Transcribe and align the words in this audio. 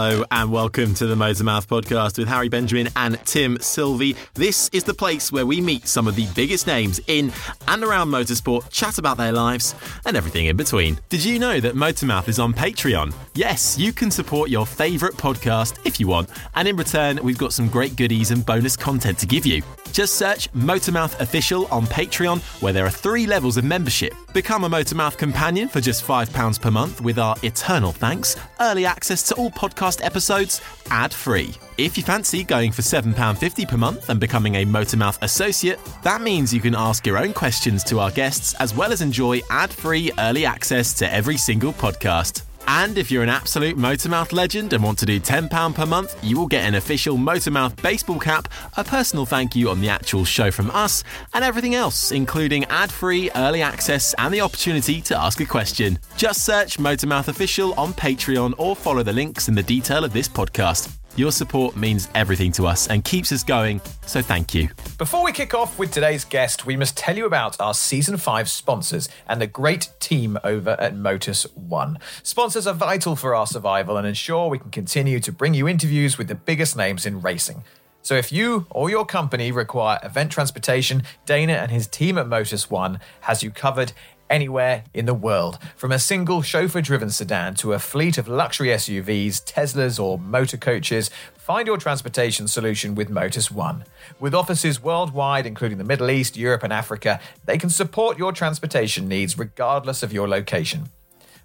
Hello 0.00 0.24
and 0.30 0.52
welcome 0.52 0.94
to 0.94 1.08
the 1.08 1.16
Motormouth 1.16 1.66
podcast 1.66 2.18
with 2.18 2.28
Harry 2.28 2.48
Benjamin 2.48 2.88
and 2.94 3.18
Tim 3.24 3.58
Sylvie. 3.58 4.14
This 4.34 4.70
is 4.72 4.84
the 4.84 4.94
place 4.94 5.32
where 5.32 5.44
we 5.44 5.60
meet 5.60 5.88
some 5.88 6.06
of 6.06 6.14
the 6.14 6.28
biggest 6.36 6.68
names 6.68 7.00
in 7.08 7.32
and 7.66 7.82
around 7.82 8.08
motorsport, 8.08 8.70
chat 8.70 8.98
about 8.98 9.16
their 9.16 9.32
lives 9.32 9.74
and 10.06 10.16
everything 10.16 10.46
in 10.46 10.56
between. 10.56 11.00
Did 11.08 11.24
you 11.24 11.40
know 11.40 11.58
that 11.58 11.74
Motormouth 11.74 12.28
is 12.28 12.38
on 12.38 12.54
Patreon? 12.54 13.12
Yes, 13.34 13.76
you 13.76 13.92
can 13.92 14.12
support 14.12 14.50
your 14.50 14.66
favourite 14.66 15.14
podcast 15.14 15.84
if 15.84 15.98
you 15.98 16.06
want, 16.06 16.30
and 16.54 16.68
in 16.68 16.76
return, 16.76 17.18
we've 17.24 17.36
got 17.36 17.52
some 17.52 17.66
great 17.68 17.96
goodies 17.96 18.30
and 18.30 18.46
bonus 18.46 18.76
content 18.76 19.18
to 19.18 19.26
give 19.26 19.44
you. 19.44 19.64
Just 19.92 20.14
search 20.14 20.52
Motormouth 20.52 21.18
Official 21.20 21.66
on 21.66 21.86
Patreon, 21.86 22.40
where 22.62 22.72
there 22.72 22.86
are 22.86 22.90
three 22.90 23.26
levels 23.26 23.56
of 23.56 23.64
membership. 23.64 24.14
Become 24.32 24.64
a 24.64 24.70
Motormouth 24.70 25.16
companion 25.18 25.68
for 25.68 25.80
just 25.80 26.04
£5 26.04 26.60
per 26.60 26.70
month 26.70 27.00
with 27.00 27.18
our 27.18 27.36
eternal 27.42 27.92
thanks, 27.92 28.36
early 28.60 28.86
access 28.86 29.22
to 29.24 29.34
all 29.34 29.50
podcast 29.50 30.04
episodes, 30.04 30.60
ad 30.90 31.12
free. 31.12 31.54
If 31.78 31.96
you 31.96 32.02
fancy 32.02 32.44
going 32.44 32.72
for 32.72 32.82
£7.50 32.82 33.68
per 33.68 33.76
month 33.76 34.08
and 34.08 34.18
becoming 34.20 34.56
a 34.56 34.64
Motormouth 34.64 35.18
associate, 35.22 35.78
that 36.02 36.20
means 36.20 36.52
you 36.52 36.60
can 36.60 36.74
ask 36.74 37.06
your 37.06 37.18
own 37.18 37.32
questions 37.32 37.84
to 37.84 38.00
our 38.00 38.10
guests 38.10 38.54
as 38.54 38.74
well 38.74 38.92
as 38.92 39.00
enjoy 39.00 39.40
ad 39.50 39.72
free 39.72 40.10
early 40.18 40.44
access 40.44 40.92
to 40.94 41.12
every 41.12 41.36
single 41.36 41.72
podcast. 41.72 42.47
And 42.70 42.98
if 42.98 43.10
you're 43.10 43.22
an 43.22 43.30
absolute 43.30 43.78
Motormouth 43.78 44.30
legend 44.30 44.74
and 44.74 44.84
want 44.84 44.98
to 44.98 45.06
do 45.06 45.18
£10 45.18 45.74
per 45.74 45.86
month, 45.86 46.22
you 46.22 46.38
will 46.38 46.46
get 46.46 46.64
an 46.64 46.74
official 46.74 47.16
Motormouth 47.16 47.80
baseball 47.82 48.18
cap, 48.18 48.46
a 48.76 48.84
personal 48.84 49.24
thank 49.24 49.56
you 49.56 49.70
on 49.70 49.80
the 49.80 49.88
actual 49.88 50.26
show 50.26 50.50
from 50.50 50.70
us, 50.72 51.02
and 51.32 51.42
everything 51.42 51.74
else, 51.74 52.12
including 52.12 52.66
ad 52.66 52.92
free 52.92 53.30
early 53.36 53.62
access 53.62 54.14
and 54.18 54.34
the 54.34 54.42
opportunity 54.42 55.00
to 55.00 55.18
ask 55.18 55.40
a 55.40 55.46
question. 55.46 55.98
Just 56.18 56.44
search 56.44 56.76
Motormouth 56.76 57.28
Official 57.28 57.72
on 57.80 57.94
Patreon 57.94 58.52
or 58.58 58.76
follow 58.76 59.02
the 59.02 59.14
links 59.14 59.48
in 59.48 59.54
the 59.54 59.62
detail 59.62 60.04
of 60.04 60.12
this 60.12 60.28
podcast. 60.28 60.97
Your 61.18 61.32
support 61.32 61.76
means 61.76 62.08
everything 62.14 62.52
to 62.52 62.68
us 62.68 62.86
and 62.86 63.04
keeps 63.04 63.32
us 63.32 63.42
going, 63.42 63.80
so 64.06 64.22
thank 64.22 64.54
you. 64.54 64.68
Before 64.98 65.24
we 65.24 65.32
kick 65.32 65.52
off 65.52 65.76
with 65.76 65.90
today's 65.90 66.24
guest, 66.24 66.64
we 66.64 66.76
must 66.76 66.96
tell 66.96 67.16
you 67.16 67.26
about 67.26 67.60
our 67.60 67.74
Season 67.74 68.16
5 68.16 68.48
sponsors 68.48 69.08
and 69.26 69.40
the 69.40 69.48
great 69.48 69.90
team 69.98 70.38
over 70.44 70.76
at 70.78 70.94
Motus 70.94 71.42
One. 71.56 71.98
Sponsors 72.22 72.68
are 72.68 72.72
vital 72.72 73.16
for 73.16 73.34
our 73.34 73.48
survival 73.48 73.96
and 73.96 74.06
ensure 74.06 74.48
we 74.48 74.60
can 74.60 74.70
continue 74.70 75.18
to 75.18 75.32
bring 75.32 75.54
you 75.54 75.66
interviews 75.66 76.18
with 76.18 76.28
the 76.28 76.36
biggest 76.36 76.76
names 76.76 77.04
in 77.04 77.20
racing. 77.20 77.64
So 78.00 78.14
if 78.14 78.30
you 78.30 78.66
or 78.70 78.88
your 78.88 79.04
company 79.04 79.50
require 79.50 79.98
event 80.04 80.30
transportation, 80.30 81.02
Dana 81.26 81.54
and 81.54 81.72
his 81.72 81.88
team 81.88 82.16
at 82.16 82.28
Motus 82.28 82.70
One 82.70 83.00
has 83.22 83.42
you 83.42 83.50
covered 83.50 83.92
anywhere 84.30 84.84
in 84.94 85.06
the 85.06 85.14
world. 85.14 85.58
From 85.76 85.92
a 85.92 85.98
single 85.98 86.42
chauffeur 86.42 86.80
driven 86.80 87.10
sedan 87.10 87.54
to 87.56 87.72
a 87.72 87.78
fleet 87.78 88.18
of 88.18 88.28
luxury 88.28 88.68
SUVs, 88.68 89.42
Teslas, 89.44 90.02
or 90.02 90.18
motor 90.18 90.56
coaches, 90.56 91.10
find 91.36 91.66
your 91.66 91.78
transportation 91.78 92.48
solution 92.48 92.94
with 92.94 93.08
Motus 93.08 93.50
One. 93.50 93.84
With 94.20 94.34
offices 94.34 94.82
worldwide, 94.82 95.46
including 95.46 95.78
the 95.78 95.84
Middle 95.84 96.10
East, 96.10 96.36
Europe, 96.36 96.62
and 96.62 96.72
Africa, 96.72 97.20
they 97.46 97.58
can 97.58 97.70
support 97.70 98.18
your 98.18 98.32
transportation 98.32 99.08
needs 99.08 99.38
regardless 99.38 100.02
of 100.02 100.12
your 100.12 100.28
location. 100.28 100.90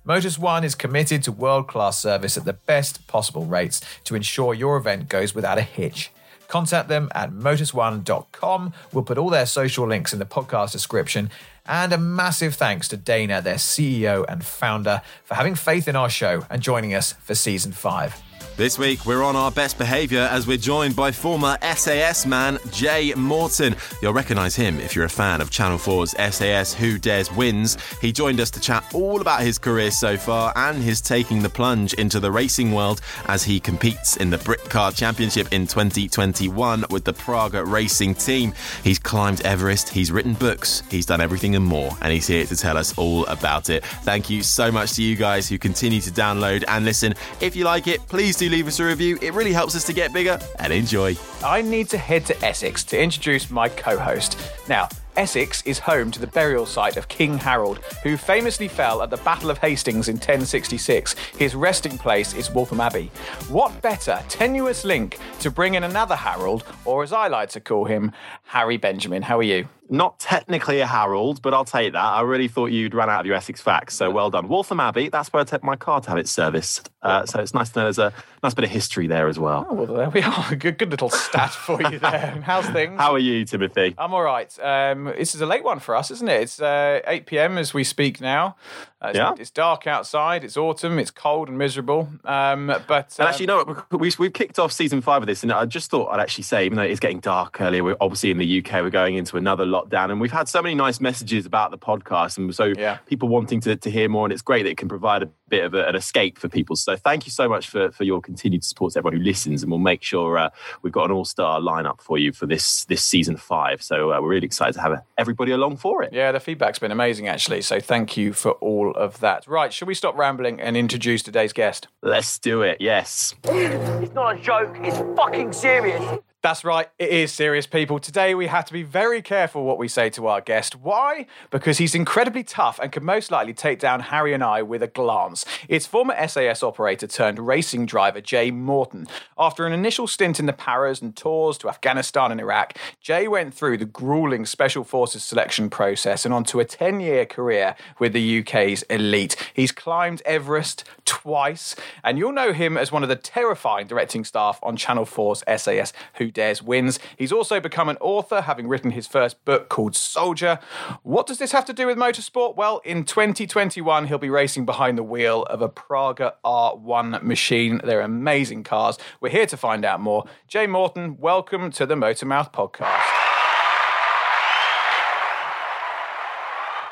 Motus 0.05 0.37
One 0.37 0.65
is 0.65 0.75
committed 0.75 1.23
to 1.23 1.31
world 1.31 1.69
class 1.69 2.01
service 2.01 2.35
at 2.35 2.43
the 2.43 2.51
best 2.51 3.07
possible 3.07 3.45
rates 3.45 3.79
to 4.03 4.15
ensure 4.15 4.53
your 4.53 4.75
event 4.75 5.07
goes 5.07 5.33
without 5.33 5.57
a 5.57 5.61
hitch. 5.61 6.11
Contact 6.53 6.87
them 6.87 7.09
at 7.15 7.31
motus1.com. 7.31 8.73
We'll 8.91 9.03
put 9.03 9.17
all 9.17 9.31
their 9.31 9.47
social 9.47 9.87
links 9.87 10.13
in 10.13 10.19
the 10.19 10.25
podcast 10.25 10.71
description. 10.71 11.31
And 11.65 11.91
a 11.91 11.97
massive 11.97 12.53
thanks 12.53 12.87
to 12.89 12.95
Dana, 12.95 13.41
their 13.41 13.55
CEO 13.55 14.23
and 14.29 14.45
founder, 14.45 15.01
for 15.23 15.33
having 15.33 15.55
faith 15.55 15.87
in 15.87 15.95
our 15.95 16.11
show 16.11 16.45
and 16.51 16.61
joining 16.61 16.93
us 16.93 17.13
for 17.13 17.33
season 17.33 17.71
five. 17.71 18.21
This 18.55 18.77
week, 18.77 19.07
we're 19.07 19.23
on 19.23 19.35
our 19.35 19.49
best 19.49 19.79
behaviour 19.79 20.27
as 20.29 20.45
we're 20.45 20.57
joined 20.57 20.95
by 20.95 21.11
former 21.11 21.57
SAS 21.75 22.27
man 22.27 22.59
Jay 22.69 23.11
Morton. 23.15 23.75
You'll 23.99 24.13
recognise 24.13 24.55
him 24.55 24.79
if 24.79 24.95
you're 24.95 25.05
a 25.05 25.09
fan 25.09 25.41
of 25.41 25.49
Channel 25.49 25.79
4's 25.79 26.11
SAS 26.35 26.71
Who 26.71 26.99
Dares 26.99 27.31
Wins. 27.31 27.79
He 27.99 28.11
joined 28.11 28.39
us 28.39 28.51
to 28.51 28.59
chat 28.59 28.85
all 28.93 29.21
about 29.21 29.41
his 29.41 29.57
career 29.57 29.89
so 29.89 30.17
far 30.17 30.53
and 30.55 30.83
his 30.83 31.01
taking 31.01 31.41
the 31.41 31.49
plunge 31.49 31.95
into 31.95 32.19
the 32.19 32.31
racing 32.31 32.71
world 32.73 33.01
as 33.25 33.43
he 33.43 33.59
competes 33.59 34.17
in 34.17 34.29
the 34.29 34.37
Brit 34.37 34.63
Car 34.69 34.91
Championship 34.91 35.51
in 35.51 35.65
2021 35.65 36.85
with 36.91 37.05
the 37.05 37.13
Praga 37.13 37.65
Racing 37.65 38.13
team. 38.13 38.53
He's 38.83 38.99
climbed 38.99 39.41
Everest, 39.41 39.89
he's 39.89 40.11
written 40.11 40.35
books, 40.35 40.83
he's 40.91 41.07
done 41.07 41.21
everything 41.21 41.55
and 41.55 41.65
more, 41.65 41.89
and 42.03 42.13
he's 42.13 42.27
here 42.27 42.45
to 42.45 42.55
tell 42.55 42.77
us 42.77 42.95
all 42.99 43.25
about 43.25 43.71
it. 43.71 43.83
Thank 43.83 44.29
you 44.29 44.43
so 44.43 44.71
much 44.71 44.93
to 44.93 45.01
you 45.01 45.15
guys 45.15 45.49
who 45.49 45.57
continue 45.57 46.01
to 46.01 46.11
download 46.11 46.63
and 46.67 46.85
listen. 46.85 47.15
If 47.41 47.55
you 47.55 47.65
like 47.65 47.87
it, 47.87 48.07
please 48.07 48.37
do 48.37 48.42
leave 48.49 48.67
us 48.67 48.79
a 48.79 48.85
review. 48.85 49.17
It 49.21 49.33
really 49.33 49.53
helps 49.53 49.75
us 49.75 49.85
to 49.85 49.93
get 49.93 50.13
bigger 50.13 50.39
and 50.59 50.71
enjoy. 50.71 51.15
I 51.43 51.61
need 51.61 51.89
to 51.89 51.97
head 51.97 52.25
to 52.27 52.45
Essex 52.45 52.83
to 52.85 53.01
introduce 53.01 53.49
my 53.49 53.69
co 53.69 53.97
host. 53.97 54.37
Now, 54.67 54.89
Essex 55.15 55.61
is 55.63 55.77
home 55.79 56.09
to 56.11 56.19
the 56.19 56.27
burial 56.27 56.65
site 56.65 56.97
of 56.97 57.07
King 57.07 57.37
Harold, 57.37 57.79
who 58.01 58.17
famously 58.17 58.67
fell 58.67 59.01
at 59.01 59.09
the 59.09 59.17
Battle 59.17 59.49
of 59.49 59.59
Hastings 59.59 60.09
in 60.09 60.15
1066. 60.15 61.13
His 61.37 61.55
resting 61.55 61.97
place 61.97 62.33
is 62.33 62.49
Waltham 62.49 62.81
Abbey. 62.81 63.11
What 63.49 63.79
better 63.81 64.19
tenuous 64.27 64.83
link 64.83 65.19
to 65.39 65.51
bring 65.51 65.75
in 65.75 65.83
another 65.83 66.15
Harold, 66.15 66.63
or 66.85 67.03
as 67.03 67.13
I 67.13 67.27
like 67.27 67.49
to 67.49 67.59
call 67.59 67.85
him, 67.85 68.11
Harry 68.45 68.77
Benjamin? 68.77 69.21
How 69.21 69.37
are 69.37 69.43
you? 69.43 69.67
Not 69.89 70.19
technically 70.19 70.79
a 70.79 70.87
Harold, 70.87 71.41
but 71.41 71.53
I'll 71.53 71.65
take 71.65 71.93
that. 71.93 72.03
I 72.03 72.21
really 72.21 72.47
thought 72.47 72.67
you'd 72.67 72.95
run 72.95 73.09
out 73.09 73.19
of 73.19 73.25
your 73.25 73.35
Essex 73.35 73.61
facts, 73.61 73.95
so 73.95 74.09
well 74.09 74.31
done. 74.31 74.47
Waltham 74.47 74.79
Abbey, 74.79 75.09
that's 75.09 75.31
where 75.31 75.41
I 75.41 75.43
take 75.43 75.63
my 75.63 75.75
car 75.75 76.01
to 76.01 76.09
have 76.09 76.17
it 76.17 76.27
serviced. 76.27 76.89
Uh, 77.03 77.25
so 77.25 77.39
it's 77.39 77.53
nice 77.53 77.69
to 77.71 77.79
know 77.79 77.85
there's 77.85 77.99
a 77.99 78.13
nice 78.43 78.53
bit 78.53 78.65
of 78.65 78.71
history 78.71 79.07
there 79.07 79.27
as 79.27 79.39
well. 79.39 79.65
Oh, 79.69 79.73
well, 79.73 79.87
there 79.87 80.09
we 80.09 80.21
are. 80.21 80.55
Good, 80.63 80.77
good 80.77 80.91
little 80.91 81.09
stat 81.09 81.51
for 81.51 81.81
you 81.81 81.97
there. 81.99 82.41
How's 82.45 82.67
things? 82.69 82.99
How 82.99 83.13
are 83.13 83.19
you, 83.19 83.45
Timothy? 83.45 83.95
I'm 83.97 84.13
all 84.13 84.21
right. 84.21 84.53
Um, 84.61 85.05
this 85.05 85.33
is 85.33 85.41
a 85.41 85.45
late 85.45 85.63
one 85.63 85.79
for 85.79 85.95
us, 85.95 86.11
isn't 86.11 86.27
it? 86.27 86.41
It's 86.41 86.61
uh, 86.61 86.99
8 87.07 87.25
p.m. 87.25 87.57
as 87.57 87.73
we 87.73 87.83
speak 87.83 88.19
now. 88.21 88.55
Uh, 89.03 89.09
it's, 89.09 89.17
Yeah. 89.17 89.33
it's 89.37 89.49
dark 89.51 89.85
outside. 89.87 90.43
It's 90.43 90.55
autumn. 90.57 90.97
It's 90.99 91.11
cold 91.11 91.49
and 91.49 91.57
miserable. 91.57 92.07
Um, 92.23 92.67
but 92.87 93.15
And 93.17 93.21
um, 93.21 93.27
actually, 93.27 93.45
no, 93.47 93.63
know 93.63 93.73
what? 93.89 93.99
We, 94.01 94.11
we've 94.17 94.33
kicked 94.33 94.59
off 94.59 94.71
season 94.71 95.01
five 95.01 95.21
of 95.21 95.27
this, 95.27 95.43
and 95.43 95.51
I 95.51 95.65
just 95.65 95.89
thought 95.91 96.07
I'd 96.07 96.19
actually 96.19 96.43
say, 96.45 96.65
even 96.65 96.77
though 96.77 96.83
it's 96.83 96.99
getting 96.99 97.19
dark 97.19 97.59
earlier, 97.59 97.83
we're 97.83 97.97
obviously 97.99 98.31
in 98.31 98.37
the 98.37 98.59
UK, 98.65 98.81
we're 98.81 98.89
going 98.89 99.15
into 99.15 99.37
another 99.37 99.65
lockdown, 99.65 100.11
and 100.11 100.21
we've 100.21 100.31
had 100.31 100.47
so 100.47 100.61
many 100.61 100.75
nice 100.75 100.99
messages 101.01 101.45
about 101.45 101.71
the 101.71 101.77
podcast, 101.77 102.37
and 102.37 102.53
so 102.55 102.73
Yeah. 102.77 102.97
people 103.05 103.27
wanting 103.29 103.59
to, 103.61 103.75
to 103.75 103.91
hear 103.91 104.07
more, 104.09 104.25
and 104.25 104.31
it's 104.33 104.41
great 104.41 104.63
that 104.63 104.69
it 104.69 104.77
can 104.77 104.87
provide 104.89 105.23
a 105.23 105.29
bit 105.49 105.65
of 105.65 105.73
a, 105.73 105.85
an 105.87 105.95
escape 105.95 106.37
for 106.39 106.47
people. 106.49 106.75
So 106.75 106.95
thank 106.95 107.25
you 107.25 107.31
so 107.31 107.47
much 107.49 107.69
for, 107.69 107.91
for 107.91 108.03
your 108.05 108.21
continued 108.21 108.63
support 108.63 108.93
to 108.93 108.99
everyone 108.99 109.17
who 109.19 109.23
listens, 109.23 109.63
and 109.63 109.71
we'll 109.71 109.79
make 109.79 110.01
sure 110.03 110.37
uh, 110.37 110.49
we've 110.81 110.93
got 110.93 111.05
an 111.05 111.11
all 111.11 111.25
star 111.25 111.59
lineup 111.59 112.01
for 112.01 112.17
you 112.17 112.31
for 112.31 112.45
this 112.45 112.85
this 112.85 113.03
season 113.03 113.37
five. 113.37 113.81
So 113.83 114.11
uh, 114.13 114.21
we're 114.21 114.29
really 114.29 114.45
excited 114.45 114.73
to 114.73 114.81
have 114.81 115.03
everybody 115.17 115.51
along 115.51 115.77
for 115.77 116.03
it. 116.03 116.13
yeah, 116.13 116.31
the 116.31 116.39
feedback's 116.39 116.79
been 116.79 116.91
amazing, 116.91 117.27
actually. 117.27 117.61
So 117.61 117.79
thank 117.79 118.17
you 118.17 118.33
for 118.33 118.51
all 118.53 118.92
of 118.95 119.19
that. 119.19 119.47
Right, 119.47 119.71
should 119.73 119.87
we 119.87 119.93
stop 119.93 120.17
rambling 120.17 120.59
and 120.59 120.75
introduce 120.77 121.23
today's 121.23 121.53
guest? 121.53 121.87
Let's 122.01 122.39
do 122.39 122.61
it. 122.61 122.77
Yes. 122.79 123.35
It's 123.43 124.13
not 124.13 124.37
a 124.37 124.41
joke, 124.41 124.75
it's 124.81 124.97
fucking 125.15 125.53
serious. 125.53 126.03
That's 126.43 126.65
right, 126.65 126.89
it 126.99 127.07
is 127.07 127.31
serious, 127.31 127.65
people. 127.65 127.99
Today 127.99 128.35
we 128.35 128.47
have 128.47 128.65
to 128.65 128.73
be 128.73 128.83
very 128.83 129.21
careful 129.21 129.63
what 129.63 129.77
we 129.77 129.87
say 129.87 130.09
to 130.09 130.27
our 130.27 130.41
guest. 130.41 130.75
Why? 130.75 131.25
Because 131.51 131.77
he's 131.77 131.95
incredibly 131.95 132.43
tough 132.43 132.81
and 132.83 132.91
can 132.91 133.05
most 133.05 133.31
likely 133.31 133.53
take 133.53 133.79
down 133.79 134.01
Harry 134.01 134.33
and 134.33 134.43
I 134.43 134.61
with 134.61 134.83
a 134.83 134.87
glance. 134.87 135.45
It's 135.69 135.85
former 135.85 136.13
SAS 136.27 136.61
operator 136.61 137.07
turned 137.07 137.39
racing 137.39 137.85
driver 137.85 138.19
Jay 138.19 138.51
Morton. 138.51 139.07
After 139.37 139.65
an 139.65 139.71
initial 139.71 140.05
stint 140.05 140.37
in 140.37 140.45
the 140.45 140.51
Paras 140.51 141.01
and 141.01 141.15
tours 141.15 141.57
to 141.59 141.69
Afghanistan 141.69 142.29
and 142.29 142.41
Iraq, 142.41 142.77
Jay 142.99 143.25
went 143.29 143.53
through 143.53 143.77
the 143.77 143.85
grueling 143.85 144.45
Special 144.45 144.83
Forces 144.83 145.23
selection 145.23 145.69
process 145.69 146.25
and 146.25 146.33
onto 146.33 146.59
a 146.59 146.65
10 146.65 146.99
year 146.99 147.25
career 147.25 147.73
with 147.99 148.11
the 148.11 148.39
UK's 148.41 148.83
elite. 148.89 149.37
He's 149.53 149.71
climbed 149.71 150.21
Everest 150.25 150.83
twice, 151.05 151.73
and 152.03 152.17
you'll 152.17 152.33
know 152.33 152.51
him 152.51 152.77
as 152.77 152.91
one 152.91 153.01
of 153.01 153.07
the 153.07 153.15
terrifying 153.15 153.87
directing 153.87 154.25
staff 154.25 154.59
on 154.61 154.75
Channel 154.75 155.05
4's 155.05 155.41
SAS 155.63 155.93
Who 156.15 156.32
Dares 156.33 156.61
Wins. 156.61 156.99
He's 157.17 157.31
also 157.31 157.59
become 157.59 157.89
an 157.89 157.97
author, 158.01 158.41
having 158.41 158.67
written 158.67 158.91
his 158.91 159.07
first 159.07 159.43
book 159.45 159.69
called 159.69 159.95
Soldier. 159.95 160.59
What 161.03 161.27
does 161.27 161.37
this 161.37 161.51
have 161.51 161.65
to 161.65 161.73
do 161.73 161.87
with 161.87 161.97
motorsport? 161.97 162.55
Well, 162.55 162.81
in 162.83 163.03
2021, 163.05 164.07
he'll 164.07 164.17
be 164.17 164.29
racing 164.29 164.65
behind 164.65 164.97
the 164.97 165.03
wheel 165.03 165.43
of 165.43 165.61
a 165.61 165.69
Praga 165.69 166.35
R1 166.43 167.21
machine. 167.21 167.79
They're 167.83 168.01
amazing 168.01 168.63
cars. 168.63 168.97
We're 169.21 169.29
here 169.29 169.45
to 169.47 169.57
find 169.57 169.85
out 169.85 170.01
more. 170.01 170.25
Jay 170.47 170.67
Morton, 170.67 171.17
welcome 171.17 171.71
to 171.71 171.85
the 171.85 171.95
Motormouth 171.95 172.51
podcast. 172.51 173.01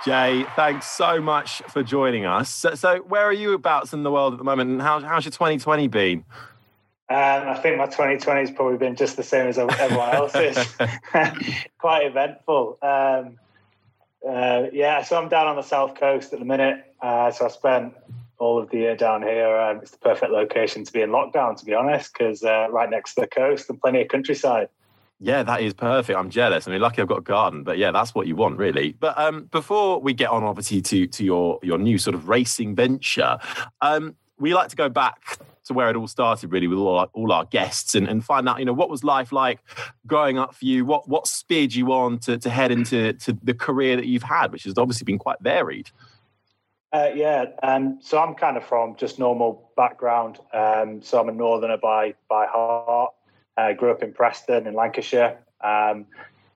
Jay, 0.04 0.46
thanks 0.56 0.88
so 0.88 1.22
much 1.22 1.62
for 1.70 1.84
joining 1.84 2.26
us. 2.26 2.50
So, 2.50 2.74
so 2.74 2.98
where 3.02 3.24
are 3.24 3.34
you 3.34 3.54
abouts 3.54 3.94
in 3.94 4.02
the 4.02 4.12
world 4.12 4.34
at 4.34 4.40
the 4.40 4.44
moment, 4.44 4.72
and 4.72 4.82
how, 4.82 5.00
how's 5.00 5.26
your 5.26 5.32
2020 5.32 5.88
been? 5.90 6.26
Um, 7.12 7.50
I 7.50 7.56
think 7.56 7.78
my 7.78 7.88
2020 7.88 8.40
has 8.40 8.52
probably 8.52 8.78
been 8.78 8.96
just 8.96 9.18
the 9.18 9.24
same 9.24 9.48
as 9.48 9.58
everyone 9.58 10.10
else's. 10.16 10.58
Quite 11.78 12.06
eventful. 12.06 12.78
Um, 12.82 13.38
uh, 14.26 14.68
yeah, 14.72 15.04
so 15.04 15.22
I'm 15.22 15.28
down 15.28 15.48
on 15.48 15.58
the 15.58 15.62
south 15.62 15.96
coast 15.96 16.32
at 16.32 16.40
the 16.40 16.46
minute. 16.46 16.86
Uh, 17.02 17.30
so 17.32 17.46
I 17.46 17.50
spent 17.50 17.96
all 18.38 18.60
of 18.60 18.70
the 18.70 18.78
year 18.78 18.96
down 18.96 19.24
here. 19.24 19.58
Um, 19.58 19.80
it's 19.82 19.92
the 19.92 19.98
perfect 19.98 20.32
location 20.32 20.86
to 20.86 20.94
be 20.94 21.02
in 21.02 21.10
lockdown, 21.10 21.58
to 21.58 21.66
be 21.66 21.74
honest, 21.74 22.14
because 22.14 22.46
uh, 22.46 22.68
right 22.72 22.90
next 22.90 23.16
to 23.16 23.22
the 23.22 23.28
coast 23.28 23.70
and 23.70 23.82
plenty 23.82 24.04
of 24.04 24.08
countryside. 24.08 24.70
Yeah, 25.20 25.44
that 25.44 25.62
is 25.62 25.74
perfect. 25.74 26.18
I'm 26.18 26.30
jealous. 26.30 26.66
I 26.66 26.72
mean, 26.72 26.80
lucky 26.80 27.02
I've 27.02 27.10
got 27.10 27.20
a 27.20 27.24
garden, 27.24 27.64
but 27.64 27.78
yeah, 27.78 27.92
that's 27.92 28.16
what 28.16 28.26
you 28.26 28.38
want, 28.38 28.58
really. 28.58 28.94
But 28.94 29.18
um, 29.18 29.50
before 29.52 30.00
we 30.00 30.14
get 30.14 30.30
on, 30.30 30.44
obviously, 30.44 30.82
to 30.82 31.08
to 31.08 31.24
your 31.26 31.60
your 31.62 31.78
new 31.78 31.98
sort 31.98 32.16
of 32.16 32.30
racing 32.30 32.74
venture, 32.74 33.38
um, 33.82 34.16
we 34.42 34.54
like 34.54 34.70
to 34.70 34.76
go 34.76 34.90
back 34.90 35.40
to 35.66 35.74
where 35.74 35.90
it 35.90 35.96
all 35.96 36.08
started, 36.08 36.52
really, 36.52 36.68
with 36.68 36.80
all 36.80 36.98
our, 36.98 37.08
all 37.14 37.32
our 37.32 37.46
guests, 37.46 37.96
and, 37.96 38.08
and 38.08 38.26
find 38.26 38.50
out, 38.50 38.60
you 38.60 38.66
know, 38.66 38.74
what 38.74 38.90
was 38.90 39.04
life 39.04 39.32
like 39.32 39.60
growing 40.08 40.38
up 40.38 40.56
for 40.56 40.66
you? 40.66 40.84
What 40.84 41.08
what 41.08 41.28
spurred 41.28 41.74
you 41.74 41.94
on 41.94 42.20
to 42.20 42.38
to 42.38 42.50
head 42.50 42.72
into 42.72 43.14
to 43.14 43.38
the 43.44 43.54
career 43.54 43.96
that 43.96 44.08
you've 44.08 44.24
had, 44.24 44.52
which 44.52 44.64
has 44.64 44.78
obviously 44.78 45.06
been 45.06 45.20
quite 45.20 45.38
varied. 45.42 45.90
Uh, 46.94 47.10
yeah, 47.16 47.46
um, 47.64 48.00
so 48.02 48.20
I'm 48.20 48.34
kind 48.36 48.58
of 48.58 48.66
from 48.66 48.98
just 48.98 49.18
normal 49.18 49.72
background. 49.78 50.40
Um, 50.54 51.02
so 51.02 51.22
I'm 51.22 51.30
a 51.30 51.32
northerner 51.32 51.78
by 51.78 52.16
by 52.30 52.48
heart. 52.48 53.14
I 53.56 53.74
grew 53.74 53.92
up 53.92 54.04
in 54.04 54.12
Preston 54.12 54.68
in 54.68 54.74
Lancashire. 54.74 55.38
Um, 55.64 56.06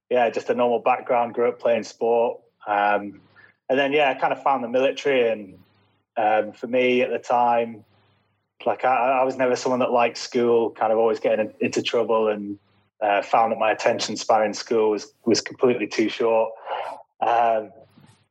yeah, 0.09 0.29
just 0.29 0.49
a 0.49 0.55
normal 0.55 0.79
background. 0.79 1.35
Grew 1.35 1.47
up 1.47 1.59
playing 1.59 1.83
sport, 1.83 2.41
um, 2.67 3.21
and 3.69 3.79
then 3.79 3.93
yeah, 3.93 4.09
I 4.09 4.15
kind 4.15 4.33
of 4.33 4.43
found 4.43 4.63
the 4.63 4.67
military. 4.67 5.29
And 5.29 5.57
um, 6.17 6.51
for 6.51 6.67
me 6.67 7.01
at 7.01 7.09
the 7.09 7.19
time, 7.19 7.83
like 8.65 8.85
I, 8.85 9.19
I, 9.19 9.23
was 9.23 9.37
never 9.37 9.55
someone 9.55 9.79
that 9.79 9.91
liked 9.91 10.17
school. 10.17 10.71
Kind 10.71 10.91
of 10.91 10.97
always 10.97 11.19
getting 11.19 11.53
into 11.59 11.81
trouble, 11.81 12.29
and 12.29 12.57
uh, 13.01 13.21
found 13.21 13.51
that 13.51 13.59
my 13.59 13.71
attention 13.71 14.15
span 14.15 14.43
in 14.43 14.53
school 14.53 14.91
was 14.91 15.13
was 15.25 15.41
completely 15.41 15.87
too 15.87 16.09
short. 16.09 16.51
Um, 17.21 17.71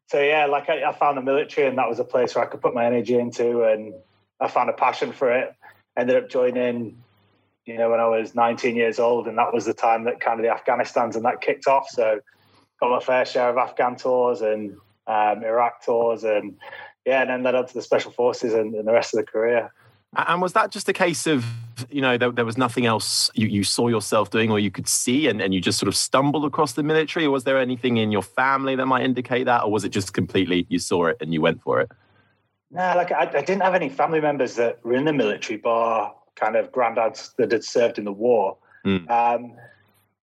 so 0.08 0.20
yeah, 0.20 0.46
like 0.46 0.68
I, 0.68 0.84
I 0.84 0.92
found 0.92 1.16
the 1.16 1.22
military, 1.22 1.66
and 1.66 1.78
that 1.78 1.88
was 1.88 1.98
a 1.98 2.04
place 2.04 2.34
where 2.34 2.44
I 2.44 2.48
could 2.48 2.60
put 2.60 2.74
my 2.74 2.84
energy 2.86 3.18
into, 3.18 3.64
and 3.64 3.92
I 4.40 4.48
found 4.48 4.70
a 4.70 4.74
passion 4.74 5.12
for 5.12 5.32
it. 5.32 5.54
Ended 5.96 6.16
up 6.16 6.28
joining 6.28 6.96
you 7.66 7.78
know, 7.78 7.90
when 7.90 8.00
I 8.00 8.06
was 8.06 8.34
19 8.34 8.76
years 8.76 8.98
old, 8.98 9.26
and 9.26 9.38
that 9.38 9.52
was 9.52 9.64
the 9.64 9.74
time 9.74 10.04
that 10.04 10.20
kind 10.20 10.38
of 10.38 10.44
the 10.44 10.50
Afghanistan's 10.50 11.16
and 11.16 11.24
that 11.24 11.40
kicked 11.40 11.66
off. 11.66 11.88
So 11.88 12.20
got 12.80 12.90
my 12.90 13.00
fair 13.00 13.24
share 13.24 13.48
of 13.48 13.56
Afghan 13.56 13.96
tours 13.96 14.42
and 14.42 14.76
um, 15.06 15.42
Iraq 15.44 15.84
tours, 15.84 16.24
and 16.24 16.56
yeah, 17.04 17.22
and 17.22 17.30
then 17.30 17.42
led 17.42 17.54
on 17.54 17.66
to 17.66 17.74
the 17.74 17.82
special 17.82 18.10
forces 18.10 18.54
and, 18.54 18.74
and, 18.74 18.86
the 18.86 18.92
rest 18.92 19.14
of 19.14 19.18
the 19.18 19.26
career. 19.30 19.72
And 20.16 20.40
was 20.40 20.52
that 20.52 20.70
just 20.70 20.88
a 20.88 20.92
case 20.92 21.26
of, 21.26 21.44
you 21.90 22.00
know, 22.00 22.16
there, 22.16 22.30
there 22.30 22.44
was 22.44 22.56
nothing 22.56 22.86
else 22.86 23.30
you, 23.34 23.48
you, 23.48 23.64
saw 23.64 23.88
yourself 23.88 24.30
doing 24.30 24.50
or 24.50 24.60
you 24.60 24.70
could 24.70 24.88
see 24.88 25.26
and, 25.26 25.42
and 25.42 25.52
you 25.52 25.60
just 25.60 25.78
sort 25.78 25.88
of 25.88 25.96
stumbled 25.96 26.44
across 26.44 26.74
the 26.74 26.84
military? 26.84 27.26
Or 27.26 27.30
was 27.30 27.44
there 27.44 27.58
anything 27.58 27.96
in 27.96 28.12
your 28.12 28.22
family 28.22 28.76
that 28.76 28.86
might 28.86 29.04
indicate 29.04 29.44
that? 29.44 29.64
Or 29.64 29.72
was 29.72 29.84
it 29.84 29.88
just 29.88 30.14
completely, 30.14 30.66
you 30.68 30.78
saw 30.78 31.06
it 31.06 31.16
and 31.20 31.34
you 31.34 31.40
went 31.40 31.62
for 31.62 31.80
it? 31.80 31.90
No, 32.70 32.92
like 32.96 33.12
I, 33.12 33.22
I 33.22 33.42
didn't 33.42 33.62
have 33.62 33.74
any 33.74 33.88
family 33.88 34.20
members 34.20 34.54
that 34.56 34.84
were 34.84 34.94
in 34.94 35.04
the 35.04 35.12
military, 35.12 35.58
bar 35.58 36.14
kind 36.36 36.56
of 36.56 36.72
granddads 36.72 37.34
that 37.36 37.52
had 37.52 37.64
served 37.64 37.98
in 37.98 38.04
the 38.04 38.12
war. 38.12 38.56
Mm. 38.84 39.08
Um, 39.10 39.56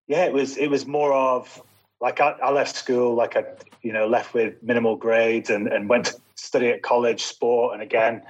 yeah, 0.06 0.24
it 0.24 0.32
was 0.32 0.56
it 0.56 0.68
was 0.68 0.86
more 0.86 1.14
of 1.14 1.62
like 2.00 2.20
I, 2.20 2.30
I, 2.42 2.50
left 2.50 2.76
school 2.76 3.14
like 3.14 3.36
I 3.36 3.44
you 3.82 3.92
know 3.92 4.06
left 4.06 4.34
with 4.34 4.62
minimal 4.62 4.96
grades 4.96 5.48
and, 5.48 5.68
and 5.68 5.88
went 5.88 6.06
to 6.06 6.16
study 6.42 6.68
at 6.68 6.82
college 6.82 7.22
sport 7.22 7.74
and 7.74 7.82
again 7.82 8.22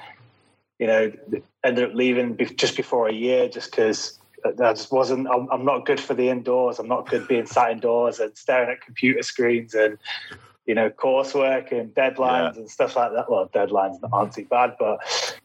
you 0.78 0.86
know 0.86 1.12
ended 1.64 1.90
up 1.90 1.94
leaving 1.94 2.36
just 2.56 2.76
before 2.76 3.08
a 3.08 3.12
year 3.12 3.48
just 3.48 3.70
because 3.70 4.18
I 4.44 4.72
just 4.72 4.90
wasn't 4.90 5.28
I'm, 5.28 5.48
I'm, 5.50 5.64
not 5.64 5.86
good 5.86 6.00
for 6.00 6.14
the 6.14 6.28
indoors 6.28 6.78
I'm 6.78 6.88
not 6.88 7.08
good 7.08 7.28
being 7.28 7.46
sat 7.46 7.70
indoors 7.70 8.18
and 8.18 8.36
staring 8.36 8.70
at 8.70 8.80
computer 8.80 9.22
screens 9.22 9.74
and 9.74 9.98
you 10.66 10.74
know 10.74 10.90
coursework 10.90 11.72
and 11.72 11.94
deadlines 11.94 12.54
yeah. 12.54 12.60
and 12.60 12.70
stuff 12.70 12.96
like 12.96 13.12
that 13.12 13.30
well 13.30 13.48
deadlines 13.48 13.98
aren't 14.12 14.32
too 14.32 14.44
bad 14.46 14.74
but 14.78 15.00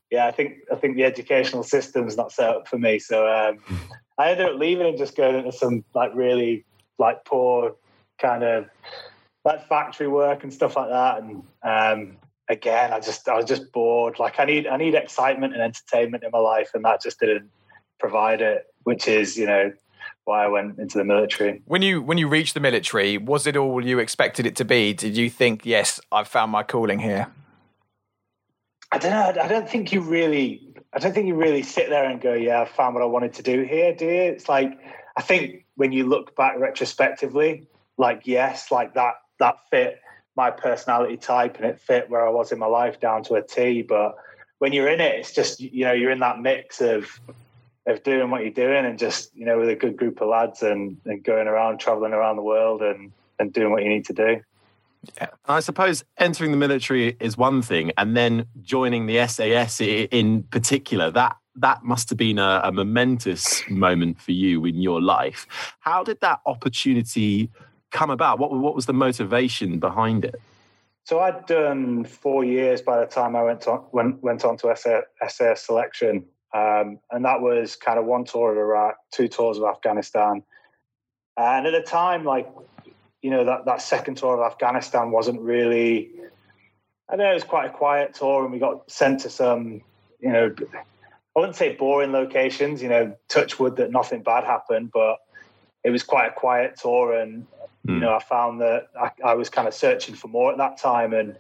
yeah, 0.10 0.26
I 0.26 0.32
think 0.32 0.60
I 0.72 0.76
think 0.76 0.96
the 0.96 1.04
educational 1.04 1.64
system's 1.64 2.16
not 2.16 2.32
set 2.32 2.50
up 2.50 2.68
for 2.68 2.78
me. 2.78 3.00
So 3.00 3.28
um, 3.28 3.60
I 4.18 4.32
ended 4.32 4.48
up 4.48 4.60
leaving 4.60 4.88
and 4.88 4.98
just 4.98 5.16
going 5.16 5.36
into 5.36 5.52
some 5.52 5.84
like 5.94 6.12
really 6.16 6.66
like 6.98 7.26
poor 7.26 7.76
kind 8.18 8.44
of 8.44 8.70
like 9.44 9.68
factory 9.68 10.08
work 10.08 10.44
and 10.44 10.54
stuff 10.54 10.76
like 10.76 10.90
that. 10.90 11.22
And 11.22 11.44
um, 11.64 12.18
again, 12.50 12.94
I 12.94 13.00
just 13.00 13.28
I 13.28 13.36
was 13.36 13.46
just 13.46 13.72
bored. 13.72 14.20
Like 14.20 14.40
I 14.40 14.46
need 14.46 14.68
I 14.68 14.78
need 14.78 14.96
excitement 14.96 15.54
and 15.54 15.62
entertainment 15.62 16.24
in 16.24 16.32
my 16.32 16.40
life, 16.40 16.72
and 16.74 16.84
that 16.86 17.02
just 17.02 17.20
didn't 17.20 17.50
provide 18.00 18.42
it. 18.42 18.66
Which 18.84 19.08
is 19.08 19.38
you 19.38 19.46
know 19.46 19.72
why 20.26 20.44
I 20.44 20.48
went 20.48 20.78
into 20.78 20.98
the 20.98 21.04
military. 21.04 21.62
When 21.66 21.82
you 21.82 22.02
when 22.02 22.18
you 22.18 22.28
reached 22.28 22.54
the 22.54 22.60
military, 22.60 23.18
was 23.18 23.48
it 23.48 23.58
all 23.58 23.84
you 23.84 24.00
expected 24.00 24.46
it 24.46 24.56
to 24.58 24.66
be? 24.66 24.94
Did 24.94 25.18
you 25.18 25.30
think, 25.30 25.66
yes, 25.66 26.00
I've 26.12 26.28
found 26.28 26.52
my 26.52 26.64
calling 26.64 27.00
here? 27.00 27.28
I 28.92 28.98
don't 28.98 29.12
know. 29.12 29.42
I 29.42 29.48
don't 29.48 29.70
think 29.70 29.92
you 29.92 30.02
really. 30.02 30.64
I 30.94 31.00
don't 31.00 31.14
think 31.14 31.28
you 31.28 31.36
really 31.36 31.64
sit 31.64 31.90
there 31.90 32.06
and 32.06 32.22
go, 32.22 32.34
"Yeah, 32.34 32.62
I 32.62 32.66
found 32.66 32.96
what 32.96 33.04
I 33.04 33.08
wanted 33.08 33.34
to 33.34 33.44
do 33.44 33.64
here." 33.64 33.94
Do 33.94 34.06
you? 34.06 34.12
It's 34.12 34.48
like 34.48 34.80
I 35.18 35.22
think 35.22 35.66
when 35.76 35.92
you 35.92 36.06
look 36.06 36.36
back 36.36 36.58
retrospectively, 36.58 37.68
like 37.98 38.22
yes, 38.26 38.72
like 38.72 38.94
that 38.94 39.16
that 39.40 39.58
fit 39.70 40.00
my 40.38 40.52
personality 40.52 41.18
type 41.18 41.58
and 41.58 41.66
it 41.66 41.82
fit 41.82 42.10
where 42.10 42.26
I 42.26 42.30
was 42.30 42.52
in 42.52 42.60
my 42.60 42.68
life 42.68 43.00
down 43.00 43.24
to 43.24 43.34
a 43.34 43.42
T. 43.42 43.82
But 43.82 44.16
when 44.60 44.72
you're 44.72 44.88
in 44.88 45.02
it, 45.02 45.16
it's 45.20 45.34
just 45.34 45.60
you 45.60 45.84
know 45.84 45.92
you're 45.92 46.12
in 46.12 46.20
that 46.20 46.40
mix 46.40 46.80
of 46.80 47.20
of 47.88 48.04
doing 48.04 48.30
what 48.30 48.42
you're 48.42 48.52
doing 48.52 48.86
and 48.86 49.00
just 49.00 49.36
you 49.36 49.46
know 49.46 49.58
with 49.58 49.70
a 49.70 49.76
good 49.76 49.98
group 49.98 50.22
of 50.22 50.30
lads 50.30 50.62
and 50.62 50.98
and 51.06 51.24
going 51.24 51.48
around 51.48 51.80
traveling 51.80 52.14
around 52.14 52.38
the 52.38 52.44
world 52.44 52.82
and 52.82 53.12
and 53.40 53.52
doing 53.52 53.72
what 53.72 53.84
you 53.84 53.90
need 53.90 54.06
to 54.06 54.14
do. 54.14 54.42
Yeah. 55.16 55.28
I 55.46 55.60
suppose 55.60 56.04
entering 56.18 56.52
the 56.52 56.58
military 56.58 57.16
is 57.20 57.38
one 57.38 57.62
thing, 57.62 57.92
and 57.98 58.16
then 58.16 58.46
joining 58.62 59.08
the 59.08 59.26
SAS 59.28 59.82
in 59.82 60.44
particular, 60.44 61.12
that 61.12 61.36
that 61.56 61.84
must 61.84 62.10
have 62.10 62.18
been 62.18 62.38
a, 62.38 62.62
a 62.64 62.72
momentous 62.72 63.64
moment 63.70 64.22
for 64.22 64.32
you 64.32 64.64
in 64.66 64.80
your 64.80 65.02
life. 65.02 65.48
How 65.80 66.04
did 66.04 66.22
that 66.22 66.40
opportunity 66.46 67.50
come 67.92 68.10
about? 68.10 68.40
What 68.40 68.52
what 68.52 68.76
was 68.76 68.86
the 68.86 68.94
motivation 68.94 69.80
behind 69.80 70.26
it? 70.26 70.36
So 71.08 71.20
I'd 71.20 71.46
done 71.46 72.04
four 72.04 72.44
years 72.44 72.82
by 72.82 73.00
the 73.00 73.06
time 73.06 73.36
I 73.36 73.44
went 73.44 73.66
on 73.68 73.86
went, 73.94 74.22
went 74.22 74.44
on 74.44 74.58
to 74.58 74.76
SAS 74.76 75.66
selection, 75.66 76.26
um, 76.54 77.00
and 77.12 77.24
that 77.24 77.40
was 77.40 77.78
kind 77.78 77.98
of 77.98 78.06
one 78.06 78.26
tour 78.26 78.52
of 78.52 78.58
Iraq, 78.58 78.96
two 79.12 79.30
tours 79.30 79.58
of 79.58 79.64
Afghanistan, 79.64 80.44
and 81.38 81.66
at 81.66 81.72
the 81.72 81.82
time, 81.82 82.26
like 82.26 82.50
you 83.22 83.30
know 83.30 83.46
that 83.46 83.66
that 83.66 83.82
second 83.82 84.16
tour 84.16 84.34
of 84.34 84.52
Afghanistan 84.52 85.12
wasn't 85.12 85.40
really. 85.40 86.12
I 87.10 87.16
know 87.16 87.32
it 87.32 87.36
was 87.36 87.46
quite 87.46 87.68
a 87.68 87.74
quiet 87.74 88.14
tour, 88.14 88.44
and 88.44 88.52
we 88.52 88.60
got 88.60 88.92
sent 88.92 89.22
to 89.22 89.30
some, 89.30 89.80
you 90.20 90.30
know, 90.30 90.54
I 90.74 91.40
wouldn't 91.40 91.56
say 91.56 91.74
boring 91.74 92.12
locations. 92.12 92.82
You 92.82 92.90
know, 92.90 93.16
touch 93.30 93.58
wood 93.58 93.78
that 93.78 93.92
nothing 93.92 94.24
bad 94.24 94.44
happened, 94.44 94.92
but 94.94 95.20
it 95.86 95.90
was 95.90 96.04
quite 96.04 96.28
a 96.28 96.34
quiet 96.34 96.76
tour, 96.76 97.14
and 97.14 97.48
mm. 97.88 97.94
you 97.94 97.94
hmm. 97.96 98.02
know, 98.02 98.16
I 98.16 98.20
found 98.20 98.62
that 98.62 98.90
I, 99.00 99.12
I 99.24 99.34
was 99.34 99.50
kind 99.50 99.68
of 99.68 99.74
searching 99.74 100.16
for 100.16 100.28
more 100.28 100.52
at 100.52 100.58
that 100.58 100.78
time, 100.78 101.14
and 101.14 101.36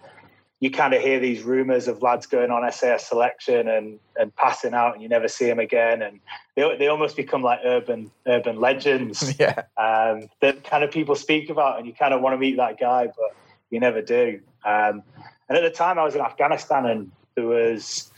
you 0.59 0.71
kind 0.71 0.93
of 0.93 1.01
hear 1.01 1.19
these 1.19 1.43
rumors 1.43 1.87
of 1.87 2.01
lads 2.01 2.25
going 2.25 2.49
on 2.49 2.69
SAS 2.71 3.07
selection 3.07 3.67
and 3.67 3.99
and 4.19 4.35
passing 4.35 4.73
out, 4.73 4.93
and 4.93 5.03
you 5.03 5.09
never 5.09 5.27
see 5.27 5.45
them 5.45 5.59
again, 5.59 6.01
and 6.01 6.19
they 6.55 6.75
they 6.77 6.87
almost 6.87 7.15
become 7.15 7.43
like 7.43 7.59
urban 7.63 8.11
urban 8.25 8.59
legends. 8.59 9.35
Yeah, 9.39 9.63
um, 9.77 10.29
that 10.39 10.63
kind 10.63 10.83
of 10.83 10.91
people 10.91 11.15
speak 11.15 11.49
about, 11.49 11.77
and 11.77 11.85
you 11.85 11.93
kind 11.93 12.13
of 12.13 12.21
want 12.21 12.33
to 12.33 12.37
meet 12.37 12.57
that 12.57 12.79
guy, 12.79 13.05
but 13.05 13.35
you 13.69 13.79
never 13.79 14.01
do. 14.01 14.39
Um, 14.65 15.03
and 15.49 15.57
at 15.57 15.63
the 15.63 15.69
time, 15.69 15.99
I 15.99 16.03
was 16.03 16.15
in 16.15 16.21
Afghanistan, 16.21 16.85
and 16.85 17.11
there 17.35 17.45
was 17.45 18.11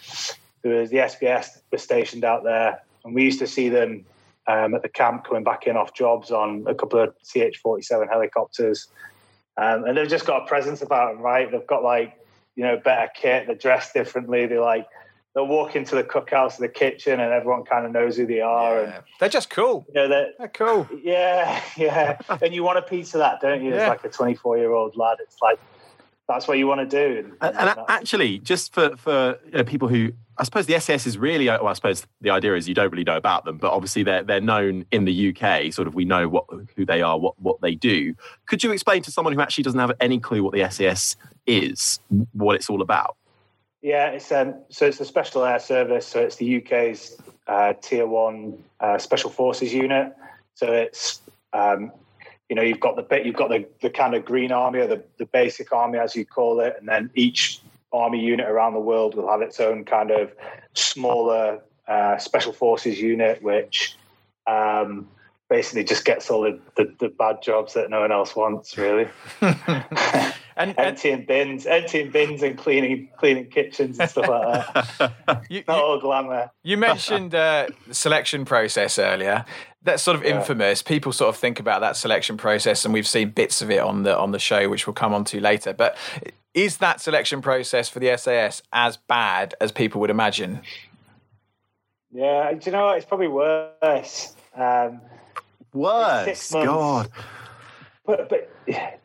there 0.62 0.76
was 0.76 0.90
the 0.90 0.98
SBS 0.98 1.62
was 1.72 1.82
stationed 1.84 2.24
out 2.24 2.44
there, 2.44 2.82
and 3.04 3.14
we 3.14 3.24
used 3.24 3.40
to 3.40 3.48
see 3.48 3.70
them 3.70 4.06
um, 4.50 4.74
at 4.74 4.82
the 4.82 4.90
camp 4.90 5.26
coming 5.26 5.44
back 5.44 5.68
in 5.68 5.78
off 5.78 5.94
jobs 5.94 6.32
on 6.32 6.66
a 6.68 6.76
couple 6.76 7.00
of 7.00 7.14
CH 7.24 7.58
forty 7.64 7.84
seven 7.84 8.08
helicopters. 8.10 8.88
Um, 9.58 9.84
and 9.86 9.98
they've 9.98 10.10
just 10.10 10.26
got 10.26 10.44
a 10.44 10.46
presence 10.46 10.82
about 10.82 11.14
them, 11.14 11.22
right? 11.22 11.52
They've 11.52 11.68
got 11.68 11.84
like 11.84 12.20
you 12.60 12.66
know, 12.66 12.76
better 12.76 13.10
kit. 13.16 13.48
They're 13.48 13.56
dressed 13.56 13.94
differently. 13.94 14.46
They 14.46 14.60
like 14.60 14.86
they'll 15.34 15.48
walk 15.48 15.78
into 15.78 15.96
the 15.96 16.04
cookhouse, 16.04 16.58
the 16.58 16.68
kitchen, 16.68 17.22
and 17.22 17.32
everyone 17.32 17.64
kind 17.64 17.86
of 17.86 17.94
knows 17.94 18.18
who 18.18 18.26
they 18.26 18.42
are. 18.42 18.82
Yeah. 18.82 18.96
And 18.96 19.04
they're 19.18 19.30
just 19.30 19.50
cool. 19.50 19.86
You 19.88 19.94
know, 19.94 20.08
they're, 20.10 20.32
they're 20.38 20.50
cool. 20.50 20.86
Yeah, 21.02 21.62
yeah. 21.78 22.18
and 22.42 22.54
you 22.54 22.64
want 22.64 22.78
a 22.78 22.82
piece 22.82 23.14
of 23.14 23.20
that, 23.20 23.40
don't 23.40 23.64
you? 23.64 23.70
Yeah. 23.70 23.84
As 23.84 23.90
like 23.90 24.04
a 24.04 24.10
24 24.10 24.58
year 24.58 24.74
old 24.74 24.98
lad, 24.98 25.20
it's 25.22 25.38
like 25.42 25.58
that's 26.30 26.48
what 26.48 26.58
you 26.58 26.68
want 26.68 26.80
to 26.80 26.86
do. 26.86 27.36
And, 27.42 27.58
and, 27.58 27.70
and 27.70 27.80
actually, 27.90 28.40
just 28.40 28.74
for 28.74 28.96
for 28.96 29.40
you 29.46 29.52
know, 29.52 29.64
people 29.64 29.88
who 29.88 30.14
I 30.38 30.44
suppose 30.44 30.68
the 30.68 30.80
SAS 30.80 31.06
is 31.06 31.18
really 31.18 31.48
well, 31.48 31.68
I 31.68 31.74
suppose 31.74 32.06
the 32.22 32.30
idea 32.30 32.56
is 32.56 32.70
you 32.70 32.76
don't 32.76 32.92
really 32.92 33.04
know 33.04 33.18
about 33.18 33.44
them, 33.44 33.58
but 33.58 33.72
obviously 33.72 34.04
they're 34.04 34.24
they're 34.24 34.40
known 34.40 34.86
in 34.92 35.06
the 35.06 35.30
UK. 35.36 35.74
Sort 35.74 35.88
of, 35.88 35.96
we 35.96 36.06
know 36.06 36.30
what 36.30 36.46
who 36.78 36.86
they 36.86 37.02
are, 37.02 37.18
what 37.18 37.38
what 37.42 37.60
they 37.62 37.76
do. 37.76 38.16
Could 38.46 38.64
you 38.64 38.72
explain 38.72 39.02
to 39.02 39.12
someone 39.12 39.34
who 39.34 39.42
actually 39.42 39.64
doesn't 39.64 39.80
have 39.80 39.92
any 40.00 40.20
clue 40.20 40.44
what 40.44 40.54
the 40.54 40.70
SAS 40.70 41.18
is, 41.46 42.00
what 42.32 42.56
it's 42.56 42.70
all 42.70 42.82
about? 42.82 43.18
Yeah, 43.82 44.10
it's 44.10 44.32
um, 44.32 44.54
so 44.70 44.86
it's 44.86 45.00
the 45.00 45.06
Special 45.06 45.44
Air 45.44 45.60
Service. 45.60 46.06
So 46.06 46.22
it's 46.22 46.36
the 46.36 46.58
UK's 46.58 47.18
uh, 47.48 47.74
Tier 47.82 48.06
One 48.06 48.64
uh, 48.80 49.00
Special 49.00 49.32
Forces 49.32 49.74
unit. 49.74 50.16
So 50.54 50.72
it's 50.72 51.22
um, 51.54 51.92
you 52.50 52.56
know 52.56 52.62
you've 52.62 52.80
got 52.80 52.96
the 52.96 53.04
bit 53.04 53.26
you've 53.26 53.36
got 53.36 53.50
the, 53.50 53.66
the 53.82 53.90
kind 53.90 54.16
of 54.16 54.26
green 54.26 54.52
army 54.52 54.80
or 54.80 54.88
the, 54.88 55.04
the 55.18 55.26
basic 55.26 55.72
army 55.72 56.00
as 56.00 56.16
you 56.16 56.26
call 56.26 56.60
it, 56.60 56.76
and 56.80 56.88
then 56.88 57.10
each 57.16 57.62
army 57.94 58.20
unit 58.20 58.48
around 58.48 58.74
the 58.74 58.80
world 58.80 59.16
will 59.16 59.30
have 59.30 59.42
its 59.42 59.60
own 59.60 59.86
kind 59.86 60.12
of 60.12 60.32
smaller 60.74 61.62
uh, 61.88 62.18
special 62.18 62.54
forces 62.54 63.00
unit, 63.00 63.42
which 63.42 63.96
um, 64.48 65.08
basically 65.50 65.84
just 65.84 66.06
gets 66.06 66.30
all 66.30 66.42
the, 66.42 66.60
the, 66.78 66.94
the, 67.00 67.10
bad 67.10 67.42
jobs 67.42 67.74
that 67.74 67.90
no 67.90 68.02
one 68.02 68.12
else 68.12 68.36
wants, 68.36 68.78
really. 68.78 69.08
and, 69.42 70.34
and 70.56 70.80
emptying 70.80 71.26
bins, 71.26 71.66
emptying 71.66 72.12
bins, 72.12 72.44
and 72.44 72.58
cleaning 72.58 73.10
cleaning 73.18 73.48
kitchens 73.48 74.00
and 74.00 74.10
stuff 74.10 74.28
like 74.28 74.74
that. 74.74 75.44
you, 75.50 75.64
Not 75.68 75.78
you, 75.78 75.84
all 75.84 76.00
glamour. 76.00 76.52
You 76.64 76.78
mentioned 76.78 77.34
uh, 77.34 77.68
the 77.88 77.94
selection 77.94 78.46
process 78.46 79.00
earlier. 79.00 79.44
That's 79.82 80.04
sort 80.04 80.16
of 80.16 80.24
yeah. 80.24 80.38
infamous. 80.38 80.82
People 80.82 81.12
sort 81.12 81.30
of 81.30 81.38
think 81.38 81.60
about 81.60 81.82
that 81.82 81.96
selection 81.96 82.38
process, 82.38 82.86
and 82.86 82.94
we've 82.94 83.08
seen 83.08 83.32
bits 83.32 83.62
of 83.62 83.72
it 83.72 83.80
on 83.80 84.04
the 84.04 84.16
on 84.18 84.32
the 84.32 84.40
show, 84.40 84.70
which 84.70 84.86
we'll 84.86 84.94
come 84.94 85.14
on 85.14 85.24
to 85.26 85.40
later. 85.40 85.74
But 85.74 85.98
is 86.54 86.78
that 86.78 87.02
selection 87.02 87.42
process 87.42 87.90
for 87.90 88.00
the 88.00 88.16
SAS 88.18 88.62
as 88.72 88.98
bad 88.98 89.56
as 89.60 89.72
people 89.72 90.00
would 90.02 90.10
imagine? 90.10 90.62
Yeah, 92.12 92.52
do 92.54 92.60
you 92.66 92.72
know 92.72 92.86
what? 92.86 92.98
It's 92.98 93.06
probably 93.06 93.28
worse. 93.28 94.36
Um, 94.56 95.02
worse. 95.74 96.52
God. 96.52 97.10
But 98.06 98.30
but 98.30 98.52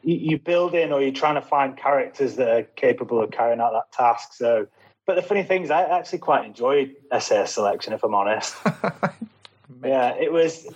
you 0.03 0.39
build 0.39 0.75
in, 0.75 0.93
or 0.93 1.03
you're 1.03 1.13
trying 1.13 1.35
to 1.35 1.43
find 1.43 1.77
characters 1.77 2.37
that 2.37 2.49
are 2.49 2.63
capable 2.63 3.23
of 3.23 3.31
carrying 3.31 3.61
out 3.61 3.73
that 3.73 3.93
task. 3.93 4.33
So, 4.33 4.67
but 5.07 5.17
the 5.17 5.23
funny 5.23 5.43
thing 5.43 5.63
is, 5.63 5.71
I 5.71 5.83
actually 5.83 6.21
quite 6.21 6.45
enjoyed 6.45 6.95
SAS 7.19 7.55
selection, 7.55 7.93
if 7.93 8.03
I'm 8.03 8.15
honest. 8.15 8.57
yeah, 9.85 10.15
it 10.15 10.33
was 10.33 10.67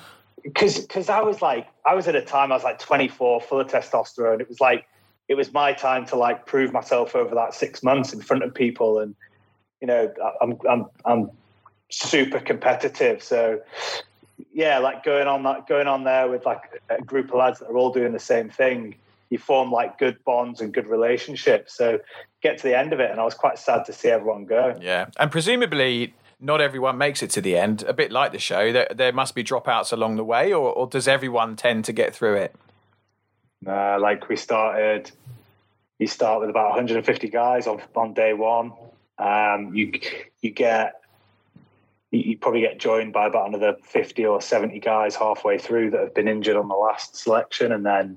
because 0.43 0.79
because 0.81 1.09
I 1.09 1.23
was 1.23 1.41
like 1.41 1.67
I 1.87 1.95
was 1.95 2.09
at 2.09 2.17
a 2.17 2.23
time 2.23 2.53
I 2.53 2.57
was 2.57 2.65
like 2.65 2.79
24, 2.79 3.41
full 3.41 3.61
of 3.61 3.67
testosterone. 3.69 4.41
It 4.41 4.49
was 4.49 4.61
like 4.61 4.87
it 5.29 5.35
was 5.35 5.53
my 5.53 5.73
time 5.73 6.07
to 6.07 6.17
like 6.17 6.47
prove 6.47 6.73
myself 6.73 7.15
over 7.15 7.35
that 7.35 7.55
six 7.55 7.83
months 7.83 8.13
in 8.13 8.21
front 8.21 8.43
of 8.43 8.55
people, 8.55 8.99
and 8.99 9.15
you 9.81 9.87
know 9.87 10.13
I'm 10.41 10.59
I'm 10.69 10.87
I'm 11.05 11.31
super 11.91 12.41
competitive. 12.41 13.23
So 13.23 13.61
yeah, 14.53 14.79
like 14.79 15.05
going 15.05 15.27
on 15.27 15.43
that, 15.45 15.67
going 15.67 15.87
on 15.87 16.05
there 16.05 16.29
with 16.29 16.47
like 16.47 16.83
a 16.89 17.01
group 17.03 17.31
of 17.31 17.37
lads 17.37 17.59
that 17.61 17.69
are 17.69 17.77
all 17.77 17.93
doing 17.93 18.13
the 18.13 18.19
same 18.19 18.51
thing, 18.51 18.95
you 19.31 19.39
form 19.39 19.71
like 19.71 19.99
good 19.99 20.23
bonds 20.25 20.61
and 20.61 20.73
good 20.73 20.87
relationships. 20.87 21.77
So 21.77 22.01
get 22.43 22.59
to 22.59 22.65
the 22.65 22.77
end 22.79 22.93
of 22.93 23.01
it, 23.01 23.11
and 23.11 23.21
I 23.21 23.25
was 23.25 23.35
quite 23.35 23.59
sad 23.59 23.85
to 23.87 23.93
see 23.93 24.09
everyone 24.09 24.47
go. 24.47 24.79
Yeah, 24.81 25.07
and 25.19 25.31
presumably 25.31 26.15
not 26.41 26.61
everyone 26.61 26.99
makes 26.99 27.23
it 27.23 27.31
to 27.31 27.41
the 27.41 27.57
end. 27.57 27.83
A 27.89 27.93
bit 27.93 28.13
like 28.13 28.33
the 28.33 28.39
show, 28.39 28.73
there, 28.73 28.89
there 28.95 29.13
must 29.13 29.35
be 29.35 29.43
dropouts 29.43 29.93
along 29.93 30.17
the 30.17 30.25
way, 30.25 30.53
or, 30.53 30.73
or 30.73 30.87
does 30.87 31.09
everyone 31.09 31.57
tend 31.57 31.85
to 31.87 31.93
get 31.93 32.15
through 32.15 32.37
it? 32.37 32.55
Uh, 33.67 33.99
like 33.99 34.29
we 34.29 34.37
started, 34.37 35.11
you 35.99 36.07
start 36.07 36.41
with 36.41 36.51
about 36.51 36.71
150 36.71 37.29
guys 37.29 37.67
on 37.67 37.83
on 37.97 38.15
day 38.15 38.33
one. 38.33 38.73
Um, 39.19 39.75
you 39.75 39.93
you 40.41 40.51
get 40.51 41.01
you 42.11 42.39
probably 42.39 42.61
get 42.61 42.79
joined 42.79 43.13
by 43.13 43.27
about 43.27 43.49
another 43.49 43.77
50 43.83 44.25
or 44.25 44.41
70 44.41 44.81
guys 44.81 45.15
halfway 45.15 45.59
through 45.59 45.91
that 45.91 46.01
have 46.01 46.15
been 46.15 46.29
injured 46.29 46.57
on 46.57 46.69
the 46.69 46.75
last 46.75 47.17
selection. 47.17 47.73
And 47.73 47.85
then 47.85 48.17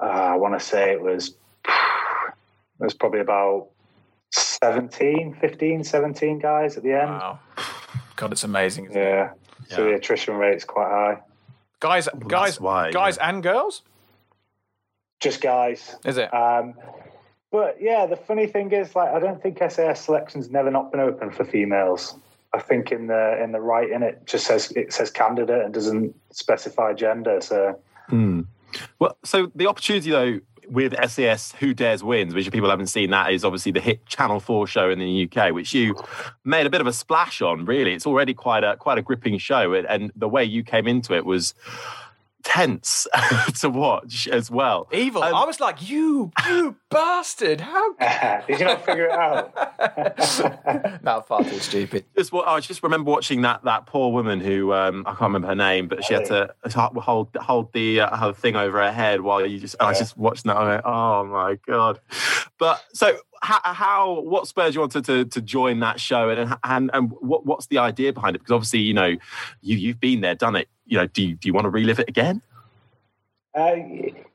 uh, 0.00 0.04
I 0.04 0.36
want 0.36 0.58
to 0.58 0.64
say 0.64 0.92
it 0.92 1.02
was, 1.02 1.34
it 1.68 1.74
was 2.80 2.94
probably 2.94 3.20
about 3.20 3.68
17, 4.30 5.34
15, 5.34 5.84
17 5.84 6.38
guys 6.38 6.76
at 6.76 6.82
the 6.82 6.92
end. 6.92 7.10
Wow. 7.10 7.40
God, 8.16 8.32
it's 8.32 8.44
amazing. 8.44 8.90
Yeah. 8.90 9.32
yeah. 9.68 9.76
So 9.76 9.84
the 9.84 9.94
attrition 9.94 10.36
rate 10.36 10.56
is 10.56 10.64
quite 10.64 10.88
high. 10.88 11.20
Guys, 11.80 12.08
well, 12.14 12.28
guys, 12.28 12.60
why, 12.60 12.90
guys 12.90 13.16
yeah. 13.16 13.28
and 13.28 13.42
girls? 13.42 13.82
Just 15.20 15.40
guys. 15.40 15.96
Is 16.04 16.16
it? 16.16 16.32
Um, 16.32 16.74
but 17.50 17.76
yeah, 17.80 18.06
the 18.06 18.16
funny 18.16 18.46
thing 18.46 18.72
is, 18.72 18.96
like, 18.96 19.10
I 19.10 19.18
don't 19.18 19.42
think 19.42 19.58
SAS 19.58 20.00
selection's 20.00 20.50
never 20.50 20.70
not 20.70 20.90
been 20.90 21.00
open 21.00 21.30
for 21.30 21.44
females. 21.44 22.14
I 22.54 22.60
think 22.60 22.92
in 22.92 23.06
the 23.06 23.42
in 23.42 23.52
the 23.52 23.60
right 23.60 23.90
in 23.90 24.02
it 24.02 24.26
just 24.26 24.46
says 24.46 24.70
it 24.72 24.92
says 24.92 25.10
candidate 25.10 25.64
and 25.64 25.72
doesn't 25.72 26.14
specify 26.30 26.92
gender. 26.92 27.40
So, 27.40 27.78
mm. 28.10 28.46
well, 28.98 29.16
so 29.24 29.50
the 29.54 29.66
opportunity 29.66 30.10
though 30.10 30.40
with 30.68 30.94
SAS 31.10 31.52
Who 31.52 31.74
Dares 31.74 32.04
Wins, 32.04 32.34
which 32.34 32.50
people 32.50 32.70
haven't 32.70 32.86
seen, 32.86 33.10
that 33.10 33.32
is 33.32 33.44
obviously 33.44 33.72
the 33.72 33.80
hit 33.80 34.04
Channel 34.06 34.40
Four 34.40 34.66
show 34.66 34.90
in 34.90 34.98
the 34.98 35.28
UK, 35.28 35.52
which 35.52 35.72
you 35.74 35.94
made 36.44 36.66
a 36.66 36.70
bit 36.70 36.80
of 36.80 36.86
a 36.86 36.92
splash 36.92 37.42
on. 37.42 37.64
Really, 37.64 37.94
it's 37.94 38.06
already 38.06 38.34
quite 38.34 38.64
a 38.64 38.76
quite 38.76 38.98
a 38.98 39.02
gripping 39.02 39.38
show, 39.38 39.72
and 39.72 40.12
the 40.14 40.28
way 40.28 40.44
you 40.44 40.62
came 40.62 40.86
into 40.86 41.14
it 41.14 41.24
was 41.24 41.54
tense 42.42 43.06
to 43.60 43.68
watch 43.70 44.28
as 44.28 44.50
well. 44.50 44.88
Evil. 44.92 45.22
Um, 45.22 45.34
I 45.34 45.44
was 45.44 45.60
like, 45.60 45.88
you, 45.88 46.32
you 46.46 46.76
bastard! 46.90 47.60
How 47.60 47.92
did 48.46 48.58
you 48.58 48.64
not 48.64 48.84
figure 48.84 49.06
it 49.06 49.12
out? 49.12 49.52
no, 51.02 51.20
far 51.22 51.44
too 51.44 51.58
stupid. 51.58 52.04
Just 52.16 52.32
what 52.32 52.46
I 52.46 52.60
just 52.60 52.82
remember 52.82 53.10
watching 53.10 53.42
that 53.42 53.64
that 53.64 53.86
poor 53.86 54.12
woman 54.12 54.40
who 54.40 54.72
um, 54.72 55.04
I 55.06 55.10
can't 55.10 55.22
remember 55.22 55.48
her 55.48 55.54
name, 55.54 55.88
but 55.88 56.04
she 56.04 56.14
had 56.14 56.26
to 56.26 56.54
hold 56.66 57.34
hold 57.36 57.72
the 57.72 58.00
uh, 58.00 58.16
her 58.16 58.32
thing 58.32 58.56
over 58.56 58.82
her 58.82 58.92
head 58.92 59.20
while 59.20 59.44
you 59.46 59.58
just. 59.58 59.76
Yeah. 59.80 59.86
I 59.86 59.88
was 59.90 59.98
just 59.98 60.16
watching 60.16 60.48
that. 60.48 60.56
I 60.56 60.68
went, 60.68 60.82
oh 60.84 61.24
my 61.24 61.58
god! 61.66 62.00
But 62.58 62.82
so 62.92 63.18
how, 63.42 63.60
how, 63.64 64.20
what 64.20 64.46
spurs 64.46 64.74
you 64.74 64.80
wanted 64.80 65.04
to, 65.04 65.24
to 65.24 65.40
join 65.40 65.80
that 65.80 66.00
show 66.00 66.30
and 66.30 66.56
and 66.62 66.90
and 66.94 67.10
what 67.20 67.44
what's 67.44 67.66
the 67.66 67.78
idea 67.78 68.12
behind 68.12 68.36
it 68.36 68.38
because 68.38 68.52
obviously 68.52 68.80
you 68.80 68.94
know 68.94 69.16
you 69.60 69.76
you've 69.76 70.00
been 70.00 70.20
there 70.20 70.36
done 70.36 70.54
it 70.54 70.68
you 70.92 70.98
know 70.98 71.06
do 71.06 71.22
you, 71.22 71.34
do 71.34 71.48
you 71.48 71.54
want 71.54 71.64
to 71.64 71.70
relive 71.70 71.98
it 71.98 72.08
again 72.08 72.42
uh, 73.54 73.76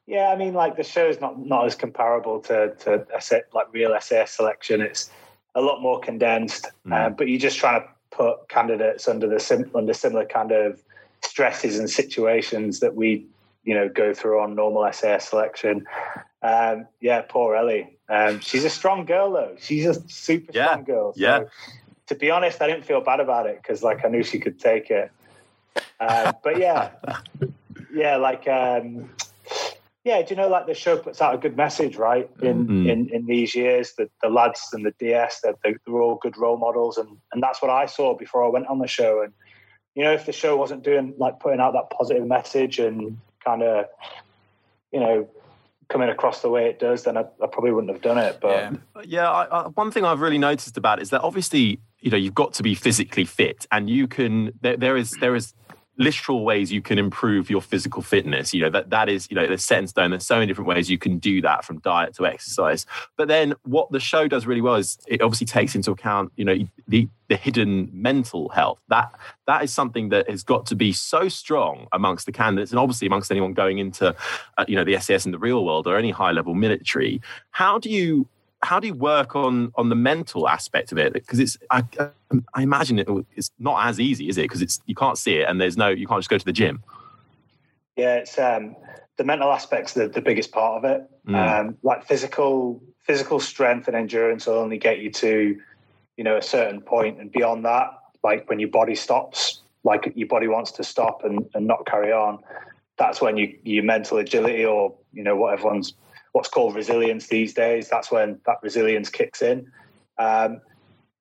yeah 0.08 0.30
i 0.30 0.36
mean 0.36 0.54
like 0.54 0.76
the 0.76 0.84
show's 0.84 1.22
not 1.22 1.40
not 1.40 1.66
as 1.66 1.76
comparable 1.76 2.40
to 2.40 2.74
to 2.76 3.06
a 3.16 3.22
set, 3.22 3.48
like 3.54 3.72
real 3.72 3.96
SAS 4.02 4.32
selection 4.32 4.82
it's 4.82 5.12
a 5.56 5.62
lot 5.62 5.82
more 5.82 6.00
condensed 6.00 6.68
mm. 6.86 6.94
um, 6.94 7.14
but 7.14 7.28
you're 7.28 7.40
just 7.40 7.58
trying 7.58 7.82
to 7.82 7.88
put 8.10 8.50
candidates 8.50 9.08
under 9.08 9.28
the 9.28 9.40
sim, 9.40 9.70
under 9.76 9.94
similar 9.94 10.26
kind 10.26 10.52
of 10.52 10.82
stresses 11.24 11.78
and 11.78 11.90
situations 11.90 12.80
that 12.80 12.96
we 12.96 13.26
you 13.64 13.76
know 13.76 13.88
go 13.88 14.14
through 14.14 14.40
on 14.40 14.56
normal 14.56 14.92
SAS 14.92 15.30
selection 15.30 15.86
um, 16.42 16.88
yeah, 17.02 17.22
poor 17.28 17.56
Ellie. 17.56 17.98
Um, 18.10 18.40
she's 18.40 18.64
a 18.64 18.70
strong 18.70 19.06
girl 19.06 19.32
though. 19.32 19.56
She's 19.60 19.86
a 19.86 19.96
super 20.10 20.52
yeah. 20.54 20.68
strong 20.68 20.84
girl. 20.84 21.14
So, 21.14 21.20
yeah. 21.20 21.44
To 22.08 22.16
be 22.16 22.32
honest, 22.32 22.62
I 22.62 22.68
didn't 22.68 22.86
feel 22.86 23.02
bad 23.02 23.20
about 23.20 23.48
it 23.48 23.60
because 23.62 23.84
like 23.84 24.06
I 24.06 24.08
knew 24.08 24.24
she 24.24 24.40
could 24.40 24.60
take 24.60 24.90
it. 24.90 25.12
Uh, 26.00 26.34
but 26.44 26.60
yeah, 26.60 26.92
yeah, 27.94 28.18
like 28.18 28.48
um, 28.48 29.10
yeah, 30.04 30.22
do 30.22 30.34
you 30.34 30.36
know 30.38 30.48
like 30.48 30.68
the 30.68 30.74
show 30.74 30.98
puts 30.98 31.22
out 31.22 31.36
a 31.36 31.38
good 31.38 31.58
message, 31.58 31.98
right? 31.98 32.30
In 32.42 32.68
mm-hmm. 32.68 32.90
in, 32.90 33.10
in 33.10 33.26
these 33.26 33.54
years, 33.56 33.94
the, 33.98 34.10
the 34.22 34.30
lads 34.30 34.70
and 34.72 34.86
the 34.86 34.94
DS, 35.00 35.42
they're, 35.42 35.56
they're 35.64 36.02
all 36.02 36.16
good 36.16 36.38
role 36.38 36.58
models, 36.58 36.98
and 36.98 37.18
and 37.34 37.44
that's 37.44 37.62
what 37.62 37.72
I 37.72 37.88
saw 37.88 38.16
before 38.16 38.46
I 38.46 38.48
went 38.48 38.68
on 38.68 38.80
the 38.80 38.88
show. 38.88 39.22
And 39.22 39.34
you 39.96 40.04
know, 40.04 40.14
if 40.14 40.26
the 40.26 40.32
show 40.32 40.56
wasn't 40.56 40.84
doing 40.84 41.14
like 41.18 41.40
putting 41.40 41.60
out 41.60 41.74
that 41.74 41.90
positive 41.90 42.26
message 42.26 42.80
and 42.80 43.18
kind 43.44 43.64
of 43.64 43.88
you 44.92 45.00
know 45.00 45.28
coming 45.90 46.10
across 46.10 46.42
the 46.42 46.50
way 46.50 46.68
it 46.68 46.80
does, 46.80 47.04
then 47.04 47.18
I, 47.18 47.22
I 47.22 47.48
probably 47.48 47.72
wouldn't 47.72 47.92
have 47.94 48.02
done 48.02 48.18
it. 48.18 48.40
But 48.42 48.50
yeah, 48.50 48.72
yeah 49.04 49.32
I, 49.32 49.44
I, 49.46 49.68
one 49.70 49.92
thing 49.92 50.06
I've 50.06 50.20
really 50.20 50.38
noticed 50.38 50.78
about 50.78 51.00
it 51.00 51.04
is 51.04 51.10
that 51.12 51.22
obviously, 51.22 51.80
you 52.00 52.12
know, 52.12 52.18
you've 52.18 52.36
got 52.36 52.54
to 52.54 52.64
be 52.64 52.76
physically 52.76 53.26
fit, 53.26 53.66
and 53.72 53.90
you 53.90 54.08
can. 54.08 54.52
There, 54.62 54.78
there 54.78 54.98
is 54.98 55.12
there 55.20 55.36
is 55.36 55.54
literal 55.98 56.46
ways 56.46 56.72
you 56.72 56.82
can 56.82 57.00
improve 57.00 57.50
your 57.50 57.62
physical 57.62 58.02
fitness. 58.02 58.54
You 58.54 58.64
know, 58.64 58.70
that 58.70 58.90
that 58.92 59.10
is, 59.10 59.28
you 59.30 59.36
know, 59.36 59.48
there's 59.48 59.66
set 59.66 59.80
in 59.80 59.88
stone. 59.88 60.12
There's 60.12 60.26
so 60.26 60.36
many 60.36 60.48
different 60.48 60.68
ways 60.68 60.90
you 60.90 60.98
can 60.98 61.18
do 61.18 61.42
that 61.42 61.66
from 61.66 61.80
diet 61.80 62.14
to 62.16 62.26
exercise. 62.26 62.86
But 63.16 63.28
then 63.28 63.56
what 63.64 63.92
the 63.92 64.00
show 64.00 64.28
does 64.28 64.46
really 64.46 64.62
well 64.62 64.76
is 64.76 64.98
it 65.08 65.22
obviously 65.22 65.48
takes 65.48 65.76
into 65.76 65.92
account, 65.92 66.32
you 66.36 66.46
know, 66.46 66.58
the 66.88 67.10
the 67.28 67.36
hidden 67.36 67.90
mental 67.92 68.50
health. 68.50 68.80
That 68.90 69.12
that 69.48 69.64
is 69.64 69.74
something 69.74 70.10
that 70.10 70.30
has 70.30 70.44
got 70.44 70.66
to 70.68 70.76
be 70.76 70.94
so 70.94 71.30
strong 71.30 71.88
amongst 71.92 72.26
the 72.26 72.32
candidates 72.32 72.72
and 72.72 72.80
obviously 72.80 73.08
amongst 73.08 73.32
anyone 73.32 73.54
going 73.54 73.80
into, 73.80 74.16
uh, 74.58 74.66
you 74.68 74.76
know, 74.76 74.84
the 74.84 74.98
SAS 75.00 75.26
in 75.26 75.32
the 75.32 75.40
real 75.40 75.66
world 75.66 75.88
or 75.88 75.98
any 75.98 76.12
high 76.12 76.32
level 76.32 76.54
military. 76.54 77.22
How 77.52 77.80
do 77.80 77.90
you 77.90 78.28
how 78.64 78.80
do 78.80 78.88
you 78.88 78.94
work 78.94 79.36
on 79.36 79.72
on 79.76 79.90
the 79.90 79.96
mental 79.96 80.48
aspect 80.48 80.92
of 80.92 80.98
it? 80.98 81.14
Because 81.14 81.40
it's 81.40 81.58
I, 81.70 81.84
I 82.54 82.62
imagine 82.62 83.00
it, 83.00 83.08
it's 83.36 83.52
not 83.60 83.86
as 83.86 84.00
easy, 84.00 84.30
is 84.30 84.38
it? 84.38 84.44
Because 84.44 84.62
it's 84.62 84.82
you 84.86 84.96
can't 84.96 85.18
see 85.18 85.36
it, 85.38 85.50
and 85.50 85.62
there's 85.62 85.78
no 85.78 85.90
you 85.90 86.08
can't 86.08 86.20
just 86.20 86.30
go 86.30 86.38
to 86.38 86.46
the 86.46 86.54
gym. 86.54 86.84
Yeah, 87.96 88.16
it's 88.16 88.38
um, 88.38 88.76
the 89.18 89.24
mental 89.24 89.52
aspect's 89.52 89.94
the, 89.94 90.08
the 90.08 90.22
biggest 90.22 90.52
part 90.52 90.84
of 90.84 90.90
it. 90.90 91.10
Mm. 91.28 91.60
Um, 91.60 91.78
like 91.84 92.08
physical 92.08 92.82
physical 93.02 93.40
strength 93.40 93.88
and 93.88 93.96
endurance 93.96 94.48
will 94.48 94.56
only 94.56 94.78
get 94.78 95.00
you 95.00 95.12
to 95.12 95.60
you 96.18 96.24
know 96.24 96.38
a 96.38 96.42
certain 96.42 96.82
point, 96.82 97.20
and 97.20 97.32
beyond 97.32 97.66
that, 97.66 97.92
like 98.24 98.50
when 98.50 98.60
your 98.60 98.70
body 98.70 98.96
stops, 98.96 99.62
like 99.84 100.12
your 100.16 100.28
body 100.28 100.48
wants 100.48 100.72
to 100.72 100.84
stop 100.84 101.24
and, 101.24 101.48
and 101.54 101.68
not 101.68 101.86
carry 101.86 102.12
on. 102.12 102.40
That's 102.98 103.22
when 103.22 103.38
you 103.38 103.56
your 103.64 103.84
mental 103.84 104.18
agility 104.18 104.66
or 104.66 104.96
you 105.14 105.24
know 105.24 105.36
what 105.36 105.54
everyone's 105.54 105.94
what's 106.38 106.50
called 106.50 106.76
resilience 106.76 107.30
these 107.30 107.52
days. 107.52 107.90
That's 107.90 108.12
when 108.12 108.40
that 108.46 108.58
resilience 108.62 109.10
kicks 109.10 109.42
in. 109.42 109.72
Um, 110.20 110.62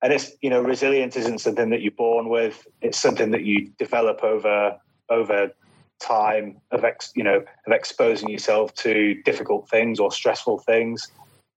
and 0.02 0.12
it's 0.12 0.32
you 0.42 0.50
know 0.50 0.60
resilience 0.60 1.16
isn't 1.16 1.40
something 1.40 1.70
that 1.70 1.80
you're 1.80 1.90
born 1.90 2.28
with. 2.28 2.66
It's 2.82 3.00
something 3.00 3.30
that 3.30 3.42
you 3.44 3.72
develop 3.78 4.22
over 4.22 4.76
over 5.08 5.50
time 5.98 6.60
of 6.70 6.84
ex, 6.84 7.12
you 7.16 7.24
know 7.24 7.42
of 7.66 7.72
exposing 7.72 8.28
yourself 8.28 8.74
to 8.74 9.14
difficult 9.24 9.70
things 9.70 9.98
or 9.98 10.12
stressful 10.12 10.58
things. 10.58 11.10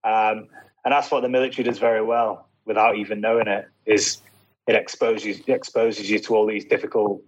Um, 0.04 0.46
and 0.86 0.92
that's 0.92 1.10
what 1.10 1.20
the 1.20 1.28
military 1.28 1.62
does 1.62 1.78
very 1.78 2.02
well 2.02 2.48
without 2.64 2.96
even 2.96 3.20
knowing 3.20 3.46
it. 3.46 3.68
Is 3.84 4.22
it 4.66 4.74
exposes 4.74 5.40
it 5.40 5.50
exposes 5.50 6.10
you 6.10 6.18
to 6.20 6.34
all 6.34 6.46
these 6.46 6.64
difficult 6.64 7.20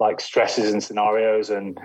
like 0.00 0.20
stresses 0.20 0.72
and 0.72 0.82
scenarios, 0.82 1.50
and 1.50 1.78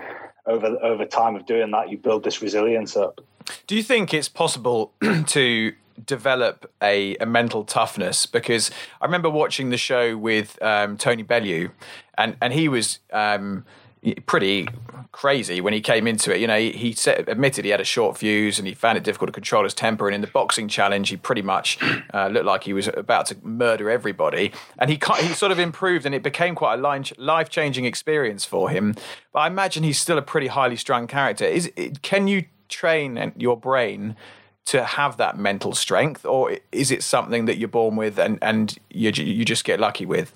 over 0.46 0.66
over 0.82 1.04
time 1.04 1.36
of 1.36 1.46
doing 1.46 1.70
that, 1.72 1.90
you 1.90 1.98
build 1.98 2.24
this 2.24 2.42
resilience 2.42 2.96
up. 2.96 3.20
Do 3.66 3.76
you 3.76 3.82
think 3.82 4.14
it's 4.14 4.28
possible 4.28 4.92
to 5.26 5.72
develop 6.06 6.70
a, 6.82 7.16
a 7.16 7.26
mental 7.26 7.64
toughness? 7.64 8.26
Because 8.26 8.70
I 9.00 9.04
remember 9.04 9.30
watching 9.30 9.70
the 9.70 9.76
show 9.76 10.16
with 10.16 10.60
um, 10.62 10.96
Tony 10.96 11.22
Bellew, 11.22 11.70
and 12.16 12.36
and 12.40 12.52
he 12.52 12.68
was. 12.68 13.00
Um, 13.12 13.64
pretty 14.26 14.68
crazy 15.12 15.60
when 15.60 15.72
he 15.72 15.80
came 15.80 16.06
into 16.06 16.34
it. 16.34 16.40
You 16.40 16.46
know, 16.46 16.58
he, 16.58 16.72
he 16.72 16.92
said, 16.92 17.28
admitted 17.28 17.64
he 17.64 17.70
had 17.70 17.80
a 17.80 17.84
short 17.84 18.18
fuse 18.18 18.58
and 18.58 18.66
he 18.66 18.74
found 18.74 18.98
it 18.98 19.04
difficult 19.04 19.28
to 19.28 19.32
control 19.32 19.62
his 19.64 19.72
temper. 19.72 20.06
And 20.06 20.14
in 20.14 20.20
the 20.20 20.26
boxing 20.26 20.68
challenge, 20.68 21.08
he 21.08 21.16
pretty 21.16 21.42
much 21.42 21.78
uh, 22.12 22.28
looked 22.28 22.46
like 22.46 22.64
he 22.64 22.72
was 22.72 22.88
about 22.88 23.26
to 23.26 23.36
murder 23.42 23.88
everybody. 23.88 24.52
And 24.78 24.90
he 24.90 25.00
he 25.20 25.28
sort 25.34 25.52
of 25.52 25.58
improved, 25.58 26.04
and 26.04 26.14
it 26.14 26.22
became 26.22 26.54
quite 26.54 26.78
a 26.78 27.12
life 27.18 27.48
changing 27.48 27.84
experience 27.84 28.44
for 28.44 28.70
him. 28.70 28.94
But 29.32 29.40
I 29.40 29.46
imagine 29.46 29.84
he's 29.84 30.00
still 30.00 30.18
a 30.18 30.22
pretty 30.22 30.48
highly 30.48 30.76
strung 30.76 31.06
character. 31.06 31.44
Is 31.44 31.70
can 32.02 32.28
you 32.28 32.44
train 32.68 33.32
your 33.36 33.56
brain? 33.56 34.16
To 34.68 34.82
have 34.82 35.18
that 35.18 35.36
mental 35.36 35.74
strength, 35.74 36.24
or 36.24 36.56
is 36.72 36.90
it 36.90 37.02
something 37.02 37.44
that 37.44 37.58
you're 37.58 37.68
born 37.68 37.96
with 37.96 38.18
and, 38.18 38.38
and 38.40 38.74
you, 38.88 39.10
you 39.10 39.44
just 39.44 39.62
get 39.62 39.78
lucky 39.78 40.06
with? 40.06 40.32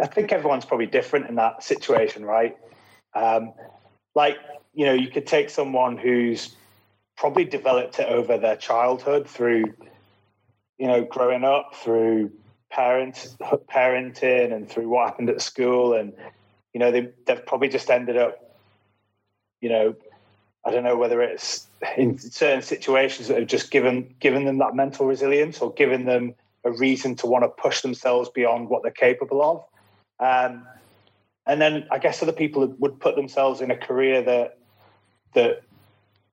I 0.00 0.06
think 0.06 0.32
everyone's 0.32 0.64
probably 0.64 0.86
different 0.86 1.28
in 1.28 1.34
that 1.36 1.62
situation, 1.62 2.24
right? 2.24 2.56
Um, 3.14 3.52
like, 4.14 4.36
you 4.74 4.86
know, 4.86 4.94
you 4.94 5.08
could 5.08 5.26
take 5.26 5.50
someone 5.50 5.96
who's 5.96 6.54
probably 7.16 7.44
developed 7.44 7.98
it 7.98 8.08
over 8.08 8.38
their 8.38 8.56
childhood 8.56 9.28
through, 9.28 9.64
you 10.78 10.86
know, 10.86 11.04
growing 11.04 11.44
up, 11.44 11.74
through 11.74 12.32
parents, 12.70 13.36
parenting, 13.70 14.52
and 14.52 14.68
through 14.68 14.88
what 14.88 15.08
happened 15.08 15.28
at 15.28 15.42
school, 15.42 15.94
and 15.94 16.12
you 16.72 16.80
know, 16.80 16.90
they, 16.90 17.10
they've 17.26 17.44
probably 17.44 17.68
just 17.68 17.90
ended 17.90 18.16
up, 18.16 18.56
you 19.60 19.68
know, 19.68 19.94
I 20.64 20.70
don't 20.70 20.84
know 20.84 20.96
whether 20.96 21.20
it's 21.20 21.66
in 21.96 22.18
certain 22.18 22.62
situations 22.62 23.28
that 23.28 23.38
have 23.38 23.48
just 23.48 23.70
given 23.70 24.14
given 24.20 24.44
them 24.44 24.58
that 24.58 24.74
mental 24.74 25.06
resilience 25.06 25.60
or 25.60 25.72
given 25.74 26.06
them 26.06 26.34
a 26.64 26.70
reason 26.72 27.16
to 27.16 27.26
want 27.26 27.44
to 27.44 27.48
push 27.48 27.82
themselves 27.82 28.28
beyond 28.30 28.68
what 28.68 28.82
they're 28.82 28.92
capable 28.92 29.42
of. 29.42 29.64
Um, 30.22 30.66
and 31.46 31.60
then 31.60 31.86
I 31.90 31.98
guess 31.98 32.22
other 32.22 32.32
people 32.32 32.66
would 32.78 33.00
put 33.00 33.16
themselves 33.16 33.60
in 33.60 33.70
a 33.70 33.76
career 33.76 34.22
that 34.22 34.58
that 35.34 35.62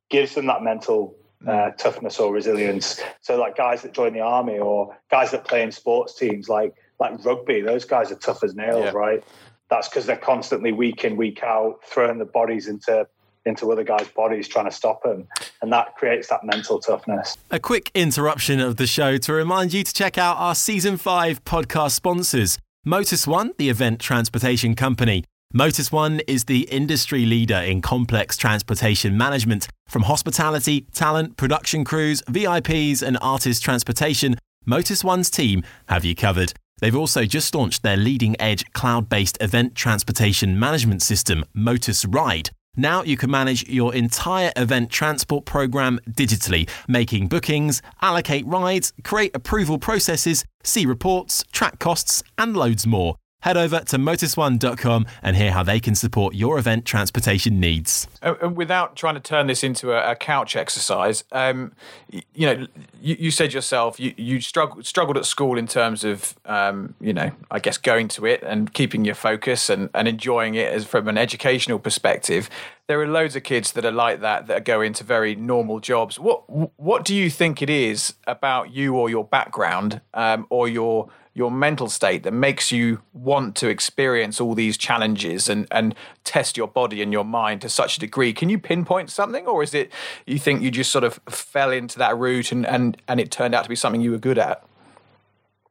gives 0.10 0.36
them 0.36 0.46
that 0.48 0.62
mental 0.62 1.16
uh, 1.48 1.52
mm. 1.52 1.78
toughness 1.78 2.20
or 2.20 2.32
resilience. 2.34 3.02
So, 3.22 3.40
like 3.40 3.58
guys 3.58 3.82
that 3.82 3.94
join 3.94 4.14
the 4.14 4.20
army 4.20 4.60
or 4.60 4.96
guys 5.10 5.32
that 5.32 5.46
play 5.46 5.64
in 5.64 5.72
sports 5.72 6.14
teams, 6.16 6.50
like 6.50 6.76
like 7.00 7.24
rugby, 7.26 7.62
those 7.62 7.86
guys 7.86 8.12
are 8.12 8.16
tough 8.16 8.44
as 8.44 8.56
nails, 8.56 8.86
yeah. 8.86 8.92
right? 8.92 9.24
That's 9.70 9.88
because 9.88 10.06
they're 10.06 10.18
constantly 10.18 10.72
week 10.72 11.04
in 11.04 11.16
week 11.16 11.42
out 11.44 11.80
throwing 11.84 12.20
the 12.20 12.26
bodies 12.26 12.68
into 12.68 13.08
into 13.46 13.72
other 13.72 13.84
guys' 13.84 14.08
bodies 14.10 14.48
trying 14.48 14.66
to 14.66 14.72
stop 14.72 15.02
them. 15.02 15.28
And 15.62 15.72
that 15.72 15.96
creates 15.96 16.28
that 16.28 16.44
mental 16.44 16.80
toughness. 16.80 17.38
A 17.50 17.60
quick 17.60 17.90
interruption 17.96 18.60
of 18.60 18.76
the 18.76 18.86
show 18.86 19.18
to 19.18 19.34
remind 19.34 19.74
you 19.74 19.84
to 19.84 19.94
check 19.94 20.18
out 20.18 20.38
our 20.38 20.54
season 20.54 20.98
five 20.98 21.44
podcast 21.46 21.92
sponsors. 21.92 22.60
Motus 22.86 23.28
One, 23.28 23.52
the 23.58 23.70
event 23.70 24.00
transportation 24.00 24.74
company. 24.74 25.26
Motus 25.54 25.92
One 25.92 26.22
is 26.30 26.46
the 26.46 26.62
industry 26.72 27.26
leader 27.26 27.58
in 27.58 27.82
complex 27.82 28.38
transportation 28.38 29.18
management. 29.18 29.68
From 29.90 30.04
hospitality, 30.04 30.88
talent, 30.94 31.36
production 31.36 31.84
crews, 31.84 32.22
VIPs, 32.30 33.02
and 33.04 33.18
artist 33.22 33.62
transportation, 33.62 34.38
Motus 34.66 35.04
One's 35.04 35.30
team 35.30 35.62
have 35.90 36.06
you 36.06 36.16
covered. 36.16 36.54
They've 36.80 36.96
also 36.96 37.26
just 37.26 37.54
launched 37.54 37.84
their 37.84 37.98
leading 37.98 38.40
edge 38.40 38.64
cloud 38.72 39.10
based 39.10 39.38
event 39.42 39.76
transportation 39.76 40.58
management 40.58 41.02
system, 41.02 41.44
Motus 41.54 42.06
Ride. 42.06 42.50
Now 42.76 43.04
you 43.04 43.18
can 43.18 43.32
manage 43.32 43.68
your 43.68 43.94
entire 43.94 44.52
event 44.56 44.90
transport 44.90 45.46
program 45.46 46.00
digitally, 46.10 46.70
making 46.88 47.28
bookings, 47.28 47.82
allocate 48.02 48.46
rides, 48.46 48.94
create 49.04 49.36
approval 49.36 49.78
processes, 49.78 50.46
see 50.64 50.86
reports, 50.86 51.44
track 51.52 51.80
costs, 51.80 52.24
and 52.38 52.56
loads 52.56 52.86
more. 52.88 53.16
Head 53.42 53.56
over 53.56 53.80
to 53.80 53.98
motus1.com 53.98 55.06
and 55.24 55.38
hear 55.38 55.52
how 55.52 55.64
they 55.64 55.80
can 55.80 55.96
support 55.96 56.36
your 56.36 56.60
event 56.60 56.84
transportation 56.84 57.58
needs. 57.58 58.06
Uh, 58.22 58.50
without 58.54 58.98
trying 58.98 59.14
to 59.14 59.22
turn 59.22 59.48
this 59.48 59.64
into 59.64 59.94
a, 59.94 60.12
a 60.12 60.16
couch 60.16 60.58
exercise, 60.58 61.24
um, 61.32 61.72
you, 62.10 62.22
you, 62.34 62.46
know, 62.46 62.68
you, 63.02 63.16
you, 63.18 63.32
said 63.32 63.54
yourself 63.54 63.98
you, 63.98 64.14
you 64.18 64.42
struggled, 64.42 64.86
struggled 64.86 65.16
at 65.16 65.26
school 65.26 65.58
in 65.58 65.68
terms 65.68 66.04
of, 66.04 66.36
um, 66.44 66.96
you 67.00 67.14
know, 67.14 67.32
I 67.50 67.60
guess 67.60 67.78
going 67.78 68.10
to 68.10 68.26
it 68.26 68.44
and 68.44 68.74
keeping 68.74 69.06
your 69.06 69.16
focus 69.16 69.70
and, 69.70 69.90
and 69.94 70.10
enjoying 70.10 70.56
it 70.56 70.70
as 70.74 70.86
from 70.86 71.08
an 71.08 71.18
educational 71.18 71.80
perspective. 71.80 72.50
There 72.88 73.00
are 73.00 73.08
loads 73.08 73.38
of 73.38 73.44
kids 73.44 73.72
that 73.74 73.86
are 73.86 73.92
like 73.92 74.20
that 74.20 74.48
that 74.48 74.66
go 74.66 74.82
into 74.82 75.06
very 75.06 75.36
normal 75.36 75.80
jobs. 75.80 76.20
What 76.20 76.44
what 76.80 77.06
do 77.06 77.16
you 77.16 77.30
think 77.30 77.62
it 77.62 77.70
is 77.70 78.16
about 78.26 78.74
you 78.74 78.96
or 78.96 79.12
your 79.12 79.24
background 79.24 80.02
um, 80.16 80.48
or 80.50 80.68
your 80.68 81.08
your 81.34 81.52
mental 81.52 81.88
state 81.88 82.24
that 82.24 82.34
makes 82.34 82.72
you 82.72 83.02
want 83.14 83.56
to 83.56 83.68
experience 83.68 84.42
all 84.42 84.56
these 84.56 84.78
challenges 84.78 85.48
and, 85.48 85.68
and 85.72 85.96
test 86.24 86.58
your 86.58 86.68
body 86.68 87.02
and 87.02 87.14
your 87.14 87.24
mind 87.24 87.62
to 87.62 87.70
such 87.70 87.98
a 87.98 88.00
degree. 88.00 88.34
Can 88.34 88.50
you 88.50 88.60
pinpoint 88.60 89.10
something, 89.10 89.46
or 89.46 89.64
is 89.64 89.74
it 89.74 89.92
you 90.26 90.40
think 90.40 90.62
you 90.62 90.72
just 90.72 90.92
sort 90.92 91.04
of 91.04 91.20
fell 91.30 91.72
into 91.72 91.98
that 92.00 92.18
route 92.18 92.52
and, 92.52 92.66
and, 92.66 92.98
and 93.08 93.20
it 93.20 93.32
turned 93.32 93.56
out 93.56 93.64
to 93.64 93.70
be 93.70 93.76
something 93.76 94.02
you 94.02 94.12
were 94.12 94.18
good 94.18 94.38
at? 94.38 94.64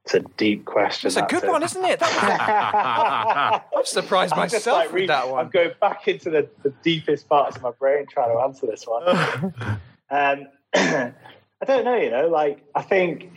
It's 0.04 0.14
a 0.14 0.20
deep 0.38 0.64
question. 0.64 1.08
It's 1.08 1.16
a 1.16 1.26
good 1.28 1.44
it. 1.44 1.50
one, 1.50 1.62
isn't 1.62 1.84
it? 1.84 1.98
I'm 2.02 3.60
surprised 3.84 4.32
I'm 4.32 4.38
myself 4.38 4.78
like 4.78 4.92
with 4.92 5.08
that 5.08 5.28
one. 5.28 5.44
I'm 5.44 5.50
going 5.50 5.72
back 5.82 6.08
into 6.08 6.30
the, 6.30 6.48
the 6.62 6.70
deepest 6.82 7.28
parts 7.28 7.56
of 7.56 7.62
my 7.62 7.72
brain 7.72 8.06
trying 8.06 8.34
to 8.34 8.40
answer 8.40 8.66
this 8.66 8.86
one. 8.86 9.06
um, 10.10 10.46
I 10.74 11.64
don't 11.66 11.84
know, 11.84 11.96
you 11.96 12.10
know, 12.10 12.28
like 12.28 12.64
I 12.74 12.80
think 12.80 13.32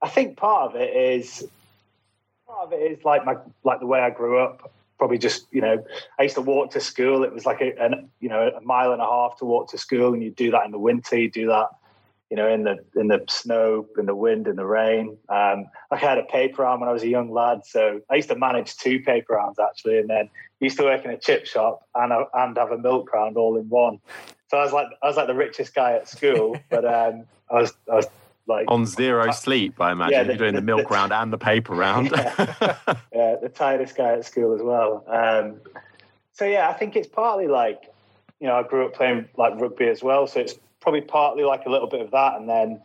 I 0.00 0.08
think 0.08 0.36
part 0.36 0.70
of 0.70 0.80
it 0.80 0.94
is 0.94 1.44
part 2.62 2.72
of 2.72 2.80
it 2.80 2.92
is 2.92 3.04
like 3.04 3.24
my 3.24 3.36
like 3.64 3.80
the 3.80 3.86
way 3.86 4.00
I 4.00 4.10
grew 4.10 4.38
up. 4.38 4.72
Probably 4.98 5.18
just 5.18 5.46
you 5.50 5.60
know, 5.60 5.84
I 6.18 6.22
used 6.22 6.36
to 6.36 6.40
walk 6.42 6.70
to 6.72 6.80
school. 6.80 7.24
It 7.24 7.32
was 7.32 7.44
like 7.44 7.60
a 7.60 7.76
an, 7.82 8.08
you 8.20 8.28
know 8.28 8.50
a 8.56 8.60
mile 8.60 8.92
and 8.92 9.02
a 9.02 9.06
half 9.06 9.38
to 9.38 9.44
walk 9.44 9.70
to 9.70 9.78
school, 9.78 10.14
and 10.14 10.22
you 10.22 10.30
do 10.30 10.50
that 10.52 10.64
in 10.64 10.70
the 10.70 10.78
winter. 10.78 11.16
You 11.18 11.30
do 11.30 11.46
that 11.48 11.68
you 12.30 12.36
know, 12.36 12.48
in 12.48 12.64
the 12.64 12.78
in 12.96 13.08
the 13.08 13.22
snow, 13.28 13.86
in 13.98 14.06
the 14.06 14.14
wind, 14.14 14.46
in 14.46 14.56
the 14.56 14.64
rain. 14.64 15.18
Um, 15.28 15.66
I 15.90 15.96
had 15.96 16.16
a 16.16 16.22
paper 16.22 16.62
round 16.62 16.80
when 16.80 16.88
I 16.88 16.92
was 16.92 17.02
a 17.02 17.08
young 17.08 17.30
lad, 17.30 17.66
so 17.66 18.00
I 18.08 18.14
used 18.14 18.30
to 18.30 18.36
manage 18.36 18.74
two 18.76 19.00
paper 19.00 19.34
rounds 19.34 19.58
actually, 19.58 19.98
and 19.98 20.08
then 20.08 20.30
used 20.58 20.78
to 20.78 20.84
work 20.84 21.04
in 21.04 21.10
a 21.10 21.18
chip 21.18 21.44
shop 21.44 21.86
and 21.94 22.10
a, 22.10 22.24
and 22.32 22.56
have 22.56 22.70
a 22.70 22.78
milk 22.78 23.12
round 23.12 23.36
all 23.36 23.58
in 23.58 23.68
one. 23.68 23.98
So 24.48 24.56
I 24.56 24.64
was 24.64 24.72
like 24.72 24.86
I 25.02 25.08
was 25.08 25.16
like 25.16 25.26
the 25.26 25.34
richest 25.34 25.74
guy 25.74 25.92
at 25.92 26.08
school, 26.08 26.56
but 26.70 26.86
um, 26.86 27.24
I 27.50 27.60
was 27.60 27.74
I 27.90 27.96
was 27.96 28.06
like 28.46 28.66
on 28.68 28.86
zero 28.86 29.28
uh, 29.28 29.32
sleep. 29.32 29.80
I 29.80 29.92
imagine 29.92 30.12
yeah, 30.12 30.22
the, 30.24 30.28
you're 30.30 30.38
doing 30.38 30.54
the, 30.54 30.60
the 30.60 30.66
milk 30.66 30.88
the, 30.88 30.94
round 30.94 31.12
and 31.12 31.32
the 31.32 31.38
paper 31.38 31.74
round. 31.74 32.10
Yeah, 32.22 32.76
yeah, 33.14 33.36
the 33.40 33.48
tiredest 33.48 33.96
guy 33.96 34.12
at 34.14 34.24
school 34.24 34.54
as 34.54 34.62
well. 34.62 35.04
Um, 35.06 35.60
so 36.32 36.44
yeah, 36.44 36.68
I 36.68 36.72
think 36.72 36.96
it's 36.96 37.08
partly 37.08 37.46
like 37.46 37.92
you 38.40 38.46
know 38.46 38.56
I 38.56 38.62
grew 38.62 38.86
up 38.86 38.94
playing 38.94 39.28
like 39.36 39.60
rugby 39.60 39.88
as 39.88 40.02
well, 40.02 40.26
so 40.26 40.40
it's 40.40 40.54
probably 40.80 41.02
partly 41.02 41.44
like 41.44 41.66
a 41.66 41.70
little 41.70 41.88
bit 41.88 42.00
of 42.00 42.10
that, 42.10 42.36
and 42.36 42.48
then 42.48 42.80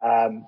um, 0.00 0.46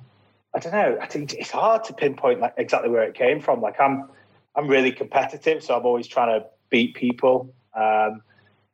I 0.55 0.59
don't 0.59 0.73
know. 0.73 0.99
I 1.01 1.07
think 1.07 1.35
it's 1.35 1.51
hard 1.51 1.85
to 1.85 1.93
pinpoint 1.93 2.41
like 2.41 2.55
exactly 2.57 2.91
where 2.91 3.03
it 3.03 3.15
came 3.15 3.41
from. 3.41 3.61
Like 3.61 3.79
I'm 3.81 4.09
I'm 4.55 4.69
really 4.69 4.93
competitive, 4.93 5.63
so 5.63 5.77
I'm 5.77 5.85
always 5.85 6.07
trying 6.07 6.41
to 6.41 6.47
beat 6.71 6.95
people. 6.95 7.53
Um, 7.75 8.23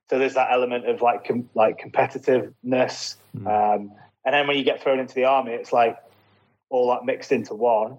so 0.08 0.18
there's 0.18 0.34
that 0.34 0.52
element 0.52 0.88
of 0.88 1.02
like 1.02 1.24
com- 1.26 1.48
like 1.54 1.80
competitiveness. 1.80 3.16
Mm. 3.36 3.46
Um, 3.46 3.92
and 4.24 4.34
then 4.34 4.46
when 4.46 4.56
you 4.56 4.64
get 4.64 4.82
thrown 4.82 4.98
into 4.98 5.14
the 5.14 5.24
army, 5.24 5.52
it's 5.52 5.72
like 5.72 5.96
all 6.70 6.90
that 6.90 7.04
mixed 7.04 7.32
into 7.32 7.54
one. 7.54 7.96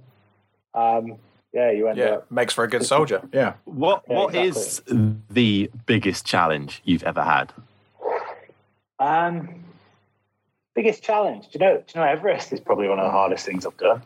Um, 0.74 1.18
yeah, 1.54 1.70
you 1.72 1.88
end 1.88 2.00
up 2.00 2.06
yeah, 2.06 2.16
up 2.16 2.32
makes 2.32 2.54
for 2.54 2.64
a 2.64 2.68
good 2.68 2.86
soldier. 2.96 3.22
Yeah. 3.32 3.54
What 3.66 4.04
yeah, 4.10 4.16
What 4.16 4.36
exactly. 4.36 4.98
is 4.98 5.22
the 5.30 5.70
biggest 5.86 6.26
challenge 6.26 6.82
you've 6.84 7.04
ever 7.04 7.24
had? 7.24 7.54
Um, 9.00 9.64
biggest 10.76 11.04
challenge. 11.04 11.46
Do 11.46 11.50
you 11.54 11.60
know? 11.60 11.78
Do 11.78 11.84
you 11.94 12.02
know 12.02 12.08
Everest 12.08 12.54
is 12.54 12.60
probably 12.60 12.88
one 12.88 13.00
of 13.00 13.06
the 13.06 13.12
hardest 13.12 13.46
things 13.46 13.66
I've 13.66 13.78
done. 13.78 14.02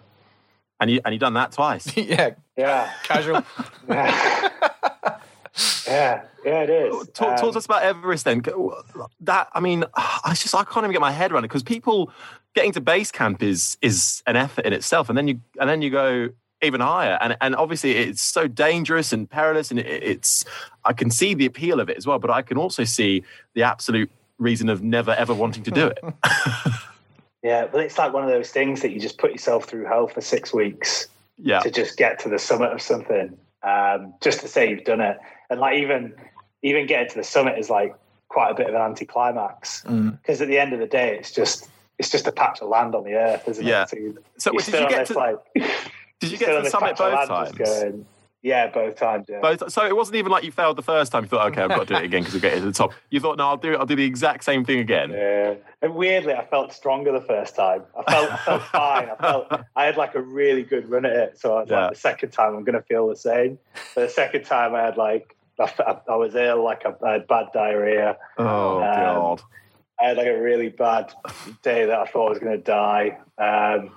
And 0.80 0.91
you 0.91 1.01
and 1.06 1.13
you 1.13 1.19
done 1.19 1.34
that 1.36 1.51
twice? 1.53 1.95
yeah. 1.97 2.32
Yeah. 2.58 2.91
Casual. 3.03 3.43
Yeah, 3.88 4.49
yeah, 5.88 6.23
yeah, 6.45 6.62
it 6.62 6.69
is. 6.69 7.08
Talk, 7.10 7.30
um, 7.30 7.38
talk, 7.38 7.52
to 7.54 7.58
us 7.58 7.65
about 7.65 7.84
Everest 7.84 8.26
then. 8.26 8.43
That 9.21 9.50
I 9.54 9.60
mean, 9.60 9.84
I 9.95 10.34
just 10.36 10.54
I 10.56 10.63
can't 10.63 10.84
even 10.84 10.91
get 10.91 11.02
my 11.02 11.12
head 11.12 11.32
around 11.32 11.45
it 11.45 11.50
because 11.50 11.63
people 11.63 12.12
getting 12.56 12.71
to 12.73 12.82
base 12.82 13.12
camp 13.12 13.43
is 13.43 13.78
is 13.82 14.23
an 14.28 14.36
effort 14.36 14.65
in 14.65 14.73
itself, 14.73 15.10
and 15.10 15.17
then 15.17 15.28
you 15.28 15.39
and 15.60 15.69
then 15.69 15.82
you 15.82 15.89
go 15.89 16.30
even 16.62 16.82
higher, 16.82 17.17
and 17.21 17.38
and 17.41 17.56
obviously 17.56 17.91
it's 17.95 18.21
so 18.21 18.47
dangerous 18.47 19.13
and 19.13 19.30
perilous, 19.30 19.71
and 19.71 19.80
it, 19.80 19.88
it's 19.88 20.45
I 20.86 20.93
can 20.93 21.12
see 21.12 21.34
the 21.34 21.45
appeal 21.45 21.80
of 21.80 21.89
it 21.89 21.97
as 21.97 22.06
well, 22.06 22.19
but 22.19 22.30
I 22.30 22.41
can 22.41 22.58
also 22.58 22.84
see 22.84 23.23
the 23.54 23.63
absolute 23.63 24.12
reason 24.38 24.69
of 24.69 24.84
never 24.84 25.12
ever 25.12 25.34
wanting 25.34 25.63
to 25.63 25.71
do 25.71 25.88
it. 25.88 26.00
Yeah, 27.43 27.67
but 27.71 27.82
it's 27.82 27.97
like 27.97 28.13
one 28.13 28.23
of 28.23 28.30
those 28.30 28.50
things 28.50 28.82
that 28.82 28.91
you 28.91 29.00
just 29.00 29.17
put 29.17 29.32
yourself 29.32 29.65
through 29.65 29.86
hell 29.86 30.08
for 30.08 30.21
six 30.21 30.54
weeks 30.54 31.08
Yeah. 31.38 31.60
to 31.60 31.71
just 31.71 31.97
get 31.97 32.19
to 32.19 32.30
the 32.30 32.39
summit 32.39 32.71
of 32.71 32.82
something, 32.82 33.38
um, 33.63 34.13
just 34.21 34.41
to 34.41 34.47
say 34.47 34.69
you've 34.69 34.84
done 34.84 35.02
it. 35.02 35.17
And 35.49 35.60
like 35.60 35.77
even 35.79 36.13
even 36.63 36.88
getting 36.88 37.10
to 37.10 37.15
the 37.15 37.23
summit 37.23 37.57
is 37.57 37.69
like 37.69 37.95
quite 38.29 38.51
a 38.51 38.53
bit 38.55 38.67
of 38.67 38.75
an 38.75 38.81
anticlimax 38.81 39.83
mm. 39.88 40.19
because 40.21 40.41
at 40.41 40.47
the 40.47 40.60
end 40.60 40.73
of 40.73 40.79
the 40.79 40.88
day, 40.88 41.17
it's 41.17 41.31
just 41.31 41.69
it's 41.97 42.10
just 42.10 42.27
a 42.27 42.31
patch 42.31 42.62
of 42.62 42.69
land 42.69 42.93
on 42.95 43.03
the 43.03 43.13
earth, 43.15 43.47
isn't 43.47 43.65
Yeah. 43.65 43.83
it? 43.83 43.89
So, 43.89 43.97
you, 43.97 44.17
So 44.38 44.51
did 44.51 44.67
you 44.67 44.89
this, 44.89 45.07
to 45.10 45.13
like 45.13 45.38
did 46.19 46.31
you 46.31 46.38
get 46.38 46.55
to 46.55 46.62
the 46.63 46.69
summit 46.69 46.97
both 46.97 47.27
times? 47.27 47.51
going- 47.57 48.05
yeah, 48.43 48.67
both 48.67 48.95
times. 48.95 49.25
Yeah. 49.27 49.39
Both, 49.41 49.71
so 49.71 49.86
it 49.86 49.95
wasn't 49.95 50.15
even 50.17 50.31
like 50.31 50.43
you 50.43 50.51
failed 50.51 50.77
the 50.77 50.83
first 50.83 51.12
time. 51.12 51.23
You 51.23 51.27
thought, 51.27 51.51
okay, 51.51 51.63
I've 51.63 51.69
got 51.69 51.79
to 51.79 51.86
do 51.86 51.95
it 51.95 52.03
again 52.05 52.21
because 52.21 52.36
we're 52.36 52.39
getting 52.39 52.62
to 52.62 52.65
the 52.67 52.71
top. 52.71 52.93
You 53.10 53.19
thought, 53.19 53.38
no, 53.38 53.47
I'll 53.47 53.57
do 53.57 53.73
it. 53.73 53.77
I'll 53.77 53.86
do 53.86 53.95
the 53.95 54.05
exact 54.05 54.43
same 54.43 54.63
thing 54.63 54.79
again. 54.79 55.10
Yeah. 55.12 55.55
And 55.81 55.95
weirdly, 55.95 56.33
I 56.33 56.45
felt 56.45 56.71
stronger 56.71 57.12
the 57.12 57.19
first 57.25 57.55
time. 57.55 57.83
I 57.97 58.10
felt, 58.10 58.31
I 58.31 58.38
felt 58.38 58.62
fine. 58.63 59.10
I 59.10 59.15
felt 59.19 59.47
I 59.75 59.86
had 59.86 59.97
like 59.97 60.13
a 60.15 60.21
really 60.21 60.63
good 60.63 60.88
run 60.89 61.05
at 61.05 61.13
it. 61.13 61.39
So 61.39 61.57
I 61.57 61.62
was 61.62 61.69
Yeah. 61.69 61.81
like, 61.86 61.93
the 61.95 61.99
second 61.99 62.29
time, 62.29 62.55
I'm 62.55 62.63
going 62.63 62.75
to 62.75 62.83
feel 62.83 63.07
the 63.07 63.15
same. 63.15 63.57
But 63.95 64.01
the 64.07 64.10
second 64.13 64.43
time, 64.45 64.75
I 64.75 64.81
had 64.81 64.97
like, 64.97 65.36
I, 65.59 65.97
I 66.09 66.15
was 66.15 66.35
ill, 66.35 66.63
like 66.63 66.85
I, 66.85 66.93
I 67.05 67.11
had 67.13 67.27
bad 67.27 67.47
diarrhea. 67.53 68.17
Oh 68.37 68.77
Um, 68.77 68.81
god. 68.81 69.41
I 69.99 70.09
had 70.09 70.17
like 70.17 70.27
a 70.27 70.39
really 70.39 70.69
bad 70.69 71.11
day 71.63 71.85
that 71.85 71.99
I 71.99 72.05
thought 72.05 72.27
I 72.27 72.29
was 72.29 72.39
going 72.39 72.55
to 72.55 72.63
die. 72.63 73.17
Um, 73.37 73.91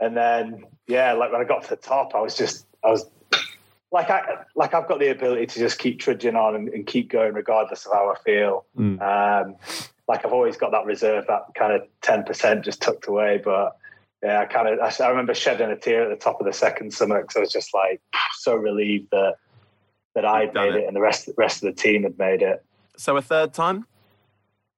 and 0.00 0.16
then, 0.16 0.64
yeah, 0.86 1.12
like 1.12 1.30
when 1.30 1.42
I 1.42 1.44
got 1.44 1.64
to 1.64 1.68
the 1.70 1.76
top, 1.76 2.14
I 2.14 2.20
was 2.20 2.34
just, 2.34 2.66
I 2.82 2.88
was 2.88 3.04
like, 3.92 4.08
I 4.08 4.44
like 4.54 4.72
I've 4.72 4.88
got 4.88 4.98
the 4.98 5.10
ability 5.10 5.46
to 5.46 5.58
just 5.58 5.78
keep 5.78 5.98
trudging 5.98 6.36
on 6.36 6.54
and, 6.54 6.68
and 6.68 6.86
keep 6.86 7.10
going 7.10 7.34
regardless 7.34 7.84
of 7.84 7.92
how 7.92 8.10
I 8.10 8.18
feel. 8.24 8.64
Mm. 8.78 9.00
Um, 9.02 9.56
like 10.08 10.24
I've 10.24 10.32
always 10.32 10.56
got 10.56 10.70
that 10.72 10.86
reserve, 10.86 11.26
that 11.28 11.54
kind 11.54 11.74
of 11.74 11.82
ten 12.00 12.24
percent 12.24 12.64
just 12.64 12.80
tucked 12.80 13.06
away. 13.06 13.42
But 13.44 13.76
yeah, 14.22 14.40
I 14.40 14.46
kind 14.46 14.68
of, 14.68 14.78
I, 14.80 15.04
I 15.04 15.08
remember 15.08 15.34
shedding 15.34 15.70
a 15.70 15.76
tear 15.76 16.04
at 16.04 16.08
the 16.08 16.24
top 16.24 16.40
of 16.40 16.46
the 16.46 16.52
second 16.52 16.94
summit 16.94 17.22
because 17.22 17.36
I 17.36 17.40
was 17.40 17.52
just 17.52 17.74
like 17.74 18.00
so 18.38 18.54
relieved 18.54 19.10
that 19.10 19.34
that 20.14 20.24
I'd 20.24 20.54
made 20.54 20.74
it. 20.74 20.82
it 20.82 20.86
and 20.86 20.96
the 20.96 21.00
rest, 21.00 21.28
rest 21.36 21.62
of 21.62 21.74
the 21.74 21.80
team 21.80 22.02
had 22.02 22.18
made 22.18 22.42
it. 22.42 22.64
So 22.96 23.16
a 23.16 23.22
third 23.22 23.54
time? 23.54 23.86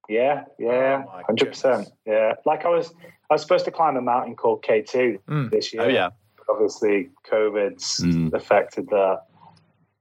Yeah, 0.09 0.45
yeah, 0.59 1.05
Oh 1.07 1.23
hundred 1.27 1.49
percent. 1.49 1.89
Yeah, 2.05 2.35
like 2.45 2.65
I 2.65 2.69
was, 2.69 2.93
I 3.31 3.35
was 3.35 3.43
supposed 3.43 3.65
to 3.67 3.71
climb 3.71 3.97
a 3.97 4.03
mountain 4.03 4.35
called 4.37 4.63
K 4.63 4.83
two 4.83 5.19
Mm. 5.29 5.51
this 5.51 5.73
year. 5.73 5.83
Oh 5.83 5.89
yeah. 5.89 6.11
but 6.37 6.47
obviously 6.53 7.11
COVID's 7.31 8.01
Mm. 8.01 8.33
affected 8.35 8.89
that. 8.89 9.23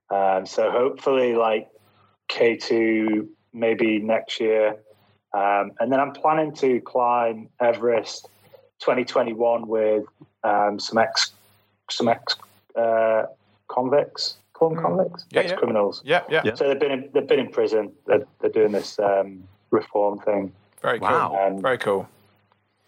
Um, 0.10 0.46
so 0.46 0.70
hopefully, 0.72 1.36
like 1.36 1.70
K 2.28 2.58
two 2.58 3.30
maybe 3.54 4.00
next 4.00 4.39
year, 4.39 4.78
um, 5.34 5.72
and 5.80 5.91
then 5.91 6.00
I'm 6.00 6.12
planning 6.13 6.54
to 6.56 6.82
climb 6.82 7.50
Everest 7.62 8.28
2021 8.80 9.67
with 9.67 10.04
um, 10.44 10.80
some 10.80 10.98
ex 10.98 11.32
some 11.89 12.08
ex 12.08 12.36
uh, 12.76 13.24
convicts. 13.67 14.36
Call 14.62 14.69
them 14.69 14.78
Mm. 14.78 14.82
convicts, 14.84 15.26
Yeah, 15.32 15.41
ex 15.41 15.54
criminals. 15.54 16.04
Yeah, 16.06 16.21
yeah, 16.30 16.41
Yeah. 16.45 16.54
So 16.54 16.67
they've 16.67 16.80
been 16.80 16.91
in, 16.91 17.10
they've 17.15 17.26
been 17.28 17.39
in 17.39 17.50
prison. 17.50 17.91
They're, 18.06 18.28
they're 18.39 18.52
doing 18.52 18.71
this 18.71 19.00
um, 19.00 19.43
reform 19.71 20.19
thing. 20.19 20.54
Very 20.84 21.00
cool. 21.00 21.08
Um, 21.10 21.62
Very 21.63 21.80
cool. 21.80 22.08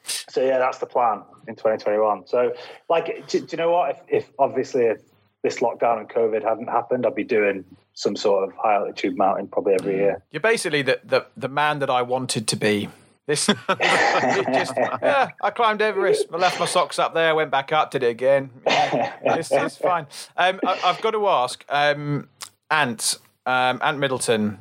So 0.05 0.43
yeah, 0.43 0.59
that's 0.59 0.77
the 0.77 0.85
plan 0.85 1.23
in 1.47 1.55
2021. 1.55 2.27
So 2.27 2.53
like, 2.89 3.27
do, 3.27 3.39
do 3.39 3.47
you 3.49 3.57
know 3.57 3.71
what? 3.71 3.89
If, 3.89 4.01
if 4.07 4.31
obviously 4.37 4.83
if 4.83 5.01
this 5.41 5.61
lockdown 5.61 5.97
and 5.97 6.07
COVID 6.09 6.43
hadn't 6.43 6.67
happened, 6.67 7.07
I'd 7.07 7.15
be 7.15 7.23
doing 7.23 7.65
some 7.95 8.15
sort 8.15 8.43
of 8.43 8.53
high 8.55 8.75
altitude 8.75 9.17
mountain 9.17 9.47
probably 9.47 9.73
every 9.73 9.95
year. 9.95 10.21
You're 10.29 10.41
basically 10.41 10.83
the, 10.83 10.99
the, 11.03 11.25
the 11.35 11.47
man 11.49 11.79
that 11.79 11.89
I 11.89 12.03
wanted 12.03 12.47
to 12.49 12.55
be. 12.55 12.89
This 13.25 13.45
just 13.45 14.73
yeah, 14.75 15.29
I 15.41 15.49
climbed 15.51 15.81
Everest. 15.81 16.27
I 16.33 16.37
left 16.37 16.59
my 16.59 16.65
socks 16.65 16.99
up 16.99 17.13
there. 17.13 17.33
Went 17.35 17.51
back 17.51 17.71
up. 17.71 17.91
Did 17.91 18.03
it 18.03 18.07
again. 18.07 18.49
Yeah, 18.67 19.13
it's, 19.23 19.49
it's 19.51 19.77
fine. 19.77 20.07
Um, 20.35 20.59
I, 20.65 20.79
I've 20.83 21.01
got 21.01 21.11
to 21.11 21.27
ask, 21.27 21.63
um, 21.69 22.27
Ant, 22.69 23.17
um, 23.45 23.79
Ant 23.81 23.97
Middleton. 23.97 24.59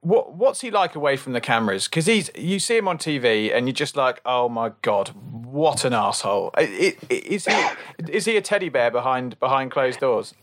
What 0.00 0.34
what's 0.34 0.60
he 0.60 0.70
like 0.70 0.94
away 0.94 1.16
from 1.16 1.32
the 1.32 1.40
cameras? 1.40 1.88
Because 1.88 2.06
he's 2.06 2.30
you 2.36 2.58
see 2.58 2.76
him 2.76 2.88
on 2.88 2.98
TV 2.98 3.54
and 3.54 3.66
you're 3.66 3.72
just 3.72 3.96
like, 3.96 4.20
oh 4.26 4.48
my 4.50 4.72
god, 4.82 5.08
what 5.08 5.84
an 5.84 5.94
asshole! 5.94 6.52
Is 6.58 7.46
he 7.46 7.68
is 8.06 8.24
he 8.26 8.36
a 8.36 8.42
teddy 8.42 8.68
bear 8.68 8.90
behind 8.90 9.40
behind 9.40 9.70
closed 9.70 10.00
doors? 10.00 10.34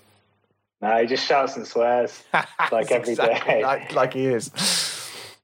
No, 0.81 0.99
he 0.99 1.08
just 1.08 1.25
shouts 1.25 1.55
and 1.55 1.65
swears 1.65 2.23
like 2.71 2.91
every 2.91 3.15
day. 3.15 3.31
Exactly 3.31 3.63
Like, 3.63 3.93
like 3.93 4.13
he 4.13 4.25
is. 4.25 4.51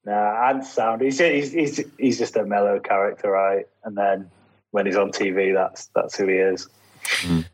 Nah, 0.05 0.49
and 0.49 0.65
sound. 0.65 1.01
He's, 1.01 1.19
he's 1.19 1.51
he's 1.51 1.81
he's 1.99 2.17
just 2.17 2.35
a 2.35 2.43
mellow 2.43 2.79
character, 2.79 3.31
right? 3.31 3.67
And 3.83 3.95
then 3.95 4.31
when 4.71 4.85
he's 4.85 4.95
on 4.95 5.11
TV, 5.11 5.53
that's 5.53 5.89
that's 5.93 6.17
who 6.17 6.27
he 6.27 6.35
is. 6.35 6.67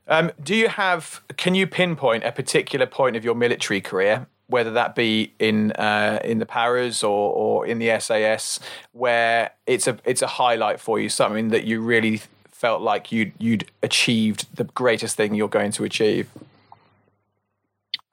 Um, 0.08 0.32
do 0.42 0.56
you 0.56 0.70
have? 0.70 1.22
Can 1.36 1.56
you 1.56 1.68
pinpoint 1.68 2.24
a 2.24 2.32
particular 2.32 2.86
point 2.86 3.16
of 3.16 3.26
your 3.26 3.36
military 3.36 3.82
career, 3.82 4.28
whether 4.48 4.72
that 4.72 4.96
be 4.96 5.34
in 5.40 5.72
uh, 5.74 6.20
in 6.24 6.40
the 6.40 6.46
paras 6.46 7.04
or, 7.04 7.34
or 7.34 7.66
in 7.66 7.80
the 7.80 8.00
SAS, 8.00 8.60
where 8.94 9.52
it's 9.66 9.88
a 9.88 9.98
it's 10.06 10.22
a 10.22 10.28
highlight 10.28 10.80
for 10.80 11.00
you, 11.00 11.10
something 11.10 11.50
that 11.50 11.66
you 11.66 11.82
really 11.82 12.22
felt 12.52 12.82
like 12.82 13.12
you'd 13.12 13.34
you'd 13.38 13.70
achieved 13.84 14.48
the 14.56 14.64
greatest 14.64 15.18
thing 15.18 15.34
you're 15.34 15.50
going 15.50 15.72
to 15.72 15.84
achieve? 15.84 16.30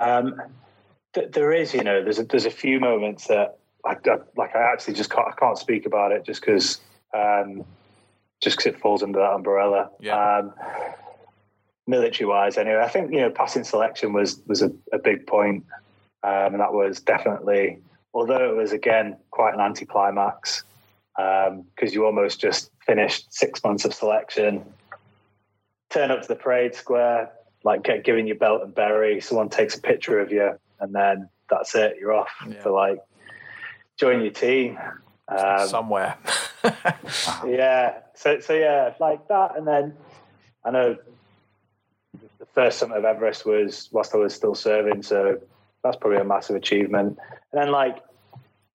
Um, 0.01 0.40
th- 1.14 1.31
there 1.33 1.53
is, 1.53 1.73
you 1.73 1.83
know, 1.83 2.03
there's 2.03 2.18
a, 2.18 2.25
there's 2.25 2.47
a 2.47 2.51
few 2.51 2.81
moments 2.81 3.29
that 3.29 3.59
like 3.85 4.07
I, 4.09 4.16
like 4.37 4.55
I 4.57 4.73
actually 4.73 4.94
just 4.94 5.11
can't 5.11 5.29
I 5.29 5.33
can't 5.33 5.59
speak 5.59 5.87
about 5.87 6.12
it 6.12 6.25
just 6.25 6.40
because 6.40 6.81
um, 7.12 7.64
just 8.40 8.57
because 8.57 8.75
it 8.75 8.81
falls 8.81 9.03
under 9.03 9.18
that 9.18 9.33
umbrella. 9.33 9.90
Yeah. 10.01 10.38
Um, 10.38 10.55
military 11.87 12.27
wise, 12.27 12.57
anyway, 12.57 12.81
I 12.83 12.88
think 12.88 13.12
you 13.12 13.20
know 13.20 13.31
passing 13.31 13.64
selection 13.64 14.12
was 14.12 14.40
was 14.47 14.62
a, 14.62 14.70
a 14.92 14.99
big 14.99 15.27
point, 15.27 15.64
um, 16.23 16.53
and 16.55 16.61
that 16.61 16.73
was 16.73 17.01
definitely 17.01 17.79
although 18.14 18.49
it 18.51 18.57
was 18.57 18.73
again 18.73 19.16
quite 19.31 19.55
an 19.55 19.61
anticlimax 19.61 20.62
because 21.16 21.94
you 21.94 22.05
almost 22.05 22.40
just 22.40 22.70
finished 22.85 23.33
six 23.33 23.62
months 23.62 23.85
of 23.85 23.94
selection, 23.94 24.64
turn 25.90 26.11
up 26.11 26.23
to 26.23 26.29
the 26.29 26.35
parade 26.35 26.75
square, 26.75 27.31
like 27.62 27.85
get 27.85 28.05
given 28.05 28.27
your 28.27 28.37
belt 28.37 28.62
and 28.62 28.75
berry, 28.75 29.20
someone 29.20 29.49
takes 29.49 29.77
a 29.77 29.81
picture 29.81 30.18
of 30.18 30.33
you, 30.33 30.59
and 30.81 30.94
then 30.94 31.29
that's 31.51 31.75
it. 31.75 31.97
You're 32.01 32.12
off 32.12 32.31
Yeah. 32.49 32.62
to 32.62 32.73
like 32.73 32.99
join 33.96 34.20
your 34.22 34.33
team. 34.33 34.78
Um, 35.28 35.68
Somewhere. 35.68 36.16
yeah. 37.46 37.98
So 38.14 38.40
so 38.40 38.52
yeah, 38.54 38.94
like 39.00 39.26
that, 39.28 39.57
and 39.57 39.66
then 39.66 39.94
I 40.64 40.70
know 40.70 40.96
the 42.38 42.46
first 42.54 42.78
summit 42.78 42.98
of 42.98 43.04
Everest 43.04 43.44
was 43.46 43.88
whilst 43.92 44.14
I 44.14 44.18
was 44.18 44.35
still 44.35 44.54
serving, 44.54 45.02
so 45.02 45.40
that's 45.83 45.96
probably 45.96 46.18
a 46.18 46.24
massive 46.24 46.57
achievement. 46.57 47.18
And 47.52 47.62
then 47.62 47.70
like 47.70 47.98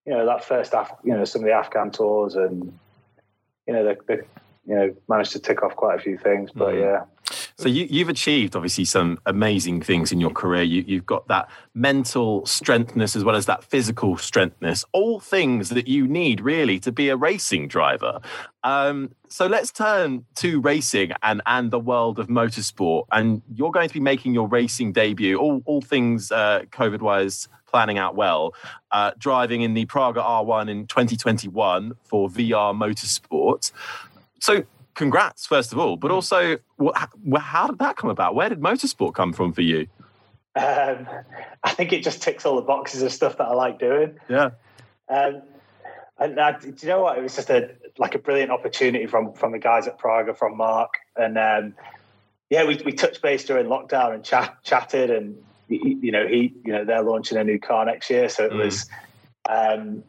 you 0.06 0.14
know 0.14 0.26
that 0.26 0.44
first 0.44 0.74
Af- 0.74 0.92
you 1.04 1.14
know 1.14 1.26
some 1.26 1.42
of 1.42 1.46
the 1.46 1.54
Afghan 1.54 1.92
tours, 1.92 2.36
and 2.36 2.78
you 3.68 3.74
know 3.74 3.84
the, 3.84 3.98
the 4.08 4.16
you 4.68 4.76
know 4.76 4.96
managed 5.08 5.32
to 5.34 5.40
tick 5.40 5.64
off 5.64 5.76
quite 5.76 6.00
a 6.00 6.02
few 6.02 6.18
things, 6.18 6.52
but 6.54 6.74
Mhm. 6.74 6.80
yeah. 6.82 7.04
So 7.60 7.68
you, 7.68 7.88
you've 7.90 8.08
achieved 8.08 8.56
obviously 8.56 8.86
some 8.86 9.20
amazing 9.26 9.82
things 9.82 10.14
in 10.14 10.22
your 10.22 10.30
career. 10.30 10.64
You, 10.64 10.82
you've 10.88 11.06
got 11.06 11.28
that 11.28 11.50
mental 11.74 12.46
strengthness 12.46 13.18
as 13.18 13.26
well 13.26 13.36
as 13.36 13.48
that 13.48 13.66
physical 13.66 14.16
strengthness, 14.16 14.86
all 14.94 15.20
things 15.20 15.68
that 15.68 15.86
you 15.86 16.08
need 16.08 16.40
really 16.40 16.80
to 16.80 16.94
be 16.94 17.10
a 17.10 17.18
racing 17.18 17.68
driver. 17.68 18.22
Um, 18.64 19.14
so 19.28 19.46
let's 19.46 19.74
turn 19.74 20.24
to 20.36 20.62
racing 20.62 21.12
and, 21.22 21.42
and 21.46 21.70
the 21.70 21.82
world 21.82 22.18
of 22.18 22.28
motorsport. 22.28 23.08
And 23.12 23.42
you're 23.54 23.72
going 23.72 23.90
to 23.90 23.94
be 23.94 24.00
making 24.00 24.34
your 24.34 24.48
racing 24.48 24.94
debut, 24.94 25.38
all, 25.38 25.62
all 25.66 25.82
things 25.82 26.32
uh, 26.32 26.62
COVID 26.72 27.02
wise 27.02 27.50
planning 27.68 27.98
out 27.98 28.16
well, 28.16 28.54
uh, 28.92 29.12
driving 29.18 29.64
in 29.64 29.74
the 29.74 29.84
Praga 29.84 30.22
R1 30.22 30.70
in 30.70 30.88
2021 30.88 31.92
for 32.06 32.30
VR 32.30 32.74
Motorsport. 32.74 33.74
So 34.40 34.64
congrats 35.00 35.46
first 35.46 35.72
of 35.74 35.80
all 35.80 35.96
but 35.96 36.12
also 36.12 36.58
wh- 36.84 36.98
wh- 37.32 37.40
how 37.54 37.66
did 37.68 37.80
that 37.80 37.96
come 37.96 38.10
about 38.10 38.36
where 38.36 38.50
did 38.50 38.60
motorsport 38.60 39.14
come 39.14 39.32
from 39.34 39.52
for 39.54 39.62
you 39.62 39.88
Um, 40.56 41.08
I 41.64 41.72
think 41.78 41.94
it 41.94 42.04
just 42.04 42.22
ticks 42.22 42.46
all 42.46 42.56
the 42.58 42.68
boxes 42.74 43.02
of 43.02 43.12
stuff 43.14 43.38
that 43.38 43.48
I 43.48 43.54
like 43.54 43.80
doing. 43.80 44.20
yeah 44.30 44.50
Um, 45.08 45.42
and 46.18 46.38
uh, 46.38 46.52
do 46.60 46.74
you 46.82 46.88
know 46.90 47.02
what? 47.04 47.18
It 47.18 47.22
was 47.24 47.36
just 47.36 47.50
a 47.50 47.72
like 47.98 48.14
a 48.14 48.20
brilliant 48.20 48.52
opportunity 48.52 49.06
from 49.08 49.32
from 49.34 49.52
the 49.54 49.60
guys 49.60 49.88
at 49.88 49.98
Praga, 49.98 50.34
from 50.34 50.58
Mark, 50.58 50.92
and 51.16 51.38
um, 51.38 51.74
yeah, 52.50 52.66
we 52.66 52.76
we 52.84 52.92
touched 52.92 53.22
base 53.22 53.46
during 53.46 53.68
lockdown 53.68 54.14
and 54.14 54.24
chat, 54.24 54.58
chatted, 54.64 55.10
and 55.12 55.38
you 55.70 56.12
know 56.12 56.28
he 56.28 56.54
you 56.66 56.74
know 56.74 56.84
they're 56.84 57.04
launching 57.04 57.38
a 57.38 57.44
new 57.44 57.58
car 57.60 57.86
next 57.86 58.10
year, 58.10 58.28
so 58.28 58.44
it 58.46 58.52
Mm. 58.52 58.66
was 58.66 58.76
um, 59.58 60.04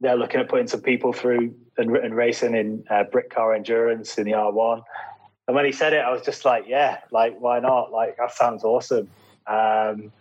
they're 0.00 0.16
looking 0.16 0.40
at 0.40 0.48
putting 0.48 0.68
some 0.68 0.80
people 0.80 1.12
through 1.12 1.54
and, 1.78 1.96
and 1.96 2.14
racing 2.14 2.54
in 2.54 2.84
uh, 2.90 3.04
Britcar 3.12 3.54
endurance 3.54 4.18
in 4.18 4.24
the 4.24 4.32
R1. 4.32 4.82
And 5.48 5.56
when 5.56 5.64
he 5.64 5.72
said 5.72 5.92
it, 5.92 5.98
I 5.98 6.10
was 6.10 6.22
just 6.22 6.44
like, 6.44 6.64
yeah, 6.68 7.00
like 7.10 7.38
why 7.40 7.60
not? 7.60 7.90
Like 7.90 8.16
that 8.16 8.32
sounds 8.32 8.64
awesome. 8.64 9.08
Um, 9.46 10.12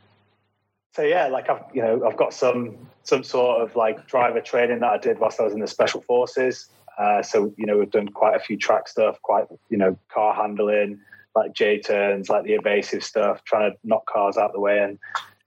so 0.93 1.03
yeah, 1.03 1.27
like 1.27 1.49
I've 1.49 1.63
you 1.73 1.81
know 1.81 2.05
I've 2.05 2.17
got 2.17 2.33
some 2.33 2.77
some 3.03 3.23
sort 3.23 3.61
of 3.61 3.75
like 3.75 4.07
driver 4.07 4.41
training 4.41 4.79
that 4.79 4.91
I 4.91 4.97
did 4.97 5.19
whilst 5.19 5.39
I 5.39 5.43
was 5.43 5.53
in 5.53 5.59
the 5.59 5.67
special 5.67 6.01
forces. 6.01 6.67
Uh, 6.97 7.21
so 7.23 7.53
you 7.57 7.65
know 7.65 7.77
we've 7.77 7.91
done 7.91 8.09
quite 8.09 8.35
a 8.35 8.39
few 8.39 8.57
track 8.57 8.87
stuff, 8.87 9.21
quite 9.21 9.45
you 9.69 9.77
know 9.77 9.97
car 10.09 10.33
handling, 10.33 10.99
like 11.35 11.53
J 11.53 11.79
turns, 11.79 12.29
like 12.29 12.43
the 12.43 12.53
evasive 12.53 13.03
stuff, 13.03 13.43
trying 13.45 13.71
to 13.71 13.77
knock 13.83 14.05
cars 14.07 14.37
out 14.37 14.53
the 14.53 14.59
way 14.59 14.79
and 14.79 14.99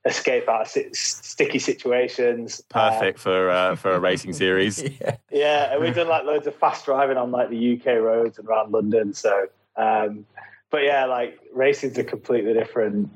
escape 0.04 0.48
out 0.48 0.62
of 0.76 0.96
sticky 0.96 1.58
situations. 1.58 2.62
Perfect 2.68 3.18
for 3.18 3.50
uh, 3.50 3.76
for 3.76 3.92
a 3.92 4.00
racing 4.00 4.32
series. 4.32 4.82
yeah. 5.00 5.16
yeah, 5.30 5.72
and 5.72 5.82
we've 5.82 5.94
done 5.94 6.08
like 6.08 6.24
loads 6.24 6.46
of 6.46 6.54
fast 6.56 6.84
driving 6.84 7.16
on 7.16 7.30
like 7.30 7.50
the 7.50 7.78
UK 7.78 8.00
roads 8.00 8.38
and 8.38 8.48
around 8.48 8.72
London. 8.72 9.14
So, 9.14 9.46
um, 9.76 10.26
but 10.70 10.82
yeah, 10.82 11.06
like 11.06 11.38
racing's 11.52 11.98
a 11.98 12.04
completely 12.04 12.52
different 12.52 13.10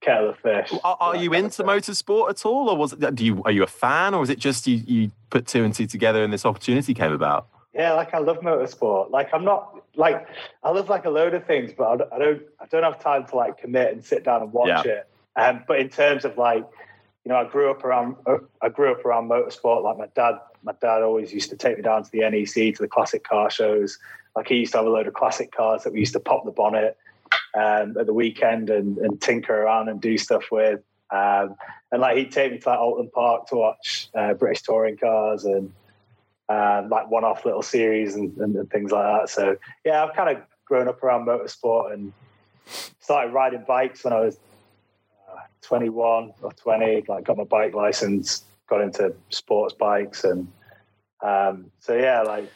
kettle 0.00 0.30
of 0.30 0.38
fish. 0.38 0.72
Are, 0.84 0.96
are 1.00 1.16
you 1.16 1.32
into 1.32 1.62
motorsport 1.62 2.30
at 2.30 2.44
all, 2.44 2.68
or 2.70 2.76
was 2.76 2.92
it? 2.92 3.14
Do 3.14 3.24
you 3.24 3.42
are 3.44 3.52
you 3.52 3.62
a 3.62 3.68
fan, 3.68 4.14
or 4.14 4.22
is 4.22 4.30
it 4.30 4.38
just 4.38 4.66
you 4.66 4.82
you 4.86 5.10
put 5.30 5.46
two 5.46 5.64
and 5.64 5.74
two 5.74 5.86
together 5.86 6.24
and 6.24 6.32
this 6.32 6.44
opportunity 6.44 6.94
came 6.94 7.12
about? 7.12 7.48
Yeah, 7.74 7.92
like 7.92 8.14
I 8.14 8.18
love 8.18 8.38
motorsport. 8.38 9.10
Like 9.10 9.28
I'm 9.32 9.44
not 9.44 9.82
like 9.96 10.26
I 10.62 10.70
love 10.70 10.88
like 10.88 11.04
a 11.04 11.10
load 11.10 11.34
of 11.34 11.46
things, 11.46 11.72
but 11.76 12.12
I 12.12 12.18
don't 12.18 12.42
I 12.58 12.66
don't 12.66 12.82
have 12.82 13.00
time 13.00 13.26
to 13.26 13.36
like 13.36 13.58
commit 13.58 13.92
and 13.92 14.04
sit 14.04 14.24
down 14.24 14.42
and 14.42 14.52
watch 14.52 14.68
yeah. 14.68 14.92
it. 14.92 15.08
Um, 15.36 15.64
but 15.68 15.80
in 15.80 15.88
terms 15.88 16.24
of 16.24 16.38
like, 16.38 16.64
you 17.24 17.30
know, 17.30 17.36
I 17.36 17.44
grew 17.44 17.70
up 17.70 17.84
around 17.84 18.16
I 18.62 18.68
grew 18.68 18.92
up 18.92 19.04
around 19.04 19.28
motorsport. 19.28 19.82
Like 19.82 19.98
my 19.98 20.06
dad, 20.14 20.38
my 20.62 20.72
dad 20.80 21.02
always 21.02 21.32
used 21.32 21.50
to 21.50 21.56
take 21.56 21.76
me 21.76 21.82
down 21.82 22.04
to 22.04 22.10
the 22.10 22.20
NEC 22.20 22.74
to 22.76 22.82
the 22.82 22.88
classic 22.88 23.24
car 23.24 23.50
shows. 23.50 23.98
Like 24.34 24.48
he 24.48 24.56
used 24.56 24.72
to 24.72 24.78
have 24.78 24.86
a 24.86 24.90
load 24.90 25.06
of 25.06 25.14
classic 25.14 25.52
cars 25.52 25.84
that 25.84 25.92
we 25.92 26.00
used 26.00 26.12
to 26.12 26.20
pop 26.20 26.44
the 26.44 26.50
bonnet 26.50 26.96
um, 27.54 27.96
at 27.98 28.06
the 28.06 28.12
weekend 28.12 28.70
and, 28.70 28.98
and, 28.98 29.20
tinker 29.20 29.62
around 29.62 29.88
and 29.88 30.00
do 30.00 30.18
stuff 30.18 30.44
with. 30.52 30.80
Um, 31.10 31.56
and 31.90 32.02
like 32.02 32.16
he'd 32.16 32.32
take 32.32 32.52
me 32.52 32.58
to 32.58 32.68
like 32.68 32.78
Oulton 32.78 33.10
Park 33.12 33.46
to 33.48 33.56
watch 33.56 34.08
uh, 34.14 34.34
British 34.34 34.62
touring 34.62 34.98
cars 34.98 35.44
and 35.44 35.72
um, 36.48 36.88
like 36.90 37.10
one-off 37.10 37.44
little 37.44 37.62
series 37.62 38.14
and, 38.14 38.36
and, 38.36 38.54
and, 38.56 38.70
things 38.70 38.92
like 38.92 39.04
that. 39.04 39.30
So 39.30 39.56
yeah, 39.84 40.04
I've 40.04 40.14
kind 40.14 40.36
of 40.36 40.42
grown 40.64 40.86
up 40.86 41.02
around 41.02 41.26
motorsport 41.26 41.92
and 41.92 42.12
started 43.00 43.32
riding 43.32 43.64
bikes 43.66 44.04
when 44.04 44.12
I 44.12 44.20
was 44.20 44.36
uh, 44.36 44.38
21 45.62 46.32
or 46.42 46.52
20. 46.52 47.04
Like 47.08 47.24
got 47.24 47.36
my 47.36 47.44
bike 47.44 47.74
license, 47.74 48.44
got 48.68 48.80
into 48.80 49.14
sports 49.30 49.74
bikes, 49.74 50.24
and 50.24 50.48
um, 51.22 51.70
so 51.80 51.96
yeah, 51.96 52.22
like 52.22 52.50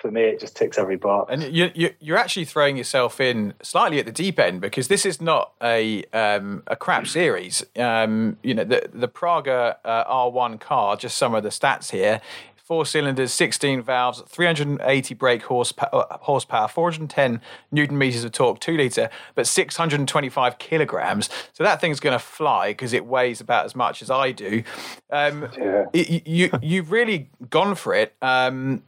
for 0.00 0.10
me, 0.10 0.22
it 0.22 0.40
just 0.40 0.56
ticks 0.56 0.78
every 0.78 0.96
box. 0.96 1.32
And 1.32 1.42
you, 1.54 1.70
you, 1.74 2.14
are 2.14 2.18
actually 2.18 2.44
throwing 2.44 2.76
yourself 2.76 3.20
in 3.20 3.54
slightly 3.62 3.98
at 3.98 4.06
the 4.06 4.12
deep 4.12 4.38
end 4.38 4.60
because 4.60 4.88
this 4.88 5.06
is 5.06 5.20
not 5.20 5.52
a 5.62 6.04
um, 6.12 6.62
a 6.66 6.76
crap 6.76 7.06
series. 7.06 7.64
Um, 7.76 8.36
you 8.42 8.54
know, 8.54 8.64
the 8.64 8.88
the 8.92 9.08
Praga 9.08 9.78
uh, 9.84 10.04
R1 10.04 10.60
car. 10.60 10.96
Just 10.96 11.16
some 11.16 11.34
of 11.34 11.42
the 11.42 11.48
stats 11.50 11.90
here. 11.90 12.20
Four 12.66 12.84
cylinders, 12.84 13.32
16 13.32 13.80
valves, 13.82 14.24
380 14.26 15.14
brake 15.14 15.44
horsepower, 15.44 15.88
uh, 15.92 16.18
horsepower 16.22 16.66
410 16.66 17.40
newton 17.70 17.96
meters 17.96 18.24
of 18.24 18.32
torque, 18.32 18.58
two 18.58 18.76
litre, 18.76 19.08
but 19.36 19.46
625 19.46 20.58
kilograms. 20.58 21.30
So 21.52 21.62
that 21.62 21.80
thing's 21.80 22.00
going 22.00 22.14
to 22.14 22.18
fly 22.18 22.70
because 22.70 22.92
it 22.92 23.06
weighs 23.06 23.40
about 23.40 23.66
as 23.66 23.76
much 23.76 24.02
as 24.02 24.10
I 24.10 24.32
do. 24.32 24.64
Um, 25.12 25.48
yeah. 25.56 25.84
you, 25.92 26.50
you, 26.60 26.82
have 26.82 26.90
really 26.90 27.30
gone 27.48 27.76
for 27.76 27.94
it. 27.94 28.16
Um, 28.20 28.82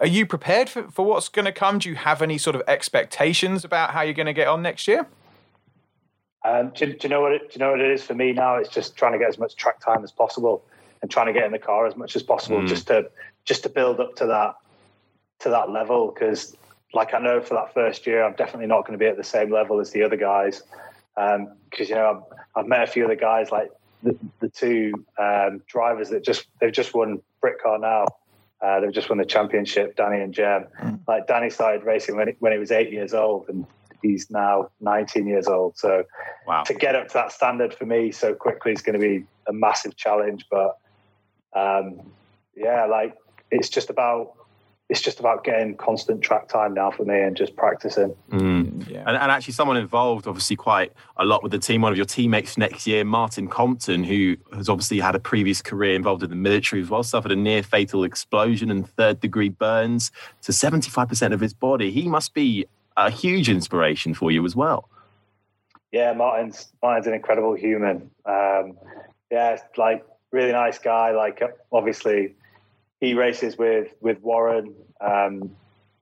are 0.00 0.06
you 0.06 0.24
prepared 0.24 0.70
for, 0.70 0.90
for 0.90 1.04
what's 1.04 1.28
going 1.28 1.44
to 1.44 1.52
come? 1.52 1.78
Do 1.78 1.90
you 1.90 1.96
have 1.96 2.22
any 2.22 2.38
sort 2.38 2.56
of 2.56 2.62
expectations 2.66 3.66
about 3.66 3.90
how 3.90 4.00
you're 4.00 4.14
going 4.14 4.24
to 4.24 4.32
get 4.32 4.48
on 4.48 4.62
next 4.62 4.88
year? 4.88 5.06
Um, 6.42 6.72
do, 6.74 6.86
do, 6.86 6.96
you 7.02 7.08
know 7.10 7.20
what? 7.20 7.32
It, 7.32 7.50
do 7.50 7.52
you 7.52 7.58
know 7.58 7.72
what 7.72 7.80
it 7.80 7.90
is 7.90 8.02
for 8.02 8.14
me 8.14 8.32
now? 8.32 8.56
It's 8.56 8.70
just 8.70 8.96
trying 8.96 9.12
to 9.12 9.18
get 9.18 9.28
as 9.28 9.38
much 9.38 9.56
track 9.56 9.78
time 9.78 10.02
as 10.04 10.10
possible 10.10 10.64
and 11.02 11.10
trying 11.10 11.26
to 11.26 11.32
get 11.32 11.44
in 11.44 11.52
the 11.52 11.58
car 11.58 11.86
as 11.86 11.96
much 11.96 12.16
as 12.16 12.22
possible, 12.22 12.58
mm. 12.58 12.68
just 12.68 12.86
to 12.86 13.10
just 13.44 13.64
to 13.64 13.68
build 13.68 14.00
up 14.00 14.16
to 14.16 14.26
that 14.26 14.54
to 15.40 15.50
that 15.50 15.70
level. 15.70 16.12
Because, 16.12 16.56
like 16.94 17.12
I 17.12 17.18
know 17.18 17.40
for 17.40 17.54
that 17.54 17.74
first 17.74 18.06
year, 18.06 18.24
I'm 18.24 18.34
definitely 18.34 18.68
not 18.68 18.86
going 18.86 18.98
to 18.98 19.02
be 19.02 19.08
at 19.08 19.16
the 19.16 19.24
same 19.24 19.50
level 19.50 19.80
as 19.80 19.90
the 19.90 20.02
other 20.02 20.16
guys. 20.16 20.62
Because 21.14 21.36
um, 21.36 21.48
you 21.78 21.94
know, 21.94 22.24
I've, 22.56 22.62
I've, 22.64 22.66
met 22.66 22.82
a 22.82 22.86
few 22.86 23.04
other 23.04 23.16
guys 23.16 23.50
like 23.50 23.70
the, 24.02 24.16
the 24.40 24.48
two 24.48 24.92
um, 25.18 25.60
drivers 25.66 26.08
that 26.08 26.24
just 26.24 26.46
they've 26.60 26.72
just 26.72 26.94
won 26.94 27.20
Britcar 27.42 27.80
now 27.80 28.06
uh, 28.62 28.78
they've 28.78 28.92
just 28.92 29.08
won 29.08 29.18
the 29.18 29.24
championship, 29.24 29.96
Danny 29.96 30.20
and 30.20 30.32
Jem. 30.32 30.66
Mm. 30.80 31.00
Like 31.08 31.26
Danny 31.26 31.50
started 31.50 31.82
racing 31.82 32.16
when 32.16 32.28
he, 32.28 32.34
when 32.38 32.52
he 32.52 32.58
was 32.58 32.70
eight 32.70 32.92
years 32.92 33.12
old, 33.12 33.48
and 33.48 33.66
he's 34.02 34.30
now 34.30 34.70
19 34.80 35.26
years 35.26 35.48
old. 35.48 35.76
So 35.76 36.04
wow. 36.46 36.62
to 36.62 36.74
get 36.74 36.94
up 36.94 37.08
to 37.08 37.14
that 37.14 37.32
standard 37.32 37.74
for 37.74 37.86
me 37.86 38.12
so 38.12 38.34
quickly 38.34 38.72
is 38.72 38.80
going 38.80 38.98
to 38.98 39.04
be 39.04 39.24
a 39.48 39.52
massive 39.52 39.96
challenge. 39.96 40.46
But 40.48 40.78
um, 41.54 42.12
yeah, 42.56 42.86
like 42.86 43.16
it's 43.50 43.68
just 43.68 43.90
about 43.90 44.34
it's 44.92 45.00
just 45.00 45.20
about 45.20 45.42
getting 45.42 45.74
constant 45.74 46.20
track 46.20 46.48
time 46.48 46.74
now 46.74 46.90
for 46.90 47.06
me 47.06 47.18
and 47.18 47.34
just 47.34 47.56
practicing. 47.56 48.14
Mm. 48.30 48.90
Yeah. 48.90 49.04
And, 49.06 49.16
and, 49.16 49.32
actually, 49.32 49.54
someone 49.54 49.78
involved, 49.78 50.26
obviously, 50.26 50.54
quite 50.54 50.92
a 51.16 51.24
lot 51.24 51.42
with 51.42 51.50
the 51.50 51.58
team. 51.58 51.80
One 51.80 51.92
of 51.92 51.96
your 51.96 52.04
teammates 52.04 52.58
next 52.58 52.86
year, 52.86 53.02
Martyn 53.02 53.48
Compton, 53.48 54.04
who 54.04 54.36
has 54.54 54.68
obviously 54.68 55.00
had 55.00 55.14
a 55.14 55.18
previous 55.18 55.62
career 55.62 55.94
involved 55.94 56.22
in 56.22 56.28
the 56.28 56.36
military 56.36 56.82
as 56.82 56.90
well, 56.90 57.02
suffered 57.02 57.32
a 57.32 57.36
near 57.36 57.62
fatal 57.62 58.04
explosion 58.04 58.70
and 58.70 58.86
third 58.86 59.18
degree 59.20 59.48
burns 59.48 60.10
to 60.42 60.52
75% 60.52 61.32
of 61.32 61.40
his 61.40 61.54
body. 61.54 61.90
He 61.90 62.06
must 62.06 62.34
be 62.34 62.66
a 62.98 63.08
huge 63.08 63.48
inspiration 63.48 64.12
for 64.12 64.30
you 64.30 64.44
as 64.44 64.54
well. 64.54 64.90
Yeah, 65.90 66.12
Martyn's 66.12 66.70
Martyn's 66.82 67.06
an 67.06 67.14
incredible 67.14 67.54
human. 67.54 68.10
Um, 68.26 68.76
yeah, 69.30 69.56
like 69.78 70.04
really 70.32 70.52
nice 70.52 70.78
guy. 70.78 71.12
Like 71.12 71.42
obviously 71.70 72.34
he 73.00 73.14
races 73.14 73.56
with 73.56 73.88
with 74.00 74.20
Warren. 74.20 74.74
Um, 75.00 75.52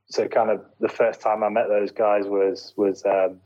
so 0.09 0.27
kind 0.29 0.51
of 0.51 0.65
the 0.81 0.89
first 0.89 1.21
time 1.21 1.43
I 1.43 1.49
met 1.49 1.69
those 1.69 1.91
guys 1.91 2.25
was 2.27 2.73
was 2.77 3.05
um, 3.05 3.41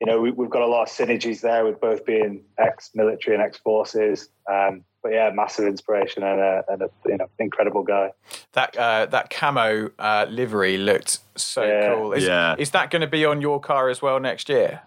you 0.00 0.06
know 0.06 0.20
we, 0.20 0.30
have 0.30 0.50
got 0.50 0.62
a 0.62 0.66
lot 0.66 0.82
of 0.82 0.88
synergies 0.88 1.40
there 1.40 1.64
with 1.64 1.80
both 1.80 2.04
being 2.04 2.42
ex-military 2.58 3.36
and 3.36 3.44
ex-forces. 3.44 4.28
Um, 4.50 4.84
but 5.02 5.12
yeah, 5.12 5.30
massive 5.32 5.66
inspiration 5.66 6.22
and 6.22 6.40
a, 6.40 6.64
and 6.68 6.82
a 6.82 6.90
you 7.06 7.16
know 7.16 7.28
incredible 7.38 7.82
guy. 7.82 8.10
That 8.52 8.76
uh, 8.76 9.06
that 9.06 9.30
camo 9.30 9.90
uh, 9.98 10.26
livery 10.28 10.76
looked 10.76 11.18
so 11.36 11.64
yeah. 11.64 11.94
cool. 11.94 12.12
Is, 12.12 12.24
yeah. 12.24 12.54
is 12.58 12.70
that 12.72 12.90
going 12.90 13.00
to 13.00 13.08
be 13.08 13.24
on 13.24 13.40
your 13.40 13.60
car 13.60 13.88
as 13.88 14.02
well 14.02 14.20
next 14.20 14.48
year? 14.48 14.82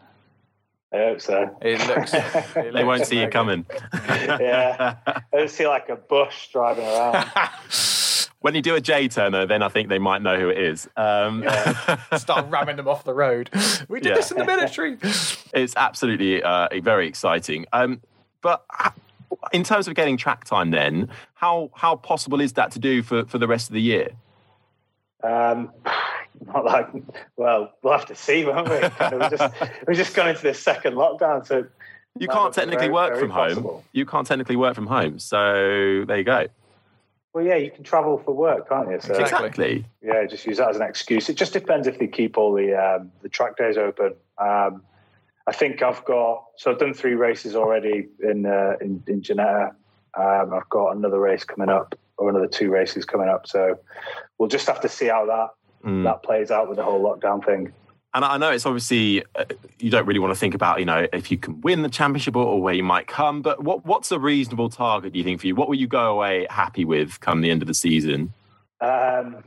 I 0.94 0.98
hope 0.98 1.22
so. 1.22 1.58
It 1.62 1.80
looks. 1.88 2.14
It 2.14 2.24
they 2.54 2.72
looks 2.72 2.86
won't 2.86 3.06
see 3.08 3.20
you 3.20 3.28
coming. 3.28 3.66
yeah, 3.94 4.98
I 5.06 5.42
just 5.42 5.56
see 5.56 5.68
like 5.68 5.90
a 5.90 5.96
bush 5.96 6.50
driving 6.50 6.86
around. 6.86 7.28
when 8.42 8.54
you 8.54 8.62
do 8.62 8.76
a 8.76 8.82
J 8.82 9.08
turner, 9.08 9.46
then 9.48 9.64
I 9.64 9.70
think 9.70 9.90
they 9.90 10.00
might 10.00 10.22
know 10.22 10.38
who 10.38 10.50
it 10.50 10.58
is. 10.58 10.88
Um, 10.98 11.44
yeah. 11.44 11.98
Start 12.18 12.48
ramming 12.50 12.76
them 12.76 12.88
off 12.88 13.06
the 13.06 13.14
road. 13.14 13.50
We 13.88 14.02
did 14.02 14.10
yeah. 14.10 14.16
this 14.16 14.32
in 14.32 14.38
the 14.38 14.46
military. 14.46 14.98
It's 15.02 15.74
absolutely 15.78 16.44
uh, 16.44 16.68
very 16.82 17.08
exciting. 17.08 17.66
Um, 17.72 18.02
but 18.42 18.66
in 19.52 19.64
terms 19.64 19.88
of 19.88 19.96
getting 19.96 20.18
track 20.18 20.44
time, 20.44 20.72
then 20.72 21.10
how 21.36 21.72
how 21.74 21.96
possible 21.96 22.42
is 22.42 22.54
that 22.54 22.72
to 22.72 22.80
do 22.80 23.02
for, 23.02 23.26
for 23.26 23.38
the 23.38 23.48
rest 23.48 23.70
of 23.70 23.74
the 23.74 23.82
year? 23.82 24.10
Um, 25.24 25.72
not 26.54 26.66
like 26.66 26.90
well, 27.38 27.74
we'll 27.82 27.94
have 27.94 28.06
to 28.08 28.16
see, 28.16 28.46
won't 28.46 28.70
we? 28.70 28.80
Kind 28.80 29.14
of, 29.14 29.32
we're 29.88 29.94
just 29.94 30.04
just 30.04 30.16
going 30.16 30.30
into 30.30 30.42
this 30.42 30.60
second 30.60 30.96
lockdown, 30.96 31.46
so 31.46 31.66
you 32.20 32.28
can't 32.28 32.54
technically 32.54 32.88
very, 32.88 32.94
work 32.94 33.14
very 33.14 33.22
from 33.22 33.32
possible. 33.32 33.72
home. 33.72 33.84
You 33.92 34.06
can't 34.06 34.28
technically 34.28 34.56
work 34.56 34.76
from 34.76 34.88
home, 34.88 35.20
so 35.20 36.06
there 36.08 36.18
you 36.18 36.24
go. 36.24 36.48
Well, 37.34 37.44
yeah, 37.44 37.56
you 37.56 37.72
can 37.72 37.84
travel 37.84 38.20
for 38.20 38.34
work, 38.34 38.70
can't 38.70 38.92
you? 38.92 39.00
So, 39.02 39.16
exactly. 39.16 39.86
Yeah, 40.04 40.26
just 40.26 40.46
use 40.46 40.58
that 40.58 40.70
as 40.70 40.76
an 40.76 40.84
excuse. 40.84 41.30
It 41.30 41.34
just 41.36 41.54
depends 41.54 41.88
if 41.88 41.98
they 41.98 42.06
keep 42.06 42.38
all 42.38 42.54
the 42.54 42.76
um, 42.76 43.12
the 43.22 43.30
track 43.30 43.58
days 43.58 43.78
open. 43.78 44.14
Um, 44.38 44.84
I 45.48 45.52
think 45.52 45.82
I've 45.82 46.06
got 46.06 46.46
so 46.58 46.72
I've 46.72 46.80
done 46.80 46.94
three 46.94 47.16
races 47.16 47.56
already 47.56 48.08
in 48.22 48.46
uh, 48.46 48.74
in, 48.82 49.04
in 49.08 49.22
Ginetta. 49.22 49.74
Um, 50.16 50.54
I've 50.54 50.70
got 50.70 50.96
another 50.96 51.20
race 51.20 51.44
coming 51.44 51.70
up, 51.70 51.98
or 52.18 52.30
another 52.30 52.48
two 52.48 52.70
races 52.70 53.04
coming 53.04 53.30
up. 53.30 53.48
So 53.48 53.80
we'll 54.38 54.50
just 54.50 54.68
have 54.68 54.82
to 54.82 54.90
see 54.90 55.08
how 55.08 55.26
that 55.26 55.50
mm. 55.84 56.04
that 56.04 56.24
plays 56.24 56.52
out 56.52 56.68
with 56.68 56.78
the 56.78 56.84
whole 56.84 57.02
lockdown 57.02 57.44
thing. 57.44 57.74
And 58.16 58.24
I 58.24 58.38
know 58.38 58.52
it's 58.52 58.66
obviously 58.66 59.24
uh, 59.36 59.46
you 59.80 59.90
don't 59.90 60.06
really 60.06 60.20
want 60.20 60.34
to 60.34 60.40
think 60.40 60.54
about 60.54 60.80
you 60.80 60.86
know 60.86 61.08
if 61.12 61.32
you 61.32 61.38
can 61.38 61.62
win 61.62 61.82
the 61.82 61.90
championship 61.90 62.36
or, 62.36 62.62
where 62.62 62.74
you 62.74 62.84
might 62.84 63.08
come, 63.08 63.42
but 63.42 63.64
what 63.64 63.86
what's 63.86 64.12
a 64.12 64.20
reasonable 64.20 64.70
target 64.70 65.14
do 65.14 65.20
you 65.20 65.26
think 65.26 65.42
for 65.42 65.48
you? 65.48 65.56
What 65.56 65.68
will 65.68 65.76
you 65.76 65.88
go 65.88 66.12
away 66.12 66.46
happy 66.50 66.86
with 66.86 67.20
come 67.22 67.42
the 67.42 67.50
end 67.50 67.62
of 67.62 67.68
the 67.68 67.74
season? 67.74 68.34
Um, 68.82 69.38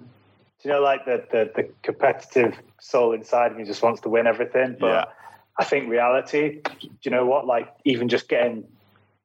do 0.63 0.69
you 0.69 0.71
know, 0.71 0.81
like 0.81 1.05
the, 1.05 1.25
the, 1.31 1.51
the 1.55 1.69
competitive 1.83 2.57
soul 2.81 3.13
inside 3.13 3.53
of 3.53 3.59
me 3.59 3.65
just 3.65 3.83
wants 3.83 4.01
to 4.01 4.09
win 4.09 4.27
everything, 4.27 4.77
but 4.81 4.87
yeah. 4.87 5.05
I 5.59 5.65
think 5.65 5.89
reality. 5.89 6.61
Do 6.81 6.89
you 7.03 7.11
know 7.11 7.27
what? 7.27 7.47
Like 7.47 7.69
even 7.85 8.09
just 8.09 8.29
getting 8.29 8.65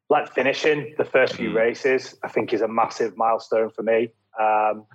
like 0.09 0.31
finishing 0.33 0.93
the 0.97 1.05
first 1.05 1.35
few 1.35 1.51
mm. 1.51 1.55
races, 1.55 2.15
I 2.21 2.27
think 2.27 2.53
is 2.53 2.61
a 2.61 2.67
massive 2.67 3.17
milestone 3.17 3.69
for 3.69 3.81
me. 3.81 4.11
Um, 4.39 4.85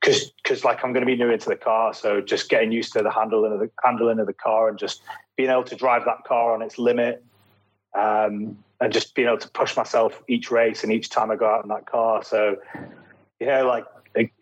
because 0.00 0.30
because 0.42 0.64
like 0.64 0.84
I'm 0.84 0.92
going 0.92 1.04
to 1.04 1.06
be 1.06 1.16
new 1.16 1.30
into 1.30 1.48
the 1.48 1.56
car, 1.56 1.94
so 1.94 2.20
just 2.20 2.48
getting 2.48 2.72
used 2.72 2.92
to 2.94 3.02
the 3.02 3.10
handling 3.10 3.52
of 3.52 3.60
the 3.60 3.70
handling 3.84 4.18
of 4.18 4.26
the 4.26 4.32
car 4.32 4.68
and 4.68 4.78
just 4.78 5.02
being 5.36 5.50
able 5.50 5.64
to 5.64 5.76
drive 5.76 6.04
that 6.04 6.24
car 6.24 6.54
on 6.54 6.62
its 6.62 6.78
limit 6.78 7.24
um, 7.94 8.58
and 8.80 8.92
just 8.92 9.14
being 9.14 9.28
able 9.28 9.38
to 9.38 9.48
push 9.50 9.76
myself 9.76 10.22
each 10.28 10.50
race 10.50 10.82
and 10.82 10.92
each 10.92 11.08
time 11.10 11.30
I 11.30 11.36
go 11.36 11.46
out 11.46 11.62
in 11.62 11.68
that 11.68 11.86
car. 11.86 12.22
So, 12.22 12.56
yeah, 13.40 13.62
like 13.62 13.84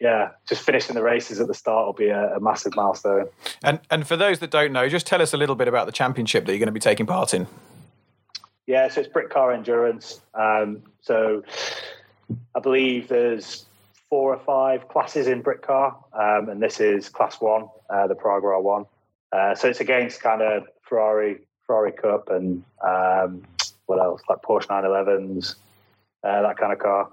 yeah, 0.00 0.30
just 0.48 0.62
finishing 0.62 0.94
the 0.94 1.02
races 1.02 1.40
at 1.40 1.48
the 1.48 1.54
start 1.54 1.86
will 1.86 1.92
be 1.92 2.08
a, 2.08 2.36
a, 2.36 2.40
massive 2.40 2.76
milestone. 2.76 3.26
And 3.62 3.80
and 3.90 4.06
for 4.06 4.16
those 4.16 4.38
that 4.40 4.50
don't 4.50 4.72
know, 4.72 4.88
just 4.88 5.06
tell 5.06 5.22
us 5.22 5.32
a 5.32 5.36
little 5.36 5.56
bit 5.56 5.68
about 5.68 5.86
the 5.86 5.92
championship 5.92 6.46
that 6.46 6.52
you're 6.52 6.58
going 6.58 6.66
to 6.66 6.72
be 6.72 6.80
taking 6.80 7.06
part 7.06 7.34
in. 7.34 7.46
Yeah, 8.66 8.88
so 8.88 9.00
it's 9.00 9.10
Britcar 9.12 9.54
Endurance. 9.54 10.20
Um, 10.34 10.82
so 11.02 11.42
I 12.54 12.60
believe 12.60 13.08
there's 13.08 13.66
four 14.14 14.32
or 14.32 14.38
five 14.38 14.86
classes 14.86 15.26
in 15.26 15.42
Britcar, 15.42 15.92
um, 16.12 16.48
and 16.48 16.62
this 16.62 16.78
is 16.78 17.08
Class 17.08 17.40
One, 17.40 17.66
uh, 17.90 18.06
the 18.06 18.14
Praga 18.14 18.46
R1. 18.46 18.86
Uh, 19.32 19.56
so 19.56 19.68
it's 19.68 19.80
against 19.80 20.22
kind 20.22 20.40
of 20.40 20.68
Ferrari, 20.82 21.38
Ferrari 21.66 21.90
Cup, 21.90 22.28
and 22.30 22.62
um, 22.86 23.42
what 23.86 23.98
else, 23.98 24.22
like 24.28 24.38
Porsche 24.42 24.68
911s, 24.68 25.56
uh, 26.22 26.42
that 26.42 26.56
kind 26.56 26.72
of 26.72 26.78
car. 26.78 27.08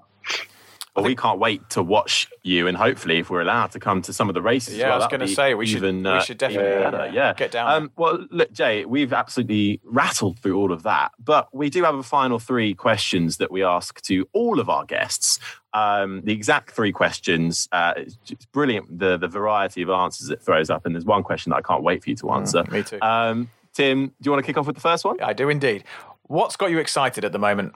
Well, 0.95 1.05
we 1.05 1.15
can't 1.15 1.39
wait 1.39 1.69
to 1.69 1.81
watch 1.81 2.27
you, 2.43 2.67
and 2.67 2.75
hopefully, 2.75 3.19
if 3.19 3.29
we're 3.29 3.39
allowed 3.39 3.71
to 3.71 3.79
come 3.79 4.01
to 4.01 4.11
some 4.11 4.27
of 4.27 4.35
the 4.35 4.41
races. 4.41 4.75
Yeah, 4.75 4.87
well, 4.87 4.95
I 4.95 4.97
was 4.97 5.07
going 5.07 5.21
to 5.21 5.27
say 5.29 5.53
we 5.53 5.65
even, 5.67 6.03
should. 6.03 6.07
Uh, 6.07 6.15
we 6.15 6.25
should 6.25 6.37
definitely 6.37 6.69
yeah, 6.69 7.11
yeah. 7.13 7.33
get 7.33 7.51
down. 7.51 7.71
Um, 7.71 7.91
well, 7.95 8.27
look, 8.29 8.51
Jay, 8.51 8.83
we've 8.83 9.13
absolutely 9.13 9.79
rattled 9.85 10.39
through 10.39 10.57
all 10.57 10.73
of 10.73 10.83
that, 10.83 11.13
but 11.17 11.47
we 11.55 11.69
do 11.69 11.85
have 11.85 11.95
a 11.95 12.03
final 12.03 12.39
three 12.39 12.73
questions 12.73 13.37
that 13.37 13.51
we 13.51 13.63
ask 13.63 14.01
to 14.01 14.27
all 14.33 14.59
of 14.59 14.69
our 14.69 14.83
guests. 14.83 15.39
Um, 15.73 16.23
the 16.25 16.33
exact 16.33 16.71
three 16.71 16.91
questions. 16.91 17.69
Uh, 17.71 17.93
it's, 17.95 18.17
it's, 18.29 18.45
brilliant 18.47 18.99
the 18.99 19.17
the 19.17 19.29
variety 19.29 19.81
of 19.83 19.89
answers 19.89 20.29
it 20.29 20.41
throws 20.41 20.69
up, 20.69 20.85
and 20.85 20.93
there's 20.93 21.05
one 21.05 21.23
question 21.23 21.51
that 21.51 21.55
I 21.55 21.61
can't 21.61 21.83
wait 21.83 22.03
for 22.03 22.09
you 22.09 22.17
to 22.17 22.25
mm, 22.25 22.35
answer. 22.35 22.63
Mm, 22.63 22.71
me 22.71 22.83
too. 22.83 23.01
Um, 23.01 23.49
Tim, 23.73 24.07
do 24.07 24.13
you 24.23 24.31
want 24.31 24.43
to 24.43 24.45
kick 24.45 24.57
off 24.57 24.67
with 24.67 24.75
the 24.75 24.81
first 24.81 25.05
one? 25.05 25.21
I 25.21 25.31
do 25.31 25.47
indeed. 25.47 25.85
What's 26.23 26.57
got 26.57 26.69
you 26.69 26.79
excited 26.79 27.23
at 27.23 27.31
the 27.31 27.39
moment? 27.39 27.75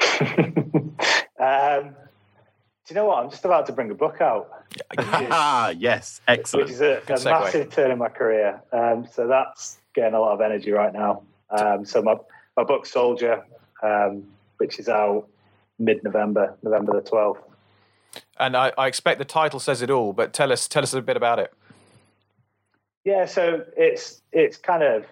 um, 1.44 1.90
do 2.86 2.94
you 2.94 2.94
know 2.94 3.06
what? 3.06 3.24
I'm 3.24 3.30
just 3.30 3.44
about 3.44 3.66
to 3.66 3.72
bring 3.72 3.90
a 3.90 3.94
book 3.94 4.20
out. 4.20 4.50
Ah, 4.98 5.68
yes, 5.78 6.20
excellent. 6.28 6.66
Which 6.66 6.74
is 6.74 6.80
a, 6.80 7.02
a 7.08 7.24
massive 7.24 7.70
turn 7.70 7.90
in 7.90 7.98
my 7.98 8.08
career. 8.08 8.60
Um, 8.72 9.06
so 9.10 9.26
that's 9.26 9.78
getting 9.94 10.14
a 10.14 10.20
lot 10.20 10.32
of 10.32 10.40
energy 10.40 10.70
right 10.70 10.92
now. 10.92 11.22
Um, 11.50 11.84
so 11.84 12.02
my 12.02 12.16
my 12.56 12.64
book 12.64 12.86
Soldier, 12.86 13.44
um, 13.82 14.24
which 14.58 14.78
is 14.78 14.88
out 14.88 15.26
mid 15.78 16.02
November, 16.04 16.56
November 16.62 17.00
the 17.00 17.10
12th. 17.10 17.38
And 18.38 18.56
I, 18.56 18.72
I, 18.78 18.86
expect 18.86 19.18
the 19.18 19.24
title 19.24 19.58
says 19.58 19.82
it 19.82 19.90
all, 19.90 20.12
but 20.12 20.32
tell 20.32 20.52
us 20.52 20.68
tell 20.68 20.82
us 20.82 20.94
a 20.94 21.02
bit 21.02 21.16
about 21.16 21.38
it. 21.38 21.52
Yeah, 23.04 23.26
so 23.26 23.64
it's 23.76 24.22
it's 24.32 24.56
kind 24.56 24.82
of 24.82 25.04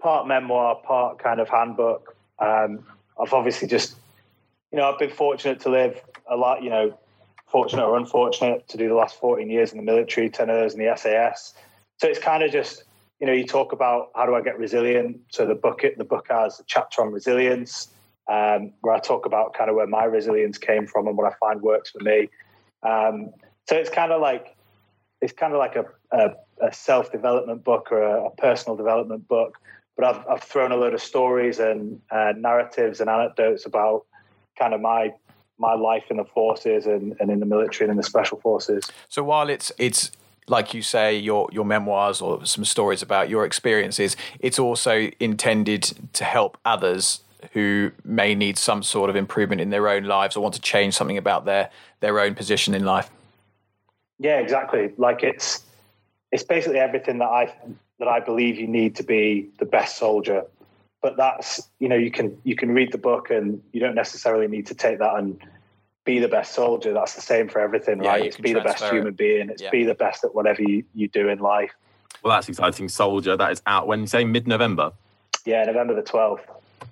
part 0.00 0.26
memoir, 0.26 0.76
part 0.76 1.18
kind 1.18 1.40
of 1.40 1.48
handbook. 1.48 2.16
Um, 2.38 2.84
I've 3.20 3.32
obviously 3.32 3.66
just, 3.66 3.96
you 4.76 4.82
know, 4.82 4.92
I've 4.92 4.98
been 4.98 5.08
fortunate 5.08 5.58
to 5.60 5.70
live 5.70 6.02
a 6.30 6.36
lot, 6.36 6.62
you 6.62 6.68
know, 6.68 6.98
fortunate 7.46 7.82
or 7.82 7.96
unfortunate 7.96 8.68
to 8.68 8.76
do 8.76 8.90
the 8.90 8.94
last 8.94 9.18
14 9.18 9.48
years 9.48 9.72
in 9.72 9.78
the 9.78 9.82
military, 9.82 10.28
10 10.28 10.48
years 10.48 10.74
in 10.74 10.84
the 10.84 10.94
SAS. 10.94 11.54
So 11.96 12.06
it's 12.06 12.18
kind 12.18 12.42
of 12.42 12.52
just, 12.52 12.84
you 13.18 13.26
know, 13.26 13.32
you 13.32 13.46
talk 13.46 13.72
about 13.72 14.10
how 14.14 14.26
do 14.26 14.34
I 14.34 14.42
get 14.42 14.58
resilient. 14.58 15.18
So 15.30 15.46
the 15.46 15.54
book, 15.54 15.80
the 15.96 16.04
book 16.04 16.26
has 16.28 16.60
a 16.60 16.64
chapter 16.66 17.00
on 17.00 17.10
resilience, 17.10 17.88
um, 18.30 18.74
where 18.82 18.94
I 18.94 18.98
talk 18.98 19.24
about 19.24 19.54
kind 19.54 19.70
of 19.70 19.76
where 19.76 19.86
my 19.86 20.04
resilience 20.04 20.58
came 20.58 20.86
from 20.86 21.06
and 21.06 21.16
what 21.16 21.32
I 21.32 21.34
find 21.40 21.62
works 21.62 21.92
for 21.92 22.00
me. 22.00 22.28
Um, 22.82 23.30
so 23.70 23.76
it's 23.76 23.88
kind 23.88 24.12
of 24.12 24.20
like, 24.20 24.56
it's 25.22 25.32
kind 25.32 25.54
of 25.54 25.58
like 25.58 25.76
a, 25.76 25.86
a, 26.12 26.34
a 26.60 26.70
self 26.70 27.10
development 27.10 27.64
book 27.64 27.90
or 27.90 28.02
a, 28.02 28.26
a, 28.26 28.30
personal 28.32 28.76
development 28.76 29.26
book. 29.26 29.56
But 29.96 30.04
I've, 30.04 30.26
I've 30.28 30.42
thrown 30.42 30.70
a 30.70 30.76
load 30.76 30.92
of 30.92 31.00
stories 31.00 31.60
and 31.60 32.02
uh, 32.10 32.34
narratives 32.36 33.00
and 33.00 33.08
anecdotes 33.08 33.64
about 33.64 34.04
kind 34.58 34.74
of 34.74 34.80
my 34.80 35.12
my 35.58 35.74
life 35.74 36.04
in 36.10 36.18
the 36.18 36.24
forces 36.24 36.86
and, 36.86 37.16
and 37.18 37.30
in 37.30 37.40
the 37.40 37.46
military 37.46 37.86
and 37.86 37.92
in 37.92 37.96
the 37.96 38.02
special 38.02 38.38
forces. 38.40 38.90
So 39.08 39.22
while 39.24 39.48
it's 39.48 39.72
it's 39.78 40.10
like 40.48 40.74
you 40.74 40.82
say 40.82 41.16
your 41.16 41.48
your 41.52 41.64
memoirs 41.64 42.20
or 42.20 42.44
some 42.44 42.64
stories 42.64 43.02
about 43.02 43.28
your 43.28 43.44
experiences, 43.44 44.16
it's 44.40 44.58
also 44.58 45.10
intended 45.18 45.82
to 46.12 46.24
help 46.24 46.58
others 46.64 47.20
who 47.52 47.92
may 48.04 48.34
need 48.34 48.58
some 48.58 48.82
sort 48.82 49.10
of 49.10 49.16
improvement 49.16 49.60
in 49.60 49.70
their 49.70 49.88
own 49.88 50.04
lives 50.04 50.36
or 50.36 50.40
want 50.40 50.54
to 50.54 50.60
change 50.60 50.94
something 50.94 51.18
about 51.18 51.44
their 51.44 51.70
their 52.00 52.18
own 52.20 52.34
position 52.34 52.74
in 52.74 52.84
life. 52.84 53.10
Yeah, 54.18 54.38
exactly. 54.38 54.92
Like 54.96 55.22
it's 55.22 55.64
it's 56.32 56.42
basically 56.42 56.78
everything 56.78 57.18
that 57.18 57.28
I 57.28 57.54
that 57.98 58.08
I 58.08 58.20
believe 58.20 58.56
you 58.56 58.66
need 58.66 58.96
to 58.96 59.02
be 59.02 59.48
the 59.58 59.64
best 59.64 59.96
soldier 59.96 60.44
but 61.02 61.16
that's 61.16 61.68
you 61.78 61.88
know 61.88 61.96
you 61.96 62.10
can 62.10 62.38
you 62.44 62.56
can 62.56 62.72
read 62.72 62.92
the 62.92 62.98
book 62.98 63.30
and 63.30 63.62
you 63.72 63.80
don't 63.80 63.94
necessarily 63.94 64.48
need 64.48 64.66
to 64.66 64.74
take 64.74 64.98
that 64.98 65.14
and 65.16 65.40
be 66.04 66.18
the 66.18 66.28
best 66.28 66.54
soldier. 66.54 66.92
That's 66.92 67.14
the 67.14 67.20
same 67.20 67.48
for 67.48 67.60
everything 67.60 68.02
yeah, 68.02 68.10
right? 68.10 68.24
it's 68.24 68.36
be 68.36 68.52
the 68.52 68.60
best 68.60 68.84
human 68.84 69.14
being. 69.14 69.50
It's 69.50 69.62
yeah. 69.62 69.70
be 69.70 69.84
the 69.84 69.94
best 69.94 70.24
at 70.24 70.34
whatever 70.34 70.62
you, 70.62 70.84
you 70.94 71.08
do 71.08 71.28
in 71.28 71.38
life. 71.38 71.72
Well 72.22 72.34
that's 72.34 72.48
exciting. 72.48 72.88
Soldier 72.88 73.36
that 73.36 73.52
is 73.52 73.62
out 73.66 73.86
when 73.86 74.00
you 74.00 74.06
say 74.06 74.24
mid-november? 74.24 74.92
Yeah 75.44 75.64
november 75.64 75.94
the 75.94 76.02
12th 76.02 76.40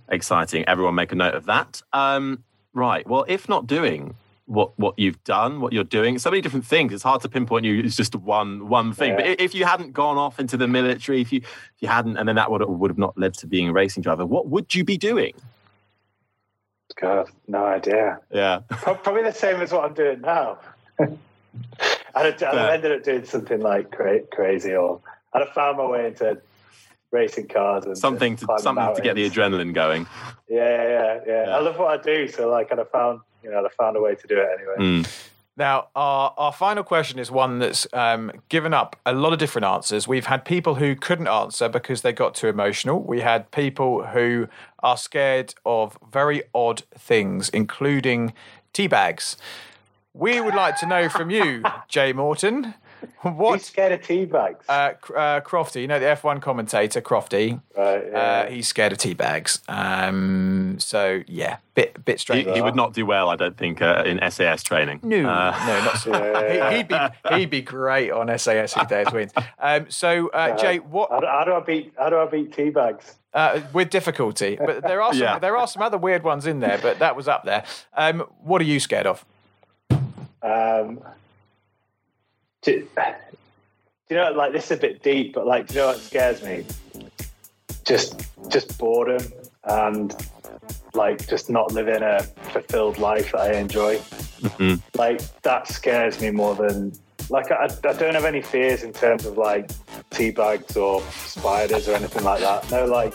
exciting. 0.09 0.65
Everyone 0.69 0.95
make 0.95 1.13
a 1.13 1.15
note 1.15 1.35
of 1.35 1.47
that. 1.47 1.83
Um, 1.93 2.45
right. 2.73 3.07
Well 3.07 3.25
if 3.29 3.49
not 3.49 3.67
doing 3.67 4.15
what 4.47 4.79
what 4.79 4.99
you've 4.99 5.23
done, 5.25 5.61
what 5.61 5.73
you're 5.73 5.85
doing. 5.85 6.19
So 6.19 6.31
many 6.31 6.41
different 6.41 6.67
things. 6.67 6.93
It's 6.93 7.03
hard 7.03 7.23
to 7.23 7.29
pinpoint 7.29 7.65
you. 7.65 7.81
It's 7.81 7.97
just 7.97 8.15
one 8.15 8.69
one 8.69 8.93
thing. 8.93 9.11
Yeah. 9.11 9.17
But 9.17 9.41
if 9.41 9.55
you 9.55 9.65
hadn't 9.65 9.93
gone 9.93 10.19
off 10.19 10.39
into 10.39 10.57
the 10.57 10.69
military, 10.69 11.21
if 11.21 11.33
you 11.33 11.41
if 11.41 11.81
you 11.81 11.89
hadn't, 11.89 12.17
and 12.17 12.29
then 12.29 12.37
that 12.37 12.51
would 12.51 12.63
would 12.65 12.91
have 12.91 12.99
not 12.99 13.17
led 13.17 13.35
to 13.35 13.47
being 13.47 13.69
a 13.69 13.73
racing 13.73 14.03
driver, 14.03 14.27
what 14.27 14.49
would 14.49 14.75
you 14.75 14.85
be 14.85 14.97
doing? 14.97 15.35
God, 16.97 17.29
no 17.49 17.65
idea. 17.65 18.21
Yeah, 18.31 18.61
probably 18.69 19.23
the 19.23 19.33
same 19.33 19.61
as 19.61 19.73
what 19.73 19.85
I'm 19.85 19.95
doing 19.95 20.21
now. 20.21 20.59
I'd, 20.99 22.27
have, 22.27 22.43
I'd 22.43 22.59
have 22.59 22.71
ended 22.71 22.93
up 22.93 23.03
doing 23.03 23.25
something 23.25 23.61
like 23.61 23.91
cra- 23.91 24.27
crazy, 24.31 24.75
or 24.75 25.01
I'd 25.33 25.41
have 25.41 25.55
found 25.55 25.79
my 25.79 25.87
way 25.87 26.07
into 26.07 26.41
racing 27.11 27.49
cars 27.49 27.85
and 27.85 27.99
something 27.99 28.37
to 28.37 28.47
something 28.59 28.95
to 28.95 29.03
get 29.03 29.17
the 29.17 29.29
adrenaline 29.29 29.73
going. 29.75 30.07
Yeah, 30.49 30.59
yeah, 30.59 31.21
yeah, 31.27 31.45
yeah. 31.47 31.57
I 31.57 31.61
love 31.61 31.79
what 31.79 31.99
I 31.99 32.03
do, 32.03 32.29
so 32.29 32.49
like 32.49 32.71
I'd 32.71 32.79
have 32.79 32.91
found 32.91 33.21
you 33.45 33.51
know, 33.51 33.63
they 33.63 33.69
found 33.79 33.97
a 33.97 34.01
way 34.01 34.15
to 34.15 34.27
do 34.27 34.37
it 34.39 34.49
anyway. 34.59 35.03
Mm. 35.03 35.31
Now, 35.57 35.87
our, 35.95 36.35
our 36.37 36.53
final 36.53 36.83
question 36.83 37.21
is 37.21 37.31
one 37.31 37.61
that's 37.61 37.87
um, 37.93 38.33
given 38.49 38.75
up 38.75 38.97
a 39.07 39.13
lot 39.13 39.33
of 39.33 39.39
different 39.39 39.67
answers. 39.67 40.09
We've 40.09 40.27
had 40.27 40.45
people 40.45 40.75
who 40.77 40.97
couldn't 40.97 41.29
answer 41.29 41.69
because 41.69 42.03
they 42.03 42.13
got 42.13 42.35
too 42.35 42.49
emotional. 42.49 43.01
We 43.01 43.21
had 43.21 43.49
people 43.53 44.05
who 44.07 44.49
are 44.81 44.97
scared 44.97 45.55
of 45.65 45.97
very 46.13 46.43
odd 46.55 46.83
things, 46.99 47.51
including 47.51 48.33
tea 48.73 48.89
bags. 48.89 49.37
We 50.13 50.41
would 50.41 50.55
like 50.55 50.77
to 50.79 50.87
know 50.87 51.09
from 51.09 51.31
you, 51.31 51.63
Jay 51.89 52.13
Morton, 52.13 52.75
what? 53.23 53.59
He's 53.59 53.67
scared 53.67 53.93
of 53.93 54.03
tea 54.03 54.25
bags. 54.25 54.65
Uh, 54.69 54.93
uh, 55.15 55.41
Crofty, 55.41 55.83
you 55.83 55.87
know 55.87 55.99
the 55.99 56.07
F1 56.07 56.41
commentator, 56.41 57.01
Crofty. 57.01 57.61
Right. 57.77 58.05
Yeah. 58.11 58.19
Uh, 58.19 58.51
he's 58.51 58.69
scared 58.69 58.93
of 58.93 58.99
tea 58.99 59.15
bags. 59.15 59.61
Um, 59.69 60.77
so 60.79 61.23
yeah, 61.27 61.59
bit 61.75 62.05
bit 62.05 62.21
strange. 62.21 62.47
He, 62.47 62.55
he, 62.55 62.61
would 62.61 62.77
not 62.77 62.93
do 62.93 63.07
well, 63.07 63.29
I 63.29 63.37
don't 63.37 63.57
think, 63.57 63.83
uh, 63.83 64.05
in 64.07 64.21
SAS 64.31 64.63
training. 64.63 65.01
No, 65.03 65.29
uh, 65.29 65.57
no, 65.67 65.85
not 65.85 65.99
so. 65.99 66.11
yeah. 66.13 66.71
he, 66.71 66.77
would 66.79 66.89
be 66.89 67.37
he'd 67.37 67.51
be 67.51 67.63
great 67.63 68.11
on 68.11 68.37
SAS 68.39 68.75
Who 68.75 68.87
Dares 68.87 69.13
Wins. 69.13 69.33
Um, 69.59 69.87
so 69.91 70.29
uh, 70.29 70.57
Jay, 70.57 70.79
what? 70.79 71.11
How 71.11 71.21
do, 71.21 71.27
how 71.27 71.45
do, 71.45 71.53
I 71.55 71.61
beat 71.61 71.93
how 71.99 72.11
do 72.11 72.19
I 72.19 72.27
beat 72.27 72.53
tea 72.53 72.71
bags? 72.71 73.17
with 73.73 73.91
difficulty, 73.91 74.57
but 74.57 74.83
there 74.83 75.03
are 75.03 75.13
some 75.13 75.21
yeah. 75.21 75.39
there 75.41 75.57
are 75.57 75.67
some 75.67 75.83
other 75.83 75.99
weird 75.99 76.23
ones 76.23 76.47
in 76.47 76.61
there, 76.61 76.79
but 76.81 77.01
that 77.01 77.17
was 77.17 77.27
up 77.27 77.45
there. 77.45 77.65
Um, 77.97 78.21
what 78.43 78.61
are 78.61 78.65
you 78.65 78.79
scared 78.79 79.07
of? 79.07 79.25
Um, 80.45 81.01
do, 82.65 82.89
do 82.97 84.15
you 84.15 84.17
know, 84.17 84.33
like 84.33 84.53
this 84.53 84.67
is 84.67 84.73
a 84.73 84.81
bit 84.81 85.03
deep, 85.03 85.35
but 85.35 85.47
like, 85.47 85.69
do 85.69 85.75
you 85.75 85.81
know 85.81 85.87
what 85.89 86.01
scares 86.01 86.43
me? 86.43 86.65
Just, 87.85 88.27
just 88.49 88.79
boredom 88.79 89.23
and 89.65 90.15
like 90.95 91.27
just 91.29 91.51
not 91.51 91.73
living 91.73 92.03
a 92.03 92.23
fulfilled 92.23 92.99
life 92.99 93.33
that 93.33 93.41
I 93.41 93.53
enjoy. 93.55 93.97
Mm-hmm. 93.99 94.75
Like 94.97 95.21
that 95.43 95.69
scares 95.69 96.21
me 96.21 96.31
more 96.31 96.55
than 96.55 96.93
like 97.31 97.51
I, 97.51 97.65
I 97.65 97.93
don't 97.95 98.15
have 98.15 98.25
any 98.25 98.43
fears 98.43 98.83
in 98.83 98.93
terms 98.93 99.25
of 99.25 99.37
like 99.37 99.71
tea 100.11 100.31
bags 100.31 100.77
or 100.77 101.03
spiders 101.11 101.89
or 101.89 101.95
anything 101.95 102.25
like 102.25 102.41
that. 102.41 102.71
No, 102.71 102.85
like 102.87 103.15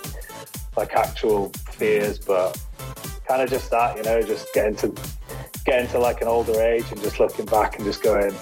like 0.75 0.93
actual 0.93 1.49
fears, 1.71 2.19
but 2.19 2.59
kind 3.27 3.41
of 3.41 3.49
just 3.49 3.69
that, 3.71 3.97
you 3.97 4.03
know, 4.03 4.21
just 4.21 4.53
getting 4.53 4.75
to 4.77 4.93
getting 5.65 5.89
to 5.89 5.99
like 5.99 6.21
an 6.21 6.27
older 6.27 6.59
age 6.61 6.85
and 6.91 7.01
just 7.01 7.19
looking 7.19 7.45
back 7.45 7.77
and 7.77 7.85
just 7.85 8.01
going, 8.01 8.33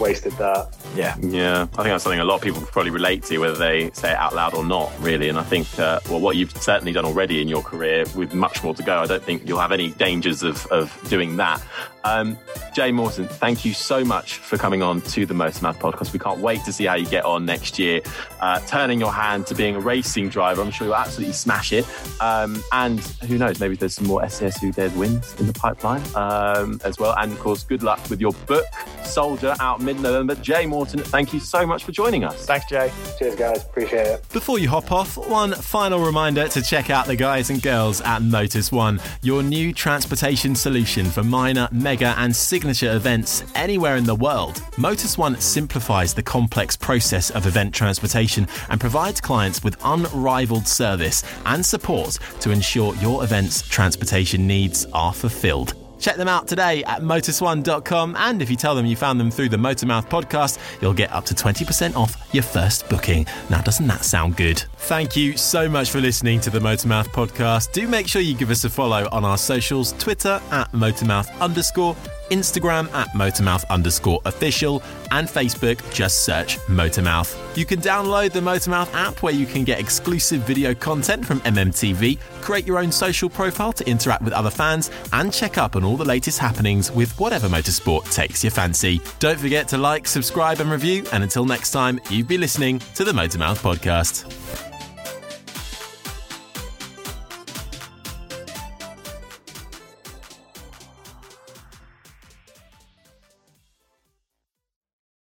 wasted 0.00 0.32
that. 0.32 0.76
Yeah. 0.94 1.16
Yeah, 1.20 1.62
I 1.62 1.66
think 1.66 1.88
that's 1.88 2.04
something 2.04 2.20
a 2.20 2.24
lot 2.24 2.36
of 2.36 2.42
people 2.42 2.62
probably 2.62 2.90
relate 2.90 3.22
to, 3.24 3.38
whether 3.38 3.56
they 3.56 3.90
say 3.92 4.10
it 4.10 4.16
out 4.16 4.34
loud 4.34 4.54
or 4.54 4.64
not, 4.64 4.92
really. 5.00 5.28
And 5.28 5.38
I 5.38 5.42
think, 5.42 5.66
uh, 5.78 6.00
well, 6.08 6.20
what 6.20 6.36
you've 6.36 6.52
certainly 6.52 6.92
done 6.92 7.04
already 7.04 7.40
in 7.40 7.48
your 7.48 7.62
career, 7.62 8.04
with 8.16 8.34
much 8.34 8.62
more 8.62 8.74
to 8.74 8.82
go, 8.82 8.98
I 8.98 9.06
don't 9.06 9.22
think 9.22 9.46
you'll 9.46 9.60
have 9.60 9.72
any 9.72 9.90
dangers 9.90 10.42
of, 10.42 10.66
of 10.66 10.96
doing 11.08 11.36
that. 11.36 11.62
Um, 12.04 12.38
Jay 12.72 12.92
Morton, 12.92 13.26
thank 13.26 13.64
you 13.64 13.74
so 13.74 14.04
much 14.04 14.34
for 14.34 14.56
coming 14.56 14.82
on 14.82 15.00
to 15.02 15.26
the 15.26 15.34
Motormouth 15.34 15.78
podcast. 15.78 16.12
We 16.12 16.18
can't 16.18 16.40
wait 16.40 16.64
to 16.64 16.72
see 16.72 16.84
how 16.84 16.94
you 16.94 17.06
get 17.06 17.24
on 17.24 17.44
next 17.44 17.78
year, 17.78 18.00
uh, 18.40 18.60
turning 18.60 19.00
your 19.00 19.12
hand 19.12 19.46
to 19.48 19.54
being 19.54 19.76
a 19.76 19.80
racing 19.80 20.28
driver. 20.28 20.62
I'm 20.62 20.70
sure 20.70 20.86
you'll 20.86 20.96
absolutely 20.96 21.34
smash 21.34 21.72
it. 21.72 21.86
Um, 22.20 22.62
and 22.72 23.00
who 23.00 23.38
knows, 23.38 23.60
maybe 23.60 23.76
there's 23.76 23.94
some 23.94 24.06
more 24.06 24.26
SAS 24.28 24.60
Who 24.60 24.72
Dares 24.72 24.94
wins 24.94 25.34
in 25.40 25.46
the 25.46 25.52
pipeline 25.52 26.02
um, 26.14 26.80
as 26.84 26.98
well. 26.98 27.14
And 27.18 27.32
of 27.32 27.38
course, 27.40 27.64
good 27.64 27.82
luck 27.82 28.00
with 28.08 28.20
your 28.20 28.32
book, 28.46 28.66
Soldier, 29.04 29.54
out 29.60 29.80
mid 29.80 30.00
November. 30.00 30.34
Jay 30.36 30.66
Morton, 30.66 31.00
thank 31.00 31.32
you 31.32 31.40
so 31.40 31.66
much 31.66 31.84
for 31.84 31.92
joining 31.92 32.24
us. 32.24 32.46
Thanks, 32.46 32.66
Jay. 32.66 32.92
Cheers, 33.18 33.36
guys. 33.36 33.64
Appreciate 33.64 34.06
it. 34.06 34.28
Before 34.32 34.58
you 34.58 34.68
hop 34.68 34.92
off, 34.92 35.16
one 35.16 35.52
final 35.52 36.00
reminder 36.00 36.48
to 36.48 36.62
check 36.62 36.90
out 36.90 37.06
the 37.06 37.16
guys 37.16 37.50
and 37.50 37.60
girls 37.60 38.00
at 38.02 38.22
Motus 38.22 38.70
One, 38.70 39.00
your 39.22 39.42
new 39.42 39.72
transportation 39.72 40.54
solution 40.54 41.06
for 41.06 41.22
minor, 41.22 41.68
mega, 41.90 42.14
and 42.18 42.36
signature 42.36 42.94
events 42.94 43.42
anywhere 43.56 43.96
in 43.96 44.04
the 44.04 44.14
world. 44.14 44.62
Motus 44.76 45.18
One 45.18 45.40
simplifies 45.40 46.14
the 46.14 46.22
complex 46.22 46.76
process 46.76 47.30
of 47.30 47.48
event 47.48 47.74
transportation 47.74 48.46
and 48.68 48.80
provides 48.80 49.20
clients 49.20 49.64
with 49.64 49.76
unrivaled 49.84 50.68
service 50.68 51.24
and 51.46 51.66
support 51.66 52.16
to 52.42 52.52
ensure 52.52 52.94
your 52.96 53.24
event's 53.24 53.62
transportation 53.62 54.46
needs 54.46 54.86
are 54.92 55.12
fulfilled. 55.12 55.79
Check 56.00 56.16
them 56.16 56.26
out 56.26 56.48
today 56.48 56.82
at 56.84 57.02
motus1.com. 57.02 58.16
And 58.16 58.42
if 58.42 58.50
you 58.50 58.56
tell 58.56 58.74
them 58.74 58.86
you 58.86 58.96
found 58.96 59.20
them 59.20 59.30
through 59.30 59.50
the 59.50 59.56
Motormouth 59.56 60.08
podcast, 60.08 60.58
you'll 60.82 60.94
get 60.94 61.12
up 61.12 61.24
to 61.26 61.34
20% 61.34 61.94
off 61.94 62.16
your 62.32 62.42
first 62.42 62.88
booking. 62.88 63.26
Now, 63.48 63.60
doesn't 63.60 63.86
that 63.86 64.04
sound 64.04 64.36
good? 64.36 64.64
Thank 64.78 65.16
you 65.16 65.36
so 65.36 65.68
much 65.68 65.90
for 65.90 66.00
listening 66.00 66.40
to 66.40 66.50
the 66.50 66.58
Motormouth 66.58 67.08
podcast. 67.08 67.72
Do 67.72 67.86
make 67.86 68.08
sure 68.08 68.22
you 68.22 68.34
give 68.34 68.50
us 68.50 68.64
a 68.64 68.70
follow 68.70 69.08
on 69.12 69.24
our 69.24 69.38
socials 69.38 69.92
Twitter 69.92 70.40
at 70.50 70.72
Motormouth 70.72 71.38
underscore. 71.40 71.94
Instagram 72.30 72.92
at 72.92 73.08
Motormouth 73.08 73.68
underscore 73.68 74.20
official, 74.24 74.82
and 75.10 75.28
Facebook, 75.28 75.78
just 75.92 76.24
search 76.24 76.58
Motormouth. 76.60 77.36
You 77.56 77.66
can 77.66 77.80
download 77.80 78.32
the 78.32 78.40
Motormouth 78.40 78.92
app 78.94 79.22
where 79.22 79.32
you 79.32 79.46
can 79.46 79.64
get 79.64 79.78
exclusive 79.78 80.42
video 80.42 80.74
content 80.74 81.24
from 81.24 81.40
MMTV, 81.40 82.18
create 82.40 82.66
your 82.66 82.78
own 82.78 82.92
social 82.92 83.28
profile 83.28 83.72
to 83.74 83.88
interact 83.88 84.22
with 84.22 84.32
other 84.32 84.50
fans, 84.50 84.90
and 85.12 85.32
check 85.32 85.58
up 85.58 85.76
on 85.76 85.84
all 85.84 85.96
the 85.96 86.04
latest 86.04 86.38
happenings 86.38 86.90
with 86.90 87.18
whatever 87.18 87.48
motorsport 87.48 88.10
takes 88.12 88.42
your 88.42 88.50
fancy. 88.50 89.00
Don't 89.18 89.38
forget 89.38 89.68
to 89.68 89.78
like, 89.78 90.06
subscribe, 90.06 90.60
and 90.60 90.70
review, 90.70 91.04
and 91.12 91.22
until 91.22 91.44
next 91.44 91.72
time, 91.72 92.00
you've 92.10 92.28
been 92.28 92.40
listening 92.40 92.80
to 92.94 93.04
the 93.04 93.12
Motormouth 93.12 93.58
podcast. 93.58 94.69